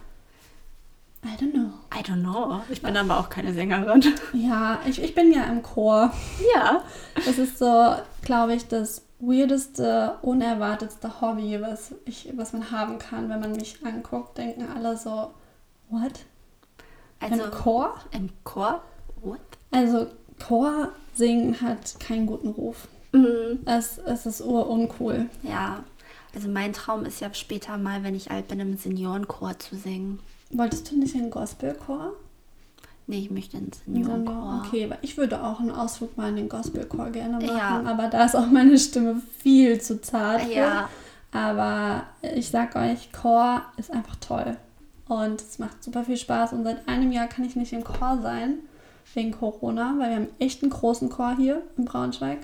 I 1.25 1.31
don't 1.43 1.51
know. 1.53 1.71
I 1.93 2.01
don't 2.05 2.21
know. 2.23 2.63
Ich 2.69 2.81
bin 2.81 2.97
aber 2.97 3.19
auch 3.19 3.29
keine 3.29 3.53
Sängerin. 3.53 4.05
Ja, 4.33 4.79
ich, 4.87 5.03
ich 5.03 5.17
bin 5.17 5.33
ja 5.33 5.43
im 5.45 5.63
Chor. 5.65 6.13
Ja. 6.55 6.85
Das 7.17 7.39
ist 7.39 7.59
so, 7.59 7.97
glaube 8.23 8.55
ich, 8.55 8.69
das 8.69 9.03
weirdeste, 9.19 10.17
unerwartetste 10.23 11.21
Hobby, 11.21 11.61
was, 11.61 11.93
ich, 12.05 12.33
was 12.37 12.53
man 12.53 12.71
haben 12.71 12.99
kann. 13.01 13.29
Wenn 13.29 13.41
man 13.41 13.51
mich 13.51 13.85
anguckt, 13.85 14.39
denken 14.39 14.69
alle 14.73 14.97
so, 14.97 15.33
what? 15.91 16.13
Also 17.19 17.43
Im 17.43 17.51
Chor? 17.51 17.95
im 18.13 18.29
Chor? 18.45 18.81
Also 19.79 20.07
Chor 20.45 20.89
singen 21.15 21.61
hat 21.61 21.99
keinen 22.01 22.27
guten 22.27 22.49
Ruf. 22.49 22.89
Mhm. 23.13 23.61
Es, 23.65 23.99
es 23.99 24.27
ist 24.27 24.41
uruncool. 24.41 25.27
Ja. 25.43 25.83
Also 26.35 26.49
mein 26.49 26.73
Traum 26.73 27.05
ist 27.05 27.21
ja 27.21 27.33
später 27.33 27.79
mal, 27.79 28.03
wenn 28.05 28.15
ich 28.15 28.31
alt 28.31 28.49
bin, 28.49 28.61
im 28.61 28.77
Seniorenchor 28.77 29.59
zu 29.59 29.77
singen. 29.77 30.21
Wolltest 30.51 30.91
du 30.91 30.99
nicht 30.99 31.15
in 31.15 31.23
den 31.23 31.31
Gospelchor? 31.31 32.13
Nee, 33.07 33.21
ich 33.21 33.31
möchte 33.31 33.57
einen 33.57 33.71
Senior, 33.73 34.11
Seniorenchor. 34.17 34.63
okay, 34.67 34.91
weil 34.91 34.99
ich 35.01 35.17
würde 35.17 35.43
auch 35.43 35.61
einen 35.61 35.71
Ausflug 35.71 36.17
mal 36.19 36.29
in 36.29 36.37
den 36.37 36.49
Gospelchor 36.49 37.09
gerne 37.11 37.35
machen, 37.45 37.57
Ja. 37.57 37.83
aber 37.87 38.09
da 38.09 38.25
ist 38.27 38.37
auch 38.37 38.47
meine 38.47 38.79
Stimme 38.79 39.23
viel 39.43 39.81
zu 39.81 40.01
zart. 40.03 40.43
für. 40.43 40.53
Ja. 40.53 40.89
Aber 41.33 42.03
ich 42.35 42.51
sag 42.51 42.77
euch, 42.77 43.11
Chor 43.13 43.63
ist 43.79 43.91
einfach 43.91 44.17
toll. 44.17 44.57
Und 45.09 45.41
es 45.41 45.59
macht 45.59 45.83
super 45.83 46.05
viel 46.05 46.19
Spaß. 46.19 46.53
Und 46.53 46.65
seit 46.65 46.87
einem 46.87 47.13
Jahr 47.13 47.27
kann 47.29 47.45
ich 47.47 47.57
nicht 47.57 47.73
im 47.73 47.85
Chor 47.85 48.19
sein, 48.23 48.59
wegen 49.15 49.33
Corona, 49.33 49.95
weil 49.99 50.11
wir 50.11 50.17
haben 50.17 50.29
echt 50.39 50.63
einen 50.63 50.71
großen 50.71 51.09
Chor 51.09 51.37
hier 51.37 51.63
in 51.77 51.85
Braunschweig, 51.85 52.39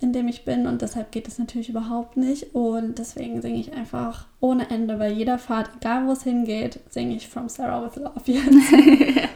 in 0.00 0.12
dem 0.12 0.28
ich 0.28 0.44
bin. 0.44 0.66
Und 0.66 0.82
deshalb 0.82 1.12
geht 1.12 1.28
es 1.28 1.38
natürlich 1.38 1.68
überhaupt 1.68 2.16
nicht. 2.16 2.54
Und 2.54 2.98
deswegen 2.98 3.42
singe 3.42 3.58
ich 3.58 3.72
einfach 3.72 4.26
ohne 4.40 4.70
Ende 4.70 4.96
bei 4.96 5.10
jeder 5.10 5.38
Fahrt, 5.38 5.70
egal 5.76 6.06
wo 6.06 6.12
es 6.12 6.22
hingeht, 6.22 6.80
singe 6.90 7.16
ich 7.16 7.28
From 7.28 7.48
Sarah 7.48 7.84
with 7.84 7.96
Love 7.96 8.20
jetzt. 8.24 8.72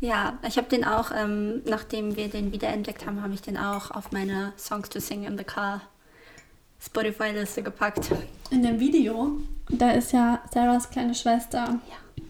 Ja, 0.00 0.36
ich 0.44 0.56
habe 0.56 0.66
den 0.68 0.84
auch, 0.84 1.12
ähm, 1.16 1.62
nachdem 1.64 2.16
wir 2.16 2.26
den 2.28 2.50
wiederentdeckt 2.50 3.06
haben, 3.06 3.22
habe 3.22 3.34
ich 3.34 3.40
den 3.40 3.56
auch 3.56 3.92
auf 3.92 4.10
meine 4.10 4.52
Songs 4.58 4.88
to 4.88 4.98
Sing 4.98 5.22
in 5.22 5.38
the 5.38 5.44
Car 5.44 5.80
Spotify-Liste 6.80 7.62
gepackt. 7.62 8.10
In 8.50 8.64
dem 8.64 8.80
Video, 8.80 9.36
da 9.68 9.92
ist 9.92 10.10
ja 10.10 10.42
Sarahs 10.52 10.90
kleine 10.90 11.14
Schwester, 11.14 11.78
Ja. 11.88 12.24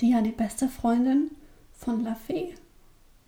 die 0.00 0.10
ja 0.12 0.20
die 0.20 0.30
beste 0.30 0.68
Freundin 0.68 1.32
von 1.78 2.04
La 2.04 2.14
Fee 2.14 2.54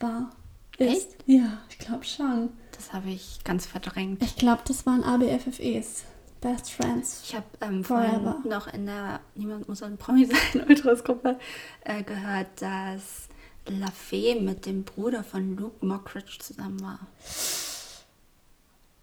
war. 0.01 0.31
Ist. 0.79 0.91
Echt? 0.91 1.09
Ja, 1.27 1.59
ich 1.71 1.79
glaube 1.79 2.05
schon. 2.05 2.51
Das 2.77 2.93
habe 2.93 3.11
ich 3.11 3.41
ganz 3.45 3.67
verdrängt. 3.67 4.23
Ich 4.23 4.37
glaube, 4.37 4.63
das 4.67 4.85
waren 4.87 5.03
ABFFEs. 5.05 6.05
Best 6.41 6.73
Friends. 6.73 7.21
Ich 7.25 7.35
habe 7.35 7.45
ähm, 7.61 7.85
vorhin 7.85 8.25
noch 8.49 8.67
in 8.73 8.87
der 8.87 9.21
Niemand 9.35 9.69
muss 9.69 9.83
ein 9.83 9.99
Promi 9.99 10.25
sein 10.53 10.67
Ultras-Gruppe 10.67 11.39
äh, 11.85 12.03
gehört, 12.03 12.63
dass 12.63 13.29
LaFee 13.69 14.41
mit 14.41 14.65
dem 14.65 14.85
Bruder 14.85 15.23
von 15.23 15.57
Luke 15.57 15.85
Mockridge 15.85 16.39
zusammen 16.41 16.81
war. 16.83 16.99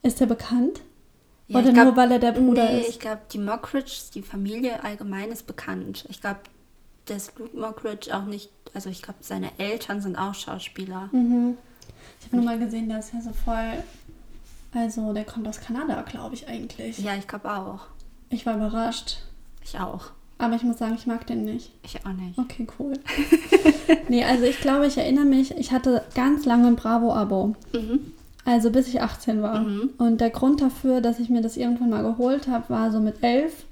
Ist 0.01 0.19
der 0.19 0.25
bekannt? 0.25 0.81
Ja, 1.47 1.59
Oder 1.59 1.71
glaub- 1.73 1.85
nur 1.85 1.95
weil 1.95 2.11
er 2.11 2.19
der 2.19 2.31
Bruder 2.31 2.65
nee, 2.71 2.81
ist? 2.81 2.89
ich 2.89 2.99
glaube, 2.99 3.21
die 3.31 3.37
Mockridge, 3.37 3.93
die 4.15 4.23
Familie 4.23 4.83
allgemein 4.83 5.29
ist 5.29 5.45
bekannt. 5.45 6.05
Ich 6.09 6.19
glaube, 6.21 6.39
dass 7.10 7.32
Luke 7.38 7.58
Mockridge 7.58 8.16
auch 8.16 8.26
nicht, 8.26 8.49
also 8.74 8.89
ich 8.89 9.01
glaube, 9.01 9.20
seine 9.22 9.51
Eltern 9.58 10.01
sind 10.01 10.18
auch 10.18 10.34
Schauspieler. 10.34 11.10
Mhm. 11.12 11.58
Ich 12.20 12.28
habe 12.28 12.38
nur 12.38 12.45
mal 12.45 12.60
gesehen, 12.60 12.89
der 12.89 12.99
ist 12.99 13.14
ja 13.14 13.22
so 13.22 13.32
voll. 13.32 13.84
Also, 14.74 15.14
der 15.14 15.24
kommt 15.24 15.47
aus 15.47 15.60
Kanada, 15.60 16.01
glaube 16.01 16.36
ich 16.36 16.47
eigentlich. 16.47 16.99
Ja, 16.99 17.16
ich 17.16 17.28
glaube 17.28 17.51
auch. 17.51 17.88
Ich 18.30 18.45
war 18.45 18.55
überrascht. 18.55 19.20
Ich 19.64 19.80
auch. 19.80 20.12
Aber 20.38 20.55
ich 20.55 20.64
muss 20.64 20.78
sagen, 20.78 20.95
ich 20.95 21.08
mag 21.08 21.26
den 21.26 21.43
nicht. 21.43 21.72
Ich 21.84 22.05
auch 22.05 22.14
nicht. 22.14 22.38
Okay, 22.38 22.68
cool. 22.78 22.93
nee, 24.10 24.24
also 24.24 24.43
ich 24.43 24.62
glaube, 24.62 24.86
ich 24.86 24.97
erinnere 24.97 25.26
mich, 25.26 25.51
ich 25.58 25.72
hatte 25.72 26.03
ganz 26.14 26.45
lange 26.45 26.68
ein 26.68 26.76
Bravo-Abo. 26.76 27.55
Mhm. 27.74 28.14
Also 28.45 28.72
bis 28.72 28.88
ich 28.88 29.01
18 29.01 29.41
war. 29.41 29.62
Mhm. 29.62 29.89
Und 29.97 30.22
der 30.22 30.30
Grund 30.30 30.62
dafür, 30.62 31.01
dass 31.01 31.20
ich 31.20 31.30
mir 31.30 31.41
das 31.41 31.58
irgendwann 31.58 31.89
mal 31.89 32.03
geholt 32.03 32.47
habe, 32.47 32.70
war 32.70 32.91
so 32.91 32.99
mit 32.99 33.24
11, 33.24 33.66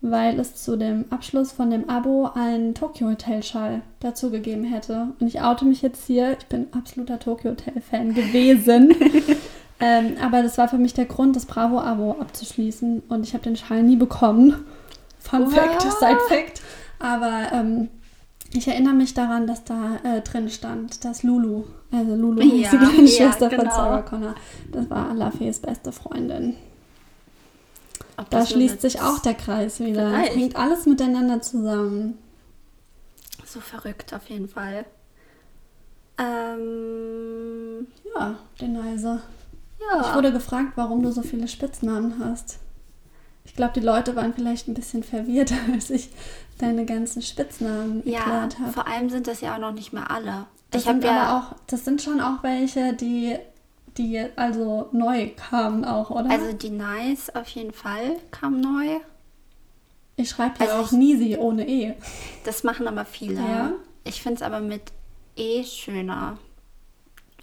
weil 0.00 0.38
es 0.38 0.56
zu 0.56 0.76
dem 0.76 1.06
Abschluss 1.10 1.52
von 1.52 1.70
dem 1.70 1.88
Abo 1.88 2.30
einen 2.34 2.74
Tokyo 2.74 3.08
Hotel 3.08 3.42
Schall 3.42 3.82
dazu 4.00 4.30
gegeben 4.30 4.64
hätte. 4.64 5.08
Und 5.18 5.26
ich 5.26 5.40
oute 5.40 5.64
mich 5.64 5.82
jetzt 5.82 6.06
hier, 6.06 6.36
ich 6.38 6.46
bin 6.46 6.66
absoluter 6.72 7.18
Tokyo 7.18 7.52
Hotel 7.52 7.80
Fan 7.80 8.14
gewesen. 8.14 8.94
ähm, 9.80 10.16
aber 10.22 10.42
das 10.42 10.58
war 10.58 10.68
für 10.68 10.78
mich 10.78 10.94
der 10.94 11.06
Grund, 11.06 11.34
das 11.36 11.46
Bravo 11.46 11.80
Abo 11.80 12.12
abzuschließen. 12.20 13.02
Und 13.08 13.24
ich 13.24 13.34
habe 13.34 13.44
den 13.44 13.56
Schall 13.56 13.82
nie 13.82 13.96
bekommen. 13.96 14.64
Fun 15.18 15.46
Wow. 15.46 15.54
Fact, 15.54 15.82
Side 16.00 16.20
Fact. 16.28 16.62
Aber 16.98 17.52
ähm, 17.52 17.88
ich 18.52 18.68
erinnere 18.68 18.94
mich 18.94 19.14
daran, 19.14 19.46
dass 19.46 19.64
da 19.64 19.98
äh, 20.04 20.20
drin 20.20 20.48
stand, 20.48 21.04
dass 21.04 21.22
Lulu, 21.22 21.64
also 21.90 22.14
Lulu 22.14 22.42
Ja, 22.42 22.70
die 22.70 22.76
kleine 22.76 23.02
ja, 23.02 23.06
Schwester 23.06 23.50
von 23.50 23.58
genau. 23.58 23.70
Sarah 23.70 24.02
Connor, 24.02 24.34
das 24.72 24.88
war 24.88 25.12
Lafayes 25.14 25.58
beste 25.58 25.92
Freundin. 25.92 26.54
Da 28.30 28.46
schließt 28.46 28.80
sich 28.80 29.00
auch 29.00 29.18
der 29.18 29.34
Kreis 29.34 29.80
wieder. 29.80 30.08
Vielleicht. 30.10 30.36
Hängt 30.36 30.56
alles 30.56 30.86
miteinander 30.86 31.42
zusammen. 31.42 32.18
So 33.44 33.60
verrückt 33.60 34.12
auf 34.14 34.28
jeden 34.28 34.48
Fall. 34.48 34.84
Ähm, 36.18 37.86
Ja, 38.14 38.38
den 38.60 38.72
Neise. 38.72 39.20
ja. 39.80 40.00
Ich 40.00 40.14
wurde 40.14 40.32
gefragt, 40.32 40.72
warum 40.76 41.02
du 41.02 41.12
so 41.12 41.22
viele 41.22 41.46
Spitznamen 41.48 42.18
hast. 42.24 42.58
Ich 43.44 43.54
glaube, 43.54 43.74
die 43.74 43.80
Leute 43.86 44.16
waren 44.16 44.34
vielleicht 44.34 44.66
ein 44.68 44.74
bisschen 44.74 45.02
verwirrt, 45.04 45.52
als 45.72 45.90
ich 45.90 46.10
deine 46.58 46.84
ganzen 46.86 47.22
Spitznamen 47.22 48.02
ja, 48.06 48.20
erklärt 48.20 48.58
habe. 48.58 48.72
vor 48.72 48.86
allem 48.88 49.10
sind 49.10 49.26
das 49.26 49.40
ja 49.40 49.54
auch 49.54 49.60
noch 49.60 49.72
nicht 49.72 49.92
mehr 49.92 50.10
alle. 50.10 50.46
Das 50.70 50.82
ich 50.82 50.88
habe 50.88 51.00
sind 51.00 51.04
ja 51.10 51.22
aber 51.22 51.38
auch, 51.38 51.56
das 51.66 51.84
sind 51.84 52.02
schon 52.02 52.20
auch 52.20 52.42
welche, 52.42 52.92
die, 52.94 53.36
die 53.98 54.20
also 54.36 54.88
neu 54.92 55.30
kamen 55.36 55.84
auch, 55.84 56.10
oder? 56.10 56.30
Also 56.30 56.52
die 56.52 56.70
Nice 56.70 57.34
auf 57.34 57.48
jeden 57.48 57.72
Fall 57.72 58.16
kam 58.30 58.60
neu. 58.60 58.98
ich 60.16 60.30
schreibe 60.30 60.64
ja 60.64 60.70
also 60.70 60.82
auch 60.82 60.86
ich- 60.92 60.98
Nisi 60.98 61.36
ohne 61.36 61.68
E. 61.68 61.94
Das 62.44 62.64
machen 62.64 62.86
aber 62.88 63.04
viele. 63.04 63.34
Ja? 63.40 63.72
Ich 64.04 64.22
finde 64.22 64.36
es 64.36 64.42
aber 64.42 64.60
mit 64.60 64.82
E 65.36 65.62
schöner. 65.64 66.38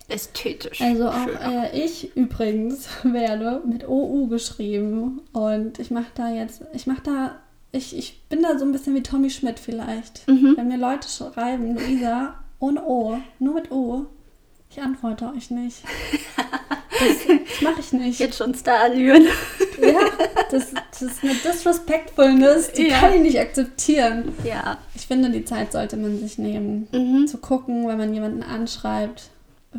Ästhetisch. 0.10 0.82
Also 0.82 1.08
auch 1.10 1.28
äh, 1.28 1.80
ich 1.86 2.16
übrigens 2.16 2.88
werde 3.04 3.62
mit 3.66 3.88
OU 3.88 4.28
geschrieben 4.28 5.22
und 5.32 5.80
ich 5.80 5.92
mache 5.92 6.12
da 6.16 6.30
jetzt, 6.30 6.62
ich 6.74 6.88
mache 6.88 7.02
da, 7.04 7.36
ich, 7.72 7.98
ich 7.98 8.22
bin 8.28 8.42
da 8.44 8.60
so 8.60 8.66
ein 8.66 8.72
bisschen 8.74 8.96
wie 8.96 9.04
Tommy 9.04 9.30
Schmidt 9.30 9.60
vielleicht. 9.60 10.28
Mhm. 10.28 10.56
Wenn 10.58 10.68
mir 10.68 10.78
Leute 10.78 11.08
schreiben, 11.08 11.76
Luisa, 11.76 12.36
ohne 12.60 12.84
O, 12.84 13.18
nur 13.40 13.54
mit 13.56 13.72
O, 13.72 14.06
ich 14.74 14.82
antworte 14.82 15.32
euch 15.36 15.50
nicht. 15.52 15.78
Das, 17.00 17.18
das 17.50 17.62
mache 17.62 17.80
ich 17.80 17.92
nicht. 17.92 18.20
Jetzt 18.20 18.38
schon 18.38 18.54
Starallüren. 18.54 19.26
Ja, 19.82 20.00
das, 20.52 20.68
das 20.92 21.02
ist 21.02 21.24
eine 21.24 21.34
Disrespectfulness, 21.34 22.72
die 22.74 22.90
Ja. 22.90 23.00
kann 23.00 23.14
ich 23.14 23.22
nicht 23.22 23.40
akzeptieren. 23.40 24.32
ja. 24.44 24.78
Ich 24.94 25.08
finde, 25.08 25.32
die 25.32 25.44
Zeit 25.44 25.72
sollte 25.72 25.98
man 25.98 26.20
sich 26.20 26.38
nehmen, 26.38 26.88
Mhm. 26.92 27.26
zu 27.28 27.40
gucken, 27.40 27.88
wenn 27.88 27.98
man 27.98 28.14
jemanden 28.14 28.44
anschreibt, 28.44 29.32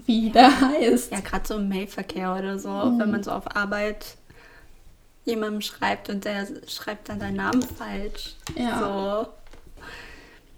wie 0.06 0.30
der 0.34 0.60
heißt. 0.60 1.12
Ja, 1.12 1.20
gerade 1.20 1.46
so 1.46 1.54
im 1.54 1.68
Mailverkehr 1.68 2.34
oder 2.36 2.58
so, 2.58 2.68
Mhm. 2.68 2.98
wenn 2.98 3.10
man 3.12 3.22
so 3.22 3.30
auf 3.30 3.56
Arbeit 3.56 4.16
jemandem 5.24 5.60
schreibt 5.60 6.10
und 6.10 6.24
der 6.24 6.48
schreibt 6.66 7.08
dann 7.08 7.20
deinen 7.20 7.36
Namen 7.36 7.62
falsch. 7.62 8.34
Ja. 8.56 8.80
So. 8.80 9.28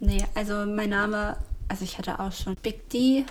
Nee, 0.01 0.25
also 0.35 0.65
mein 0.65 0.89
Name, 0.91 1.37
also 1.69 1.85
ich 1.85 1.99
hatte 1.99 2.19
auch 2.19 2.33
schon 2.33 2.57
Big 2.63 2.89
D. 2.89 3.27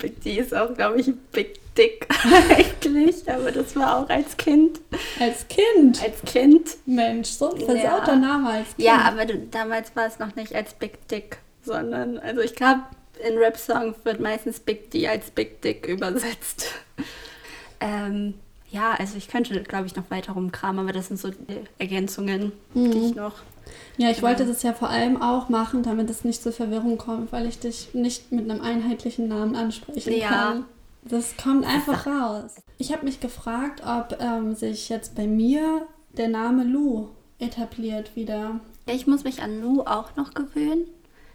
Big 0.00 0.20
D 0.22 0.36
ist 0.38 0.54
auch, 0.54 0.72
glaube 0.74 1.00
ich, 1.00 1.10
Big 1.32 1.58
Dick 1.76 2.08
eigentlich, 2.50 3.30
aber 3.30 3.52
das 3.52 3.76
war 3.76 3.98
auch 3.98 4.08
als 4.08 4.36
Kind. 4.36 4.80
Als 5.20 5.46
Kind. 5.48 6.02
Als 6.02 6.22
Kind. 6.22 6.76
Mensch, 6.86 7.28
so 7.28 7.52
ein 7.54 7.60
Ja. 7.60 7.66
versauter 7.66 8.16
Name 8.16 8.48
als 8.50 8.68
Kind. 8.76 8.80
Ja, 8.86 8.98
aber 9.02 9.26
du, 9.26 9.38
damals 9.50 9.94
war 9.94 10.06
es 10.06 10.18
noch 10.18 10.34
nicht 10.36 10.54
als 10.54 10.74
Big 10.74 11.06
Dick, 11.08 11.38
sondern, 11.62 12.18
also 12.18 12.40
ich 12.40 12.54
glaube, 12.54 12.82
in 13.28 13.36
Rap-Songs 13.38 13.96
wird 14.04 14.20
meistens 14.20 14.60
Big 14.60 14.90
D 14.90 15.06
als 15.08 15.30
Big 15.30 15.60
Dick 15.62 15.86
übersetzt. 15.86 16.66
ähm, 17.80 18.34
ja, 18.70 18.92
also 18.98 19.16
ich 19.16 19.28
könnte, 19.28 19.60
glaube 19.62 19.86
ich, 19.86 19.96
noch 19.96 20.10
weiter 20.10 20.32
rumkramen, 20.32 20.80
aber 20.84 20.92
das 20.92 21.08
sind 21.08 21.18
so 21.18 21.30
Ergänzungen, 21.78 22.52
Mhm. 22.74 22.90
die 22.90 22.98
ich 23.08 23.14
noch. 23.14 23.34
Ja, 23.96 24.10
ich 24.10 24.22
wollte 24.22 24.42
Genau. 24.42 24.52
das 24.52 24.62
ja 24.62 24.72
vor 24.72 24.88
allem 24.90 25.20
auch 25.22 25.48
machen, 25.48 25.82
damit 25.82 26.08
es 26.10 26.24
nicht 26.24 26.42
zur 26.42 26.52
Verwirrung 26.52 26.98
kommt, 26.98 27.32
weil 27.32 27.46
ich 27.46 27.58
dich 27.58 27.94
nicht 27.94 28.30
mit 28.32 28.50
einem 28.50 28.60
einheitlichen 28.62 29.28
Namen 29.28 29.56
ansprechen 29.56 30.12
Ja. 30.18 30.28
kann. 30.28 30.64
Das 31.04 31.36
kommt 31.42 31.64
einfach 31.66 32.06
raus. 32.06 32.56
Ich 32.76 32.92
habe 32.92 33.04
mich 33.04 33.20
gefragt, 33.20 33.82
ob 33.86 34.18
ähm, 34.20 34.54
sich 34.54 34.88
jetzt 34.88 35.14
bei 35.14 35.26
mir 35.26 35.86
der 36.16 36.28
Name 36.28 36.64
Lou 36.64 37.08
etabliert 37.38 38.14
wieder. 38.16 38.60
Ich 38.86 39.06
muss 39.06 39.24
mich 39.24 39.42
an 39.42 39.60
Lou 39.62 39.82
auch 39.82 40.16
noch 40.16 40.34
gewöhnen. 40.34 40.86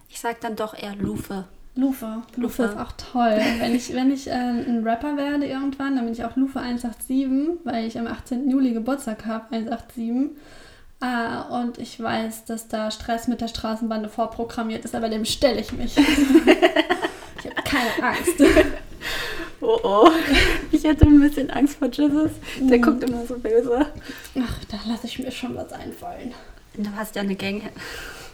Ich 0.10 0.20
sag 0.20 0.42
dann 0.42 0.56
doch 0.56 0.74
eher 0.76 0.96
Lufe. 0.96 1.46
Lufe. 1.76 2.22
Lufe 2.36 2.42
Lufe. 2.42 2.64
ist 2.66 2.78
auch 2.78 2.92
toll. 2.92 3.40
wenn 3.60 3.74
ich, 3.74 3.94
wenn 3.96 4.12
ich 4.12 4.28
äh, 4.28 4.32
ein 4.34 4.84
Rapper 4.86 5.18
werde 5.18 5.48
irgendwann, 5.48 5.96
dann 5.96 6.06
bin 6.06 6.14
ich 6.14 6.24
auch 6.24 6.36
Lufe 6.36 6.60
187, 6.60 7.28
weil 7.64 7.88
ich 7.88 7.98
am 7.98 8.06
18. 8.06 8.48
Juli 8.50 8.74
Geburtstag 8.74 9.26
habe, 9.26 9.46
187. 9.56 10.32
Ah, 11.06 11.42
und 11.62 11.80
ich 11.80 12.02
weiß, 12.02 12.46
dass 12.46 12.70
da 12.70 12.90
Stress 12.90 13.28
mit 13.28 13.42
der 13.42 13.50
Straßenbande 13.50 14.08
vorprogrammiert 14.08 14.86
ist, 14.86 14.96
aber 14.96 15.10
dem 15.10 15.26
stelle 15.26 15.60
ich 15.60 15.74
mich. 15.74 15.98
ich 15.98 16.06
habe 17.50 17.62
keine 17.66 18.04
Angst. 18.10 18.40
Oh 19.66 19.80
oh. 19.84 20.10
Ich 20.74 20.86
hatte 20.86 21.06
ein 21.06 21.22
bisschen 21.22 21.50
Angst 21.50 21.78
vor 21.78 21.88
Jesus. 21.90 22.32
Der 22.60 22.78
Mhm. 22.80 22.82
guckt 22.82 23.04
immer 23.10 23.26
so 23.26 23.38
böse. 23.40 23.86
Ach, 24.38 24.60
da 24.70 24.78
lasse 24.90 25.08
ich 25.08 25.20
mir 25.20 25.32
schon 25.32 25.56
was 25.56 25.72
einfallen. 25.72 26.34
Du 26.76 26.90
hast 26.98 27.16
ja 27.16 27.22
eine 27.22 27.36
Gang 27.36 27.62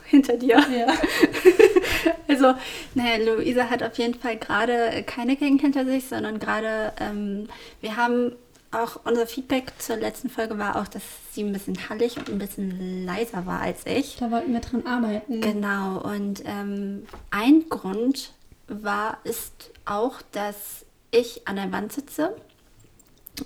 hinter 0.06 0.38
dir. 0.38 0.58
Ja. 0.76 0.88
Also, 2.28 2.54
naja, 2.96 3.18
Luisa 3.26 3.70
hat 3.70 3.84
auf 3.84 3.98
jeden 3.98 4.14
Fall 4.14 4.38
gerade 4.38 5.04
keine 5.04 5.36
Gang 5.36 5.60
hinter 5.60 5.84
sich, 5.86 6.06
sondern 6.08 6.40
gerade, 6.40 6.94
ähm, 7.00 7.48
wir 7.82 7.98
haben 7.98 8.32
auch, 8.72 9.00
unser 9.06 9.26
Feedback 9.26 9.74
zur 9.80 9.98
letzten 9.98 10.30
Folge 10.30 10.58
war 10.58 10.76
auch, 10.76 10.88
dass 10.88 11.02
sie 11.32 11.44
ein 11.44 11.52
bisschen 11.54 11.90
hallig 11.90 12.18
und 12.18 12.30
ein 12.30 12.38
bisschen 12.40 13.06
leiser 13.06 13.46
war 13.46 13.62
als 13.62 13.86
ich. 13.86 14.18
Da 14.20 14.30
wollten 14.32 14.54
wir 14.54 14.60
dran 14.60 14.86
arbeiten. 14.86 15.42
Genau, 15.42 16.00
und 16.02 16.44
ähm, 16.46 17.06
ein 17.32 17.68
Grund 17.70 18.34
war, 18.68 19.18
ist 19.24 19.72
auch, 19.86 20.22
dass 20.32 20.86
ich 21.12 21.48
an 21.48 21.56
der 21.56 21.72
Wand 21.72 21.92
sitze 21.92 22.36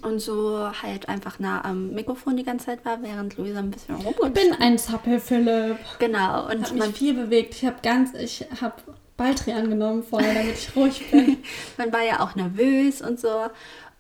und 0.01 0.19
so 0.19 0.69
halt 0.82 1.07
einfach 1.07 1.39
nah 1.39 1.63
am 1.63 1.91
Mikrofon 1.93 2.36
die 2.36 2.43
ganze 2.43 2.65
Zeit 2.65 2.84
war, 2.84 3.01
während 3.03 3.38
Luisa 3.38 3.59
ein 3.59 3.71
bisschen 3.71 3.97
Ich 3.99 4.05
rumgeht. 4.05 4.34
bin 4.34 4.53
ein 4.59 4.78
Zappel, 4.78 5.19
Philipp. 5.19 5.78
Genau, 5.99 6.47
Ich 6.49 6.55
und 6.55 6.63
habe 6.63 6.74
mich 6.74 6.84
man, 6.84 6.93
viel 6.93 7.13
bewegt. 7.13 7.55
Ich 7.55 7.65
habe 7.65 7.78
ganz, 7.84 8.13
ich 8.15 8.45
habe 8.59 8.76
Baldrian 9.15 9.69
genommen 9.69 10.03
vorher, 10.03 10.34
damit 10.34 10.57
ich 10.57 10.76
ruhig 10.76 11.09
bin. 11.11 11.38
man 11.78 11.93
war 11.93 12.01
ja 12.03 12.19
auch 12.21 12.36
nervös 12.36 13.01
und 13.01 13.19
so. 13.19 13.45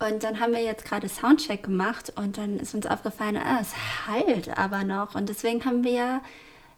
Und 0.05 0.23
dann 0.23 0.39
haben 0.39 0.53
wir 0.53 0.61
jetzt 0.61 0.85
gerade 0.85 1.07
Soundcheck 1.07 1.63
gemacht 1.63 2.11
und 2.15 2.37
dann 2.37 2.59
ist 2.59 2.75
uns 2.75 2.85
aufgefallen, 2.85 3.37
ah, 3.37 3.59
es 3.61 3.73
halt 4.07 4.57
aber 4.57 4.83
noch. 4.83 5.15
Und 5.15 5.29
deswegen 5.29 5.63
haben 5.65 5.83
wir 5.83 6.21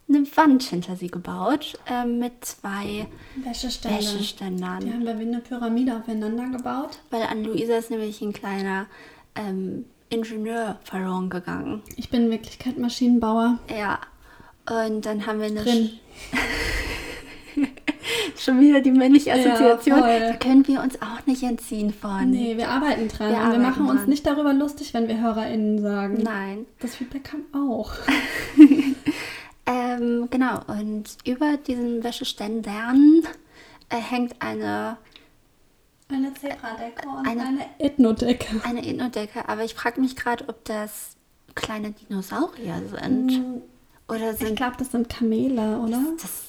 eine 0.07 0.38
Wand 0.38 0.63
hinter 0.63 0.95
sie 0.95 1.09
gebaut 1.09 1.80
ähm, 1.88 2.19
mit 2.19 2.45
zwei 2.45 3.07
Wäscheständer. 3.38 3.97
Die 3.97 4.05
Wäscheständern. 4.05 4.93
haben 4.93 5.05
wir 5.05 5.17
wie 5.17 5.23
eine 5.23 5.39
Pyramide 5.39 5.97
aufeinander 5.97 6.55
gebaut. 6.55 6.99
Weil 7.09 7.23
an 7.23 7.43
Luisa 7.43 7.76
ist 7.76 7.89
nämlich 7.89 8.21
ein 8.21 8.34
kleiner 8.34 8.86
ähm, 9.36 9.86
Ingenieur 10.09 10.80
verloren 10.84 11.30
gegangen. 11.30 11.82
Ich 11.95 12.09
bin 12.09 12.26
in 12.26 12.32
Wirklichkeit 12.32 12.78
Maschinenbauer. 12.78 13.57
Ja. 13.76 13.99
Und 14.69 15.05
dann 15.05 15.26
haben 15.26 15.39
wir 15.39 15.47
eine 15.47 15.63
Drin. 15.63 15.91
schon 18.38 18.59
wieder 18.59 18.82
die 18.82 18.91
männliche 18.91 19.30
Ja, 19.30 19.36
Assoziation. 19.36 19.99
voll. 19.99 20.20
da 20.20 20.34
können 20.36 20.68
wir 20.68 20.82
uns 20.82 21.01
auch 21.01 21.26
nicht 21.26 21.43
entziehen 21.43 21.93
von. 21.93 22.30
Nee, 22.32 22.57
wir 22.57 22.70
arbeiten 22.70 23.07
dran. 23.07 23.30
Wir 23.30 23.36
und 23.38 23.41
wir 23.41 23.41
arbeiten 23.45 23.61
machen 23.61 23.89
uns 23.89 24.01
dran. 24.01 24.09
nicht 24.09 24.26
darüber 24.26 24.53
lustig, 24.53 24.93
wenn 24.93 25.07
wir 25.07 25.20
HörerInnen 25.22 25.82
sagen. 25.82 26.20
Nein. 26.24 26.66
Das 26.80 26.95
Feedback 26.95 27.24
kam 27.26 27.41
auch. 27.53 27.91
Ähm, 29.68 30.28
genau, 30.30 30.59
und 30.68 31.05
über 31.26 31.57
diesen 31.57 32.03
Wäscheständern 32.03 33.24
äh, 33.89 33.95
hängt 33.95 34.39
eine 34.39 34.97
Eine 36.07 36.32
Zebradecke 36.36 37.07
und 37.07 37.28
Eine- 37.28 37.41
eine, 37.47 37.66
Ethnodecke. 37.80 38.61
Eine 38.63 38.86
Ethnodecke, 38.88 39.49
aber 39.49 39.63
ich 39.63 39.74
frage 39.74 39.99
mich 40.01 40.16
gerade, 40.16 40.47
ob 40.49 40.63
das 40.66 41.16
kleine 41.55 41.91
Dinosaurier 41.93 42.80
sind. 42.91 43.32
Hm, 43.32 43.61
Oder 44.07 44.34
Ich 44.34 44.38
sind 44.38 44.55
glaube, 44.55 44.76
das 44.78 44.91
sind 44.91 45.09
Kamele, 45.09 45.80
oder? 45.80 45.99
das, 46.16 46.22
das 46.22 46.43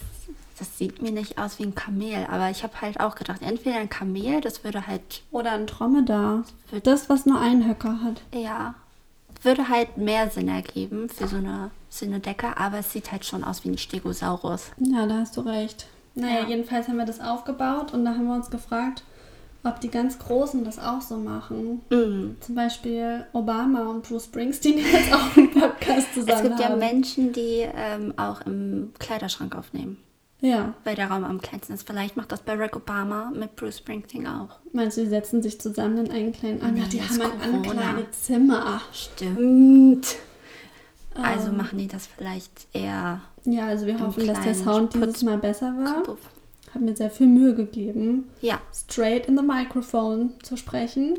sieht 0.65 1.03
mir 1.03 1.11
nicht 1.13 1.39
aus 1.39 1.59
wie 1.59 1.65
ein 1.65 1.75
Kamel, 1.75 2.27
aber 2.31 2.49
ich 2.51 2.63
habe 2.63 2.81
halt 2.81 2.99
auch 3.01 3.15
gedacht, 3.15 3.43
entweder 3.43 3.77
ein 3.77 3.91
Kamel, 3.91 4.41
das 4.41 4.65
würde 4.65 4.87
halt, 4.87 5.23
Oder 5.31 5.53
ein 5.53 5.67
Dromedar. 5.67 6.45
Das, 6.83 7.09
was 7.11 7.27
nur 7.27 7.39
einen 7.41 7.69
Höcker 7.69 8.01
hat. 8.03 8.23
ja, 8.35 8.75
würde 9.43 9.69
halt 9.69 9.99
mehr 9.99 10.31
Sinn 10.31 10.49
ergeben 10.49 11.09
für 11.09 11.29
so 11.29 11.37
eine, 11.37 11.71
so 11.91 12.07
eine 12.07 12.21
Decke, 12.21 12.57
aber 12.57 12.79
es 12.79 12.93
sieht 12.93 13.13
halt 13.13 13.25
schon 13.25 13.45
aus 13.45 13.65
wie 13.65 13.69
ein 13.69 13.79
Stegosaurus. 13.79 14.71
Ja, 14.79 15.07
da 15.07 15.19
hast 15.19 15.37
du 15.37 15.43
recht. 15.43 15.87
Naja, 16.15 16.41
Ja. 16.41 16.47
jedenfalls 16.49 16.89
haben 16.89 16.97
wir 16.97 17.05
das 17.05 17.21
aufgebaut 17.21 17.93
und 17.93 18.05
da 18.07 18.13
haben 18.13 18.27
wir 18.27 18.35
uns 18.35 18.49
gefragt, 18.51 19.03
ob 19.63 19.81
die 19.81 19.91
ganz 19.91 20.19
Großen 20.19 20.65
das 20.65 20.79
auch 20.79 21.03
so 21.03 21.17
machen. 21.19 21.83
Mhm. 21.91 22.37
Zum 22.41 22.55
Beispiel 22.55 23.27
Obama 23.35 23.83
und 23.91 24.09
Bruce 24.09 24.25
Springsteen, 24.25 24.77
die 24.77 24.83
jetzt 24.83 25.13
auch 25.13 25.37
einen 25.37 25.51
Podcast 25.53 26.15
zusammen 26.15 26.37
Es 26.37 26.43
gibt 26.43 26.61
ja 26.61 26.69
haben. 26.71 26.79
Menschen, 26.79 27.33
die 27.33 27.67
ähm, 27.75 28.15
auch 28.17 28.41
im 28.47 28.93
Kleiderschrank 28.99 29.55
aufnehmen, 29.55 29.99
Ja, 30.41 30.75
weil 30.85 30.95
der 30.97 31.11
Raum 31.11 31.25
am 31.25 31.41
kleinsten 31.41 31.73
ist. 31.73 31.87
Vielleicht 31.87 32.17
macht 32.17 32.31
das 32.31 32.43
Barack 32.43 32.77
Obama 32.77 33.31
mit 33.35 33.57
Bruce 33.57 33.79
Springsteen 33.79 34.27
auch. 34.27 34.59
meinst 34.73 34.97
du, 34.99 35.03
die 35.03 35.09
setzen 35.09 35.43
sich 35.43 35.59
zusammen 35.61 36.05
in 36.07 36.13
einen 36.13 36.33
kleinen... 36.33 36.61
Ah, 36.63 36.69
Nee, 36.69 36.81
ja, 36.81 36.87
die 36.87 37.03
haben 37.03 37.21
ein, 37.23 37.41
ein 37.41 37.63
Corona. 37.63 37.81
kleines 37.93 38.23
Zimmer. 38.23 38.81
Stimmt. 38.93 40.17
Also 41.15 41.49
Ähm. 41.49 41.57
machen 41.57 41.79
die 41.79 41.87
das 41.89 42.07
vielleicht 42.07 42.67
eher 42.75 43.23
Ja, 43.45 43.67
also 43.67 43.87
wir 43.87 43.99
hoffen, 43.99 44.27
dass 44.27 44.43
der 44.43 44.55
Sound 44.55 44.93
Putz- 44.95 45.07
dieses 45.07 45.23
Mal 45.23 45.39
besser 45.39 45.69
war. 45.79 46.03
Puff. 46.03 46.19
Hab 46.75 46.83
mir 46.83 46.95
sehr 46.95 47.11
viel 47.11 47.27
Mühe 47.29 47.55
gegeben. 47.55 48.29
Ja, 48.43 48.61
straight 48.75 49.27
in 49.27 49.39
the 49.39 49.43
microphone 49.43 50.35
zu 50.43 50.59
sprechen. 50.59 51.19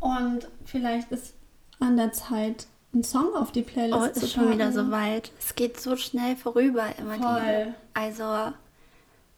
Und 0.00 0.46
vielleicht 0.66 1.10
ist 1.10 1.32
an 1.80 1.96
der 1.96 2.12
Zeit, 2.12 2.66
einen 2.92 3.04
Song 3.04 3.34
auf 3.34 3.52
die 3.52 3.62
Playlist 3.62 3.98
oh, 3.98 4.06
zu 4.18 4.24
ist 4.26 4.32
schon 4.32 4.50
wieder 4.52 4.66
packen. 4.66 4.72
so 4.86 4.90
weit. 4.90 5.30
Es 5.38 5.54
geht 5.54 5.78
so 5.80 5.96
schnell 5.96 6.36
vorüber 6.36 6.84
immer 6.98 7.14
Voll. 7.16 7.66
die. 7.66 7.72
Also 7.94 8.24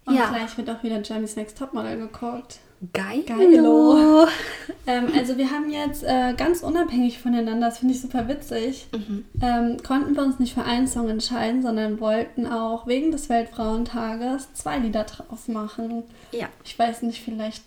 Und 0.07 0.15
ja, 0.15 0.29
gleich 0.31 0.57
wird 0.57 0.71
auch 0.71 0.83
wieder 0.83 1.01
Jeremy's 1.03 1.37
Next 1.37 1.59
Topmodel 1.59 1.97
geguckt. 1.99 2.59
geil. 2.93 3.23
Geilo. 3.27 4.27
Ähm, 4.87 5.09
also 5.15 5.37
wir 5.37 5.51
haben 5.51 5.69
jetzt 5.71 6.03
äh, 6.03 6.33
ganz 6.35 6.63
unabhängig 6.63 7.19
voneinander, 7.19 7.67
das 7.69 7.79
finde 7.81 7.93
ich 7.93 8.01
super 8.01 8.27
witzig, 8.27 8.87
Mhm. 8.95 9.27
ähm, 9.43 9.77
konnten 9.87 10.17
wir 10.17 10.23
uns 10.23 10.39
nicht 10.39 10.55
für 10.55 10.65
einen 10.65 10.89
Song 10.89 11.11
entscheiden, 11.11 11.61
sondern 11.61 12.01
wollten 12.01 12.47
auch 12.47 12.87
wegen 12.87 13.13
des 13.13 13.29
Weltfrauentages 13.29 14.51
zwei 14.55 14.79
Lieder 14.79 15.05
drauf 15.05 15.47
machen. 15.49 16.05
Ja, 16.33 16.47
Ich 16.65 16.79
weiß 16.79 17.03
nicht, 17.03 17.21
vielleicht 17.23 17.65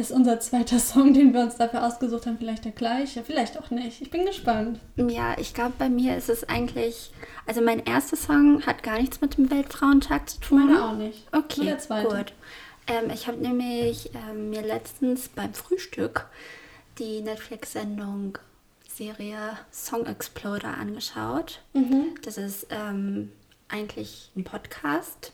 ist 0.00 0.10
unser 0.10 0.40
zweiter 0.40 0.78
Song, 0.80 1.14
den 1.14 1.32
wir 1.32 1.40
uns 1.40 1.56
dafür 1.56 1.86
ausgesucht 1.86 2.26
haben, 2.26 2.38
vielleicht 2.38 2.64
der 2.64 2.72
gleiche, 2.72 3.22
vielleicht 3.22 3.58
auch 3.58 3.70
nicht. 3.70 4.00
Ich 4.02 4.10
bin 4.10 4.26
gespannt. 4.26 4.80
ja, 4.96 5.36
ich 5.38 5.54
glaube, 5.54 5.74
bei 5.78 5.88
mir 5.88 6.16
ist 6.16 6.28
es 6.28 6.48
eigentlich. 6.48 7.12
Also 7.46 7.60
mein 7.60 7.84
erster 7.84 8.16
Song 8.16 8.64
hat 8.66 8.82
gar 8.82 8.98
nichts 8.98 9.20
mit 9.20 9.36
dem 9.36 9.50
Weltfrauentag 9.50 10.28
zu 10.28 10.40
tun. 10.40 10.66
Meine 10.66 10.84
auch 10.84 10.94
nicht. 10.96 11.26
Okay, 11.32 11.60
Nur 11.60 11.66
der 11.66 11.78
zweite. 11.78 12.08
gut. 12.08 12.32
Ähm, 12.86 13.10
ich 13.12 13.26
habe 13.28 13.38
nämlich 13.38 14.10
ähm, 14.14 14.50
mir 14.50 14.62
letztens 14.62 15.28
beim 15.28 15.54
Frühstück 15.54 16.26
die 16.98 17.20
Netflix-Sendung 17.22 18.38
Serie 18.88 19.56
Song 19.70 20.06
Exploder 20.06 20.76
angeschaut. 20.76 21.60
Mhm. 21.72 22.14
Das 22.22 22.36
ist 22.36 22.66
ähm, 22.70 23.32
eigentlich 23.68 24.30
ein 24.36 24.44
Podcast, 24.44 25.32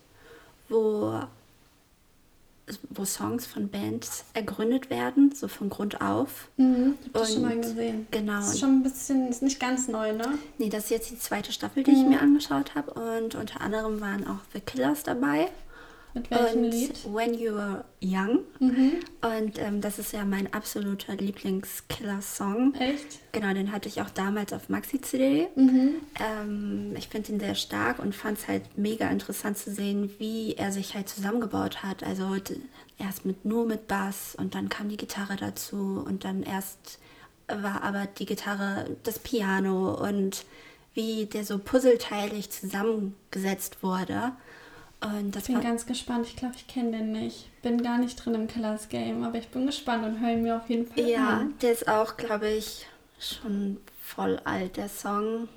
wo, 0.69 1.21
wo 2.91 3.05
Songs 3.05 3.47
von 3.47 3.69
Bands 3.69 4.25
ergründet 4.35 4.91
werden, 4.91 5.33
so 5.35 5.47
von 5.49 5.71
Grund 5.71 6.01
auf. 6.01 6.49
Mhm. 6.57 6.95
Hab 7.05 7.13
das 7.13 7.33
schon 7.35 7.43
mal 7.43 7.61
gesehen. 7.61 8.07
Genau. 8.11 8.37
Das 8.37 8.55
ist 8.55 8.61
schon 8.61 8.81
ein 8.81 8.83
bisschen, 8.83 9.29
ist 9.29 9.43
nicht 9.43 9.61
ganz 9.61 9.89
neu, 9.89 10.13
ne? 10.13 10.39
Nee, 10.59 10.69
das 10.69 10.85
ist 10.85 10.91
jetzt 10.91 11.11
die 11.11 11.19
zweite 11.19 11.53
Staffel, 11.53 11.85
die 11.85 11.93
ich 11.93 12.05
mir 12.05 12.21
angeschaut 12.21 12.75
habe. 12.75 12.93
Und 12.95 13.35
unter 13.35 13.61
anderem 13.61 14.01
waren 14.01 14.27
auch 14.27 14.41
The 14.53 14.61
Killers 14.61 15.05
dabei. 15.05 15.49
Mit 16.17 16.31
welchem 16.31 16.65
und 16.65 16.71
Lied? 16.71 17.15
When 17.15 17.35
You 17.35 17.55
Were 17.55 17.85
Young. 18.03 18.39
Mhm. 18.59 18.93
Und 19.21 19.59
ähm, 19.59 19.83
das 19.83 19.99
ist 19.99 20.13
ja 20.13 20.25
mein 20.25 20.51
absoluter 20.55 21.15
Lieblings-Killer-Song. 21.15 22.75
Echt? 22.75 23.19
Genau, 23.33 23.53
den 23.53 23.71
hatte 23.71 23.91
ich 23.91 24.01
auch 24.01 24.09
damals 24.09 24.55
auf 24.55 24.71
Maxi-CD. 24.71 25.49
Mhm. 25.55 25.97
Ähm, 26.19 26.95
ich 26.97 27.09
finde 27.09 27.33
ihn 27.33 27.41
sehr 27.41 27.55
stark 27.55 27.99
und 27.99 28.15
fand 28.15 28.39
es 28.39 28.49
halt 28.49 28.79
mega 28.79 29.09
interessant 29.11 29.59
zu 29.59 29.71
sehen, 29.71 30.11
wie 30.19 30.55
er 30.55 30.73
sich 30.73 30.95
halt 30.95 31.11
zusammengebaut 31.11 31.83
hat. 31.83 32.03
Also 32.03 32.35
erst 32.99 33.27
mit 33.27 33.45
nur 33.45 33.67
mit 33.67 33.87
Bass 33.87 34.35
und 34.39 34.55
dann 34.55 34.71
kam 34.71 34.89
die 34.89 34.97
Gitarre 34.97 35.37
dazu 35.37 36.03
und 36.07 36.25
dann 36.25 36.43
erst 36.43 36.99
war 37.47 37.83
aber 37.83 38.07
die 38.07 38.27
Gitarre 38.27 38.97
das 39.03 39.19
Piano 39.19 39.95
und 39.95 40.47
wie 40.95 41.27
der 41.27 41.45
so 41.45 41.59
puzzleteilig 41.59 42.51
zusammengesetzt 42.51 43.83
wurde. 43.83 44.33
Und 45.01 45.37
das 45.37 45.49
Ich 45.49 45.55
bin 45.55 45.63
ganz 45.63 45.87
gespannt. 45.87 46.27
Ich 46.27 46.37
glaube, 46.37 46.55
ich 46.57 46.67
kenne 46.67 46.93
den 46.93 47.13
nicht. 47.13 47.49
Bin 47.63 47.83
gar 47.83 47.99
nicht 47.99 48.17
drin 48.17 48.35
im 48.35 48.49
Killers 48.49 48.89
Game, 48.89 49.25
aber 49.25 49.39
ich 49.39 49.49
bin 49.49 49.67
gespannt 49.67 50.05
und 50.05 50.21
höre 50.21 50.31
ihn 50.33 50.43
mir 50.43 50.57
auf 50.57 50.69
jeden 50.69 50.87
Fall 50.87 51.09
Ja, 51.09 51.29
an. 51.41 51.55
der 51.61 51.73
ist 51.73 51.87
auch, 51.89 52.17
glaube 52.17 52.49
ich, 52.49 52.87
schon 53.21 53.79
voll 54.03 54.41
alt, 54.45 54.77
der 54.79 54.89
Song. 54.89 55.49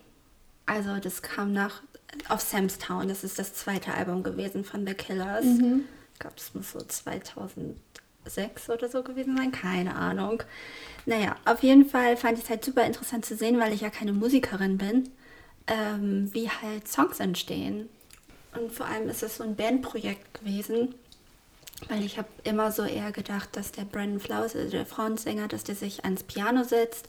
Also 0.66 0.98
das 0.98 1.22
kam 1.22 1.54
nach 1.54 1.82
auf 2.28 2.42
Sam's 2.42 2.78
Town. 2.80 3.08
Das 3.08 3.24
ist 3.24 3.40
das 3.40 3.54
zweite 3.54 3.94
Album 3.94 4.24
gewesen 4.24 4.64
von 4.66 4.86
The 4.86 4.94
Killers. 4.94 5.46
Mhm. 5.46 5.86
Ich 6.14 6.20
glaube, 6.20 6.36
das 6.36 6.54
muss 6.54 6.72
so 6.74 6.80
2006 6.80 8.70
oder 8.70 8.90
so 8.90 9.04
gewesen 9.04 9.38
sein. 9.38 9.52
Keine 9.52 9.96
Ahnung. 9.96 10.44
Naja, 11.06 11.36
auf 11.46 11.64
jeden 11.64 11.86
Fall 11.86 12.18
fand 12.18 12.38
ich 12.38 12.44
es 12.44 12.50
halt 12.50 12.66
super 12.66 12.84
interessant 12.86 13.26
zu 13.26 13.36
sehen, 13.36 13.60
weil 13.60 13.74
ich 13.74 13.82
ja 13.82 13.90
keine 13.90 14.12
Musikerin 14.14 14.78
bin, 14.78 15.10
ähm, 15.68 16.30
wie 16.34 16.50
halt 16.50 16.88
Songs 16.88 17.20
entstehen. 17.20 17.90
Und 18.54 18.72
vor 18.72 18.88
allem 18.88 19.10
ist 19.10 19.24
es 19.24 19.38
so 19.38 19.44
ein 19.44 19.56
Bandprojekt 19.56 20.34
gewesen, 20.34 20.96
weil 21.88 22.04
ich 22.04 22.18
habe 22.18 22.28
immer 22.44 22.72
so 22.72 22.84
eher 22.84 23.12
gedacht, 23.12 23.50
dass 23.54 23.72
der 23.72 23.84
Brandon 23.86 24.20
Flowers, 24.20 24.56
also 24.56 24.72
der 24.72 24.86
Frauensänger, 24.86 25.48
dass 25.48 25.64
der 25.64 25.76
sich 25.76 26.04
ans 26.04 26.24
Piano 26.24 26.64
setzt, 26.64 27.08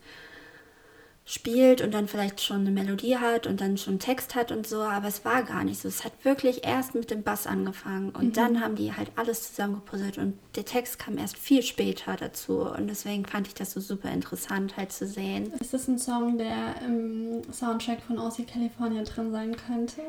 spielt 1.31 1.81
und 1.81 1.95
dann 1.95 2.09
vielleicht 2.09 2.41
schon 2.41 2.63
eine 2.63 2.73
Melodie 2.73 3.17
hat 3.17 3.47
und 3.47 3.61
dann 3.61 3.79
schon 3.79 4.01
Text 4.01 4.35
hat 4.35 4.51
und 4.51 4.67
so, 4.67 4.81
aber 4.83 5.07
es 5.07 5.25
war 5.25 5.45
gar 5.45 5.63
nicht 5.63 5.81
so. 5.81 5.87
Es 5.87 6.05
hat 6.05 6.13
wirklich 6.25 6.67
erst 6.67 6.97
mit 6.97 7.13
dem 7.13 7.23
Bass 7.23 7.47
angefangen 7.47 8.11
und 8.11 8.37
dann 8.37 8.61
haben 8.61 8.75
die 8.75 8.93
halt 8.93 9.13
alles 9.15 9.49
zusammengepuzzelt 9.49 10.19
und 10.19 10.37
der 10.57 10.65
Text 10.65 10.99
kam 10.99 11.19
erst 11.19 11.39
viel 11.39 11.63
später 11.63 12.17
dazu 12.17 12.63
und 12.63 12.89
deswegen 12.89 13.25
fand 13.27 13.47
ich 13.47 13.55
das 13.55 13.71
so 13.71 13.79
super 13.79 14.11
interessant 14.11 14.77
halt 14.77 14.91
zu 14.91 15.07
sehen. 15.07 15.53
Ist 15.61 15.73
das 15.73 15.87
ein 15.87 16.01
Song, 16.01 16.37
der 16.37 16.83
im 16.85 17.43
Soundtrack 17.53 18.03
von 18.03 18.19
OC 18.19 18.49
California 18.49 19.05
drin 19.05 19.31
sein 19.31 19.55
könnte? 19.55 20.03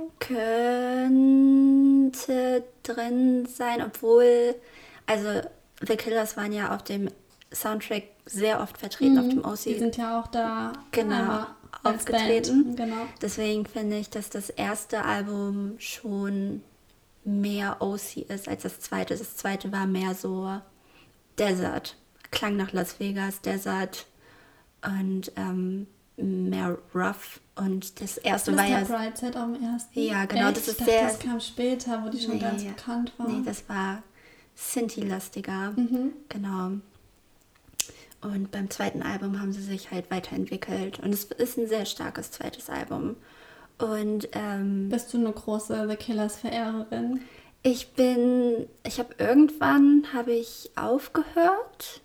Könnte 2.09 2.63
drin 2.81 3.45
sein, 3.45 3.83
obwohl, 3.83 4.55
also 5.05 5.41
The 5.85 5.97
Killers 5.97 6.35
waren 6.35 6.51
ja 6.51 6.73
auf 6.73 6.83
dem 6.83 7.09
Soundtrack 7.53 8.03
sehr 8.25 8.61
oft 8.61 8.77
vertreten, 8.77 9.17
auf 9.19 9.27
dem 9.27 9.43
OC 9.45 9.63
Die 9.63 9.79
sind 9.79 9.97
ja 9.97 10.19
auch 10.21 10.27
da 10.27 10.73
Genau, 10.91 11.45
als 11.83 11.99
aufgetreten. 12.01 12.75
Genau. 12.75 13.07
Deswegen 13.21 13.65
finde 13.65 13.97
ich, 13.97 14.09
dass 14.09 14.29
das 14.29 14.49
erste 14.49 15.03
Album 15.03 15.75
schon 15.79 16.63
mehr 17.23 17.77
OC 17.81 18.17
ist 18.29 18.47
als 18.47 18.63
das 18.63 18.79
zweite. 18.79 19.15
Das 19.17 19.35
zweite 19.35 19.71
war 19.71 19.85
mehr 19.85 20.15
so 20.15 20.59
Desert. 21.37 21.97
Klang 22.31 22.55
nach 22.55 22.71
Las 22.71 22.99
Vegas, 22.99 23.41
Desert 23.41 24.05
und 24.85 25.31
ähm, 25.35 25.87
mehr 26.17 26.77
Rough. 26.95 27.41
Und 27.55 27.99
das 28.01 28.17
erste 28.17 28.55
war 28.55 28.63
Mr. 28.63 28.69
ja. 28.69 28.83
Brightside 28.85 29.37
am 29.39 29.61
ersten. 29.61 29.99
Ja, 29.99 30.25
genau, 30.25 30.47
Echt? 30.47 30.57
das 30.57 30.67
ist 30.69 30.79
dachte, 30.79 30.91
sehr- 30.91 31.07
Das 31.07 31.19
kam 31.19 31.39
später, 31.41 32.03
wo 32.05 32.09
die 32.09 32.19
schon 32.21 32.35
Nee, 32.35 32.39
ganz 32.39 32.63
bekannt 32.63 33.11
war. 33.17 33.27
Nee, 33.27 33.41
das 33.45 33.67
war 33.67 34.01
Sinti-lastiger. 34.55 35.71
Mhm. 35.75 36.13
Genau. 36.29 36.71
Und 38.21 38.51
beim 38.51 38.69
zweiten 38.69 39.01
Album 39.01 39.41
haben 39.41 39.51
sie 39.51 39.63
sich 39.63 39.91
halt 39.91 40.11
weiterentwickelt. 40.11 40.99
Und 40.99 41.13
es 41.13 41.25
ist 41.25 41.57
ein 41.57 41.67
sehr 41.67 41.85
starkes 41.85 42.31
zweites 42.31 42.69
Album. 42.69 43.15
Und 43.79 44.29
ähm, 44.33 44.89
Bist 44.89 45.11
du 45.13 45.17
eine 45.17 45.31
große 45.31 45.87
The 45.89 45.95
Killers 45.95 46.37
Verehrerin? 46.37 47.21
ich 47.63 47.93
bin, 47.93 48.67
ich 48.85 48.99
habe 48.99 49.13
irgendwann 49.17 50.07
habe 50.13 50.33
ich 50.33 50.71
aufgehört, 50.75 52.01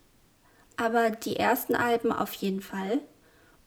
aber 0.77 1.11
die 1.11 1.37
ersten 1.37 1.75
Alben 1.75 2.13
auf 2.13 2.33
jeden 2.35 2.61
Fall. 2.61 3.01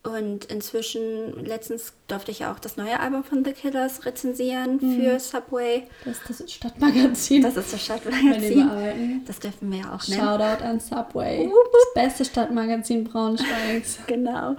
Und 0.02 0.46
inzwischen, 0.46 1.44
letztens 1.46 1.92
durfte 2.08 2.32
ich 2.32 2.46
auch 2.46 2.58
das 2.60 2.78
neue 2.78 3.00
Album 3.02 3.24
von 3.26 3.44
The 3.44 3.52
Killers 3.52 4.06
rezensieren 4.06 4.80
für 4.80 5.20
Subway. 5.20 5.88
Das 6.06 6.20
ist 6.20 6.42
das 6.42 6.52
Stadtmagazin. 6.54 7.42
Das 7.42 7.58
ist 7.58 7.74
das 7.74 7.84
Stadtmagazin. 7.84 9.24
Das 9.28 9.40
dürfen 9.40 9.70
wir 9.72 9.80
ja 9.80 9.94
auch 9.94 10.08
nennen. 10.08 10.22
Shoutout 10.22 10.64
an 10.64 10.80
Subway. 10.80 11.50
Das 11.74 11.94
beste 12.04 12.24
Stadtmagazin 12.26 13.04
Braunschweigs. 13.04 14.00
Genau. 14.08 14.56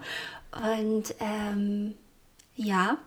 Und 0.76 1.14
ähm, 1.20 1.94
ja, 2.56 2.98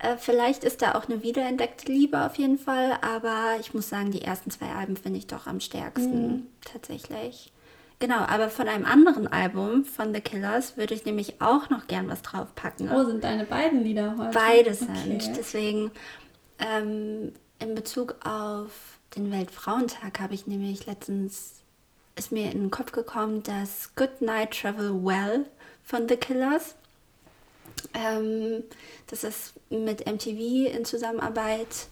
Äh, 0.00 0.16
vielleicht 0.16 0.62
ist 0.62 0.80
da 0.80 0.94
auch 0.94 1.08
eine 1.08 1.24
wiederentdeckte 1.24 1.90
Liebe 1.90 2.24
auf 2.24 2.36
jeden 2.36 2.56
Fall, 2.56 2.92
aber 3.02 3.56
ich 3.58 3.74
muss 3.74 3.88
sagen, 3.88 4.12
die 4.12 4.22
ersten 4.22 4.48
zwei 4.52 4.66
Alben 4.68 4.96
finde 4.96 5.18
ich 5.18 5.26
doch 5.26 5.48
am 5.48 5.58
stärksten 5.60 6.26
Mhm. 6.28 6.46
tatsächlich. 6.72 7.52
Genau, 8.00 8.18
aber 8.18 8.48
von 8.48 8.68
einem 8.68 8.84
anderen 8.84 9.26
Album 9.26 9.84
von 9.84 10.14
The 10.14 10.20
Killers 10.20 10.76
würde 10.76 10.94
ich 10.94 11.04
nämlich 11.04 11.40
auch 11.40 11.68
noch 11.68 11.88
gern 11.88 12.08
was 12.08 12.22
draufpacken. 12.22 12.90
Oh, 12.92 13.04
sind 13.04 13.24
deine 13.24 13.44
beiden 13.44 13.82
Lieder 13.82 14.16
heute? 14.16 14.30
Beide 14.32 14.74
sind. 14.74 14.90
Okay. 14.90 15.32
Deswegen 15.36 15.90
ähm, 16.60 17.32
in 17.58 17.74
Bezug 17.74 18.14
auf 18.24 18.98
den 19.16 19.32
Weltfrauentag 19.32 20.20
habe 20.20 20.34
ich 20.34 20.46
nämlich 20.46 20.86
letztens, 20.86 21.54
ist 22.14 22.30
mir 22.30 22.52
in 22.52 22.60
den 22.60 22.70
Kopf 22.70 22.92
gekommen, 22.92 23.42
das 23.42 23.94
Good 23.96 24.22
Night 24.22 24.52
Travel 24.60 25.04
Well 25.04 25.46
von 25.82 26.08
The 26.08 26.16
Killers. 26.16 26.76
Ähm, 27.94 28.62
das 29.08 29.24
ist 29.24 29.54
mit 29.70 30.06
MTV 30.06 30.72
in 30.72 30.84
Zusammenarbeit 30.84 31.88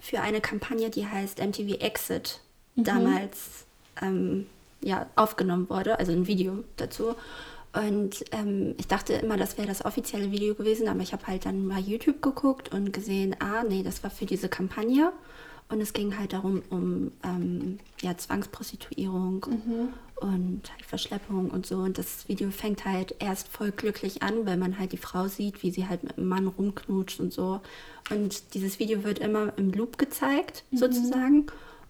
für 0.00 0.20
eine 0.20 0.40
Kampagne, 0.40 0.90
die 0.90 1.06
heißt 1.06 1.38
MTV 1.38 1.80
Exit, 1.80 2.40
damals 2.74 3.66
ähm, 4.02 4.46
ja, 4.82 5.06
aufgenommen 5.16 5.68
wurde, 5.70 5.98
also 5.98 6.12
ein 6.12 6.26
Video 6.26 6.64
dazu. 6.76 7.14
Und 7.72 8.24
ähm, 8.30 8.74
ich 8.78 8.86
dachte 8.86 9.14
immer, 9.14 9.36
das 9.36 9.58
wäre 9.58 9.66
das 9.66 9.84
offizielle 9.84 10.30
Video 10.30 10.54
gewesen, 10.54 10.86
aber 10.86 11.00
ich 11.00 11.12
habe 11.12 11.26
halt 11.26 11.44
dann 11.44 11.66
mal 11.66 11.80
YouTube 11.80 12.22
geguckt 12.22 12.72
und 12.72 12.92
gesehen, 12.92 13.34
ah, 13.40 13.64
nee, 13.68 13.82
das 13.82 14.04
war 14.04 14.10
für 14.10 14.26
diese 14.26 14.48
Kampagne. 14.48 15.12
Und 15.70 15.80
es 15.80 15.92
ging 15.92 16.16
halt 16.18 16.34
darum, 16.34 16.62
um 16.70 17.10
ähm, 17.24 17.78
ja, 18.02 18.16
Zwangsprostituierung 18.16 19.44
und 20.20 20.70
halt 20.70 20.86
Verschleppung 20.86 21.50
und 21.50 21.66
so. 21.66 21.78
Und 21.78 21.98
das 21.98 22.28
Video 22.28 22.50
fängt 22.50 22.84
halt 22.84 23.16
erst 23.18 23.48
voll 23.48 23.72
glücklich 23.72 24.22
an, 24.22 24.46
weil 24.46 24.56
man 24.56 24.78
halt 24.78 24.92
die 24.92 24.98
Frau 24.98 25.26
sieht, 25.26 25.62
wie 25.62 25.70
sie 25.70 25.88
halt 25.88 26.04
mit 26.04 26.16
dem 26.16 26.28
Mann 26.28 26.46
rumknutscht 26.46 27.18
und 27.18 27.32
so. 27.32 27.60
Und 28.10 28.54
dieses 28.54 28.78
Video 28.78 29.04
wird 29.04 29.18
immer 29.18 29.52
im 29.56 29.72
Loop 29.72 29.98
gezeigt, 29.98 30.64
sozusagen. 30.70 31.46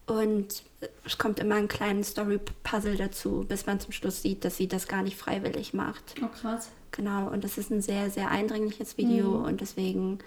Und 0.06 0.62
es 1.04 1.16
kommt 1.16 1.38
immer 1.38 1.54
ein 1.54 1.68
kleines 1.68 2.08
Story-Puzzle 2.10 2.96
dazu, 2.96 3.44
bis 3.48 3.64
man 3.66 3.80
zum 3.80 3.92
Schluss 3.92 4.20
sieht, 4.20 4.44
dass 4.44 4.56
sie 4.56 4.68
das 4.68 4.86
gar 4.86 5.02
nicht 5.02 5.16
freiwillig 5.16 5.72
macht. 5.72 6.16
Oh, 6.22 6.28
krass. 6.28 6.68
Genau, 6.90 7.28
und 7.28 7.42
das 7.42 7.58
ist 7.58 7.70
ein 7.70 7.80
sehr, 7.82 8.10
sehr 8.10 8.30
eindringliches 8.30 8.98
Video 8.98 9.44
und 9.44 9.60
deswegen 9.60 10.18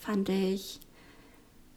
fand 0.00 0.28
ich, 0.28 0.80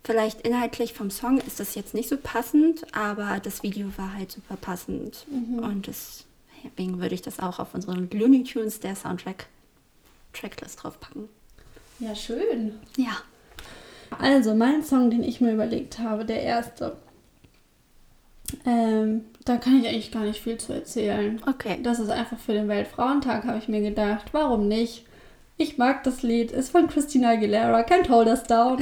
vielleicht 0.04 0.48
inhaltlich 0.48 0.94
vom 0.94 1.12
Song 1.12 1.40
ist 1.40 1.60
das 1.60 1.76
jetzt 1.76 1.94
nicht 1.94 2.08
so 2.08 2.16
passend, 2.16 2.86
aber 2.96 3.42
das 3.42 3.64
Video 3.64 3.90
war 3.98 4.14
halt 4.14 4.32
super 4.32 4.56
passend 4.56 5.26
und 5.30 5.88
deswegen 5.88 7.02
würde 7.02 7.16
ich 7.16 7.22
das 7.22 7.40
auch 7.40 7.60
auf 7.60 7.74
unseren 7.74 8.10
Looney 8.12 8.44
Tunes, 8.44 8.80
der 8.80 8.96
Soundtrack, 8.96 9.48
Tracklist 10.32 10.84
draufpacken. 10.84 11.28
Ja, 12.00 12.16
schön. 12.16 12.80
Ja. 12.96 13.18
Also, 14.20 14.56
mein 14.56 14.84
Song, 14.84 15.10
den 15.10 15.24
ich 15.24 15.42
mir 15.42 15.54
überlegt 15.54 16.00
habe, 16.00 16.24
der 16.24 16.42
erste. 16.42 16.96
Ähm, 18.66 19.26
da 19.46 19.58
kann 19.58 19.80
ich 19.80 19.88
eigentlich 19.88 20.12
gar 20.12 20.24
nicht 20.24 20.42
viel 20.42 20.58
zu 20.58 20.74
erzählen. 20.74 21.42
Okay. 21.48 21.80
Das 21.84 22.00
ist 22.00 22.10
einfach 22.10 22.38
für 22.38 22.54
den 22.54 22.68
Weltfrauentag, 22.68 23.46
habe 23.46 23.58
ich 23.58 23.68
mir 23.68 23.82
gedacht. 23.82 24.28
Warum 24.32 24.68
nicht? 24.68 25.06
Ich 25.58 25.78
mag 25.78 26.04
das 26.04 26.22
Lied. 26.24 26.52
Ist 26.52 26.72
von 26.72 26.88
Christina 26.88 27.32
Aguilera. 27.32 27.82
Can't 27.82 28.10
hold 28.10 28.28
us 28.28 28.44
down. 28.44 28.80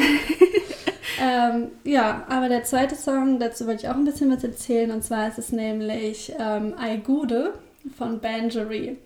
ähm, 1.21 1.71
ja, 1.83 2.25
aber 2.29 2.49
der 2.49 2.63
zweite 2.63 2.95
Song, 2.95 3.39
dazu 3.39 3.65
wollte 3.65 3.83
ich 3.83 3.89
auch 3.89 3.95
ein 3.95 4.05
bisschen 4.05 4.31
was 4.31 4.43
erzählen. 4.43 4.91
Und 4.91 5.03
zwar 5.03 5.27
ist 5.27 5.39
es 5.39 5.51
nämlich 5.51 6.33
ähm, 6.37 6.75
I 6.79 6.97
Gude 6.97 7.53
von 7.97 8.19
Bangery. 8.19 8.97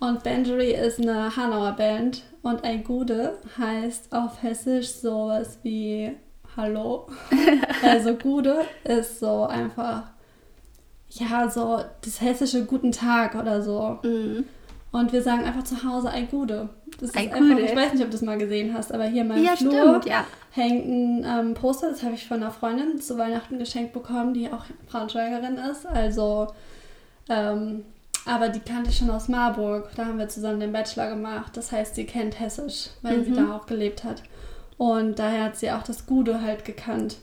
Und 0.00 0.22
Bangery 0.22 0.72
ist 0.72 0.98
eine 0.98 1.36
Hanauer 1.36 1.72
Band. 1.72 2.22
Und 2.42 2.64
I 2.64 2.78
Gude 2.82 3.38
heißt 3.58 4.12
auf 4.12 4.42
Hessisch 4.42 4.88
sowas 4.88 5.58
wie 5.62 6.12
Hallo. 6.56 7.06
also 7.82 8.14
Gude 8.14 8.62
ist 8.84 9.20
so 9.20 9.44
einfach, 9.46 10.02
ja, 11.10 11.48
so 11.48 11.80
das 12.04 12.20
hessische 12.20 12.64
Guten 12.64 12.92
Tag 12.92 13.34
oder 13.34 13.62
so. 13.62 13.98
Mhm. 14.02 14.44
Und 14.92 15.12
wir 15.12 15.22
sagen 15.22 15.44
einfach 15.44 15.62
zu 15.62 15.84
Hause 15.84 16.10
Ei 16.10 16.22
Gude. 16.22 16.68
Das 16.98 17.10
ist 17.10 17.16
Ei 17.16 17.32
einfach, 17.32 17.38
Gude. 17.38 17.60
ich 17.60 17.76
weiß 17.76 17.92
nicht, 17.92 18.02
ob 18.02 18.08
du 18.10 18.16
das 18.16 18.22
mal 18.22 18.38
gesehen 18.38 18.74
hast, 18.74 18.92
aber 18.92 19.04
hier 19.04 19.22
in 19.22 19.28
meinem 19.28 19.44
Ja, 19.44 19.54
Flur 19.54 19.70
stimmt, 20.00 20.06
ja. 20.06 20.24
hängt 20.50 20.84
ein 20.86 21.24
ähm, 21.48 21.54
Poster, 21.54 21.90
das 21.90 22.02
habe 22.02 22.14
ich 22.14 22.26
von 22.26 22.38
einer 22.42 22.50
Freundin 22.50 23.00
zu 23.00 23.16
Weihnachten 23.16 23.58
geschenkt 23.60 23.92
bekommen, 23.92 24.34
die 24.34 24.52
auch 24.52 24.64
Braunschweigerin 24.90 25.56
ist. 25.70 25.86
Also, 25.86 26.48
ähm, 27.28 27.84
aber 28.26 28.48
die 28.48 28.58
kannte 28.60 28.90
ich 28.90 28.98
schon 28.98 29.10
aus 29.10 29.28
Marburg. 29.28 29.88
Da 29.96 30.06
haben 30.06 30.18
wir 30.18 30.28
zusammen 30.28 30.58
den 30.60 30.72
Bachelor 30.72 31.08
gemacht. 31.10 31.56
Das 31.56 31.70
heißt, 31.70 31.94
sie 31.94 32.04
kennt 32.04 32.38
Hessisch, 32.40 32.88
weil 33.02 33.24
sie 33.24 33.30
Mhm. 33.30 33.36
da 33.36 33.56
auch 33.56 33.66
gelebt 33.66 34.02
hat. 34.04 34.22
Und 34.80 35.18
daher 35.18 35.44
hat 35.44 35.56
sie 35.58 35.70
auch 35.70 35.82
das 35.82 36.06
Gude 36.06 36.40
halt 36.40 36.64
gekannt. 36.64 37.18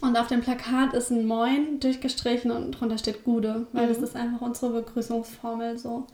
Und 0.00 0.16
auf 0.16 0.28
dem 0.28 0.40
Plakat 0.40 0.94
ist 0.94 1.10
ein 1.10 1.26
Moin 1.26 1.80
durchgestrichen 1.80 2.52
und 2.52 2.70
drunter 2.70 2.96
steht 2.96 3.24
Gude, 3.24 3.66
weil 3.72 3.86
Mhm. 3.86 3.88
das 3.88 3.98
ist 3.98 4.14
einfach 4.14 4.40
unsere 4.40 4.70
Begrüßungsformel 4.70 5.76
so. 5.78 6.06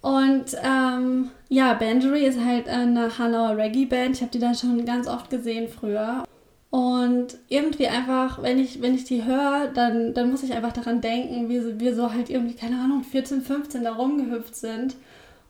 Und 0.00 0.46
ähm, 0.64 1.30
ja, 1.48 1.74
Bangery 1.74 2.24
ist 2.26 2.44
halt 2.44 2.68
eine 2.68 3.16
Hanauer 3.18 3.56
Reggae-Band. 3.56 4.16
Ich 4.16 4.22
habe 4.22 4.32
die 4.32 4.40
da 4.40 4.52
schon 4.52 4.84
ganz 4.84 5.06
oft 5.06 5.30
gesehen 5.30 5.68
früher. 5.68 6.24
Und 6.70 7.36
irgendwie 7.48 7.86
einfach, 7.86 8.42
wenn 8.42 8.58
ich, 8.58 8.82
wenn 8.82 8.96
ich 8.96 9.04
die 9.04 9.24
höre, 9.24 9.68
dann, 9.68 10.12
dann 10.12 10.32
muss 10.32 10.42
ich 10.42 10.54
einfach 10.54 10.72
daran 10.72 11.00
denken, 11.00 11.48
wie 11.48 11.78
wir 11.78 11.94
so 11.94 12.12
halt 12.12 12.30
irgendwie, 12.30 12.54
keine 12.56 12.80
Ahnung, 12.80 13.04
14, 13.04 13.42
15 13.42 13.84
da 13.84 13.92
rumgehüpft 13.92 14.56
sind. 14.56 14.96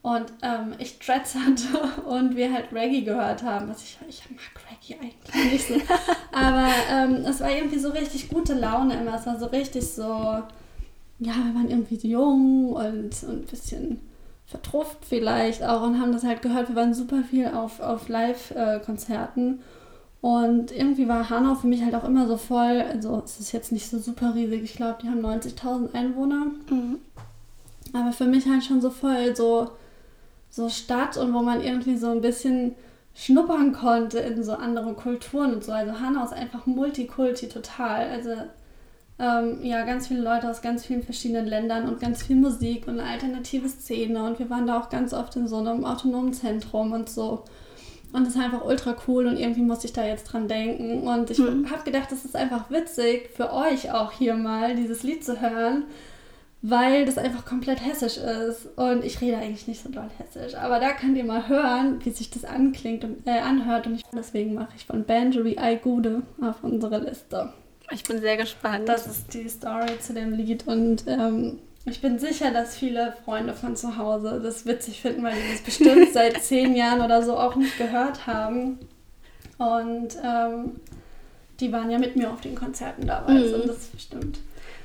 Und 0.02 0.32
ähm, 0.42 0.72
ich 0.78 0.98
Dreads 0.98 1.34
hatte 1.34 2.02
und 2.08 2.34
wir 2.34 2.52
halt 2.52 2.72
Reggae 2.72 3.02
gehört 3.02 3.42
haben. 3.42 3.68
Was 3.68 3.82
ich, 3.82 3.98
ich 4.08 4.22
mag 4.30 4.40
Reggae 4.70 5.00
eigentlich 5.00 5.52
nicht 5.52 5.68
so. 5.68 5.74
Aber 6.32 6.68
ähm, 6.90 7.16
es 7.26 7.40
war 7.40 7.50
irgendwie 7.50 7.78
so 7.78 7.90
richtig 7.90 8.28
gute 8.30 8.54
Laune 8.54 9.00
immer. 9.00 9.16
Es 9.16 9.26
war 9.26 9.38
so 9.38 9.46
richtig 9.46 9.86
so, 9.86 10.02
ja, 10.02 10.48
wir 11.18 11.54
waren 11.54 11.68
irgendwie 11.68 11.96
jung 11.96 12.72
und, 12.72 13.22
und 13.24 13.42
ein 13.42 13.46
bisschen 13.46 14.00
vertrufft 14.46 14.98
vielleicht 15.02 15.62
auch 15.62 15.82
und 15.82 16.00
haben 16.00 16.12
das 16.12 16.24
halt 16.24 16.42
gehört. 16.42 16.68
Wir 16.68 16.76
waren 16.76 16.94
super 16.94 17.22
viel 17.22 17.48
auf, 17.48 17.80
auf 17.80 18.08
Live-Konzerten. 18.08 19.60
Und 20.22 20.72
irgendwie 20.72 21.08
war 21.08 21.30
Hanau 21.30 21.54
für 21.54 21.66
mich 21.66 21.82
halt 21.82 21.94
auch 21.94 22.04
immer 22.04 22.26
so 22.26 22.36
voll. 22.36 22.82
Also 22.90 23.22
es 23.24 23.38
ist 23.38 23.52
jetzt 23.52 23.72
nicht 23.72 23.88
so 23.88 23.98
super 23.98 24.34
riesig. 24.34 24.62
Ich 24.62 24.74
glaube, 24.74 24.98
die 25.02 25.08
haben 25.08 25.24
90.000 25.24 25.94
Einwohner. 25.94 26.46
Mhm. 26.68 26.98
Aber 27.92 28.12
für 28.12 28.26
mich 28.26 28.46
halt 28.46 28.64
schon 28.64 28.80
so 28.80 28.90
voll 28.90 29.34
so, 29.34 29.70
so 30.50 30.68
Stadt 30.68 31.16
und 31.16 31.32
wo 31.32 31.40
man 31.40 31.62
irgendwie 31.62 31.96
so 31.96 32.10
ein 32.10 32.20
bisschen 32.20 32.74
schnuppern 33.14 33.72
konnte 33.72 34.18
in 34.18 34.42
so 34.42 34.52
andere 34.52 34.94
Kulturen 34.94 35.54
und 35.54 35.64
so. 35.64 35.72
Also 35.72 36.00
Hanau 36.00 36.24
ist 36.24 36.32
einfach 36.32 36.66
Multikulti 36.66 37.48
total. 37.48 38.08
Also 38.10 38.30
ähm, 39.18 39.58
ja, 39.62 39.84
ganz 39.84 40.08
viele 40.08 40.22
Leute 40.22 40.48
aus 40.48 40.62
ganz 40.62 40.86
vielen 40.86 41.02
verschiedenen 41.02 41.46
Ländern 41.46 41.88
und 41.88 42.00
ganz 42.00 42.22
viel 42.22 42.36
Musik 42.36 42.88
und 42.88 42.98
eine 42.98 43.08
alternative 43.08 43.68
Szene. 43.68 44.24
Und 44.24 44.38
wir 44.38 44.48
waren 44.48 44.66
da 44.66 44.80
auch 44.80 44.88
ganz 44.88 45.12
oft 45.12 45.36
in 45.36 45.46
so 45.46 45.56
einem 45.58 45.84
autonomen 45.84 46.32
Zentrum 46.32 46.92
und 46.92 47.08
so. 47.10 47.44
Und 48.12 48.26
das 48.26 48.34
ist 48.34 48.42
einfach 48.42 48.64
ultra 48.64 48.96
cool 49.06 49.26
und 49.26 49.36
irgendwie 49.36 49.62
musste 49.62 49.86
ich 49.86 49.92
da 49.92 50.04
jetzt 50.04 50.24
dran 50.24 50.48
denken. 50.48 51.06
Und 51.06 51.30
ich 51.30 51.38
Mhm. 51.38 51.70
habe 51.70 51.84
gedacht, 51.84 52.10
das 52.10 52.24
ist 52.24 52.34
einfach 52.34 52.70
witzig 52.70 53.30
für 53.36 53.52
euch 53.52 53.92
auch 53.92 54.10
hier 54.10 54.34
mal, 54.34 54.74
dieses 54.74 55.02
Lied 55.04 55.24
zu 55.24 55.40
hören, 55.40 55.84
weil 56.62 57.04
das 57.06 57.16
einfach 57.18 57.44
komplett 57.46 57.84
hessisch 57.84 58.16
ist. 58.18 58.66
Und 58.76 59.04
ich 59.04 59.20
rede 59.20 59.38
eigentlich 59.38 59.66
nicht 59.66 59.82
so 59.82 59.88
doll 59.90 60.10
hessisch. 60.18 60.54
Aber 60.54 60.78
da 60.80 60.92
könnt 60.92 61.16
ihr 61.16 61.24
mal 61.24 61.48
hören, 61.48 62.00
wie 62.04 62.10
sich 62.10 62.30
das 62.30 62.44
anklingt 62.44 63.02
und 63.04 63.26
äh, 63.26 63.38
anhört. 63.40 63.86
Und 63.86 63.94
ich, 63.96 64.02
deswegen 64.14 64.54
mache 64.54 64.72
ich 64.76 64.84
von 64.86 65.04
Bangery 65.04 65.56
I 65.60 65.78
Gude 65.82 66.22
auf 66.42 66.62
unsere 66.62 66.98
Liste. 66.98 67.52
Ich 67.92 68.04
bin 68.04 68.20
sehr 68.20 68.36
gespannt. 68.36 68.88
Das 68.88 69.06
ist 69.06 69.32
die 69.34 69.48
Story 69.48 69.98
zu 70.00 70.12
dem 70.14 70.32
Lied 70.32 70.66
und 70.68 71.04
ähm, 71.08 71.58
ich 71.86 72.00
bin 72.00 72.18
sicher, 72.20 72.52
dass 72.52 72.76
viele 72.76 73.14
Freunde 73.24 73.52
von 73.54 73.74
zu 73.74 73.96
Hause 73.96 74.38
das 74.40 74.64
witzig 74.66 75.00
finden, 75.00 75.24
weil 75.24 75.32
die 75.34 75.52
das 75.52 75.62
bestimmt 75.62 76.08
seit 76.12 76.40
zehn 76.42 76.76
Jahren 76.76 77.00
oder 77.00 77.22
so 77.22 77.36
auch 77.36 77.56
nicht 77.56 77.76
gehört 77.78 78.26
haben. 78.28 78.78
Und 79.58 80.08
ähm, 80.24 80.76
die 81.58 81.72
waren 81.72 81.90
ja 81.90 81.98
mit 81.98 82.16
mir 82.16 82.30
auf 82.30 82.40
den 82.40 82.54
Konzerten 82.54 83.06
damals 83.06 83.48
Mhm. 83.48 83.54
und 83.54 83.66
das 83.68 83.76
ist 83.78 83.92
bestimmt. 83.92 84.38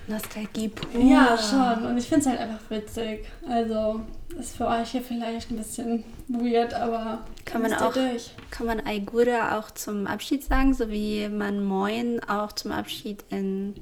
Nostalgie 0.08 0.70
pur. 0.70 1.01
Ja, 1.01 1.38
schon. 1.38 1.86
Und 1.88 1.97
ich 1.97 2.06
finde 2.06 2.22
es 2.22 2.28
halt 2.28 2.39
einfach 2.39 2.70
witzig. 2.70 3.26
Also 3.49 4.01
ist 4.39 4.56
für 4.56 4.68
euch 4.68 4.91
hier 4.91 5.01
vielleicht 5.01 5.49
ein 5.51 5.58
bisschen 5.58 6.03
weird, 6.28 6.74
aber 6.74 7.24
Kann 7.45 7.62
man 7.62 7.74
auch- 7.74 7.93
durch. 7.93 8.32
Kann 8.51 8.68
man 8.68 8.82
Aigura 8.86 9.58
auch 9.58 9.72
zum 9.72 10.08
Abschied 10.08 10.43
sagen, 10.43 10.74
so 10.74 10.89
wie 10.89 11.28
man 11.30 11.64
Moin 11.64 12.20
auch 12.28 12.51
zum 12.51 12.72
Abschied 12.72 13.24
in, 13.30 13.74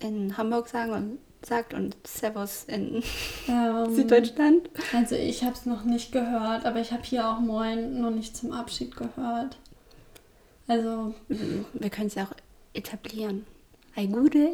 in 0.00 0.36
Hamburg 0.36 0.68
sagen 0.68 0.92
und, 0.92 1.18
sagt 1.46 1.74
und 1.74 1.96
Servus 2.06 2.64
in 2.68 3.02
Ähm, 3.48 3.94
Süddeutschland? 3.94 4.70
Also 4.94 5.14
ich 5.14 5.42
habe 5.44 5.54
es 5.54 5.66
noch 5.66 5.84
nicht 5.84 6.12
gehört, 6.12 6.64
aber 6.64 6.80
ich 6.80 6.92
habe 6.92 7.02
hier 7.02 7.28
auch 7.28 7.40
Moin 7.40 8.00
noch 8.00 8.10
nicht 8.10 8.36
zum 8.36 8.52
Abschied 8.52 8.96
gehört. 8.96 9.56
Also, 10.66 11.14
Wir 11.28 11.90
können 11.90 12.08
es 12.08 12.14
ja 12.14 12.24
auch 12.24 12.32
etablieren. 12.74 13.46
Aigude? 13.98 14.52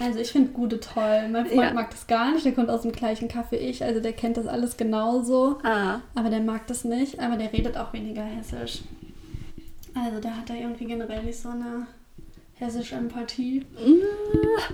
also 0.00 0.18
ich 0.18 0.30
finde 0.32 0.50
Gude 0.52 0.78
toll. 0.78 1.28
Mein 1.30 1.46
Freund 1.46 1.60
Ja. 1.62 1.72
mag 1.72 1.90
das 1.90 2.06
gar 2.06 2.32
nicht, 2.32 2.44
der 2.44 2.52
kommt 2.52 2.68
aus 2.70 2.82
dem 2.82 2.92
gleichen 2.92 3.26
Kaff 3.28 3.50
wie 3.52 3.56
ich, 3.56 3.82
also 3.82 4.00
der 4.00 4.12
kennt 4.12 4.36
das 4.36 4.46
alles 4.46 4.76
genauso. 4.76 5.58
Ah, 5.62 6.00
Aber 6.14 6.28
der 6.30 6.40
mag 6.40 6.66
das 6.66 6.84
nicht, 6.84 7.18
aber 7.20 7.36
der 7.36 7.52
redet 7.52 7.76
auch 7.78 7.92
weniger 7.92 8.22
hessisch. 8.22 8.82
Also 9.94 10.20
der 10.20 10.36
hat 10.36 10.48
da 10.50 10.54
irgendwie 10.54 10.84
generell 10.86 11.22
nicht 11.22 11.38
so 11.40 11.48
eine 11.50 11.86
hessische 12.54 12.94
Empathie. 12.96 13.64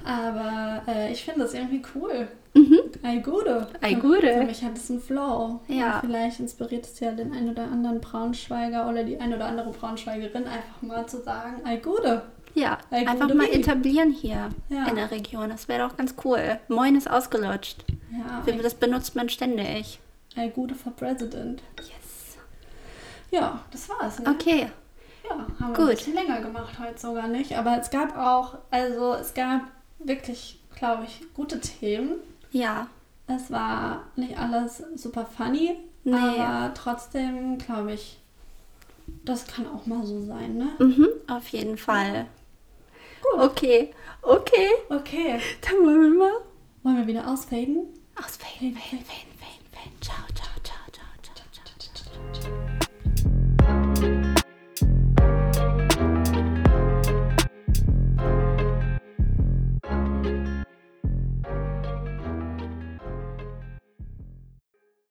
Aber 0.05 0.83
äh, 0.87 1.13
ich 1.13 1.25
finde 1.25 1.41
das 1.41 1.55
irgendwie 1.55 1.83
cool. 1.95 2.29
Mhm. 2.55 2.79
Ei 3.03 3.17
Gude. 3.19 3.69
Ei 3.81 3.95
Gude. 3.95 4.33
Für 4.33 4.45
mich 4.45 4.63
hat 4.65 4.77
es 4.77 4.91
einen 4.91 5.01
Flow. 5.01 5.61
Ja. 5.69 5.95
Und 6.01 6.07
vielleicht 6.09 6.41
inspiriert 6.41 6.85
es 6.87 6.99
ja 7.01 7.13
den 7.13 7.33
ein 7.33 7.49
oder 7.51 7.65
anderen 7.65 8.01
Braunschweiger 8.01 8.89
oder 8.89 9.05
die 9.05 9.19
ein 9.21 9.33
oder 9.33 9.47
andere 9.47 9.71
Braunschweigerin 9.71 10.45
einfach 10.45 10.83
mal 10.83 11.07
zu 11.07 11.23
sagen, 11.23 11.61
Ei 11.65 11.77
Gude. 11.77 12.23
Ja, 12.55 12.79
Ei 12.91 13.07
einfach 13.07 13.33
mal 13.35 13.47
etablieren 13.49 14.11
hier 14.11 14.51
Ja. 14.69 14.87
in 14.89 14.97
der 14.97 15.11
Region. 15.11 15.49
Das 15.51 15.69
wäre 15.69 15.87
doch 15.89 15.97
ganz 15.97 16.15
cool. 16.25 16.59
Moin 16.69 16.97
ist 16.97 17.09
ausgelutscht. 17.11 17.85
Ja, 18.11 18.43
Wie- 18.47 18.59
Das 18.63 18.75
benutzt 18.75 19.15
man 19.15 19.29
ständig. 19.29 20.01
Ei 20.37 20.49
Gude 20.49 20.75
for 20.75 20.93
President. 20.93 21.63
Yes. 21.81 22.37
Ja, 23.31 23.61
das 23.71 23.89
war's. 23.89 24.19
Ne? 24.19 24.31
Okay. 24.31 24.69
Ja, 25.29 25.37
haben 25.37 25.49
wir 25.61 25.67
Gut. 25.75 25.79
ein 25.91 25.97
bisschen 25.97 26.15
länger 26.15 26.41
gemacht 26.41 26.79
heute 26.79 26.99
sogar 26.99 27.29
nicht. 27.29 27.57
Aber 27.57 27.79
es 27.79 27.91
gab 27.91 28.17
auch, 28.17 28.59
also 28.71 29.15
es 29.15 29.35
gab 29.35 29.63
wirklich, 29.99 30.59
glaube 30.77 31.05
ich, 31.05 31.21
gute 31.35 31.61
Themen. 31.61 32.13
Ja. 32.51 32.87
Es 33.27 33.51
war 33.51 34.05
nicht 34.17 34.39
alles 34.39 34.83
super 34.97 35.27
funny, 35.27 35.77
Nee. 36.05 36.15
aber 36.17 36.73
trotzdem 36.73 37.59
glaube 37.59 37.93
ich, 37.93 38.19
das 39.25 39.47
kann 39.47 39.67
auch 39.69 39.85
mal 39.85 40.03
so 40.07 40.25
sein, 40.25 40.57
ne? 40.57 40.69
Mhm, 40.79 41.09
auf 41.27 41.49
jeden 41.49 41.77
Fall. 41.77 42.25
Gut. 43.23 43.41
Okay. 43.41 43.95
Okay. 44.23 44.69
Okay. 44.91 45.41
Dann 45.63 45.75
wollen 45.85 46.13
wir 46.13 46.19
mal. 46.19 46.33
Wollen 46.83 46.97
wir 46.99 47.07
wieder 47.07 47.29
ausfaden? 47.29 47.87
Ausfaden, 48.17 48.75
faden, 48.75 49.05
faden, 49.05 49.33
faden, 49.39 49.67
faden. 49.73 49.93
Ciao, 50.01 50.17
ciao. 50.35 50.38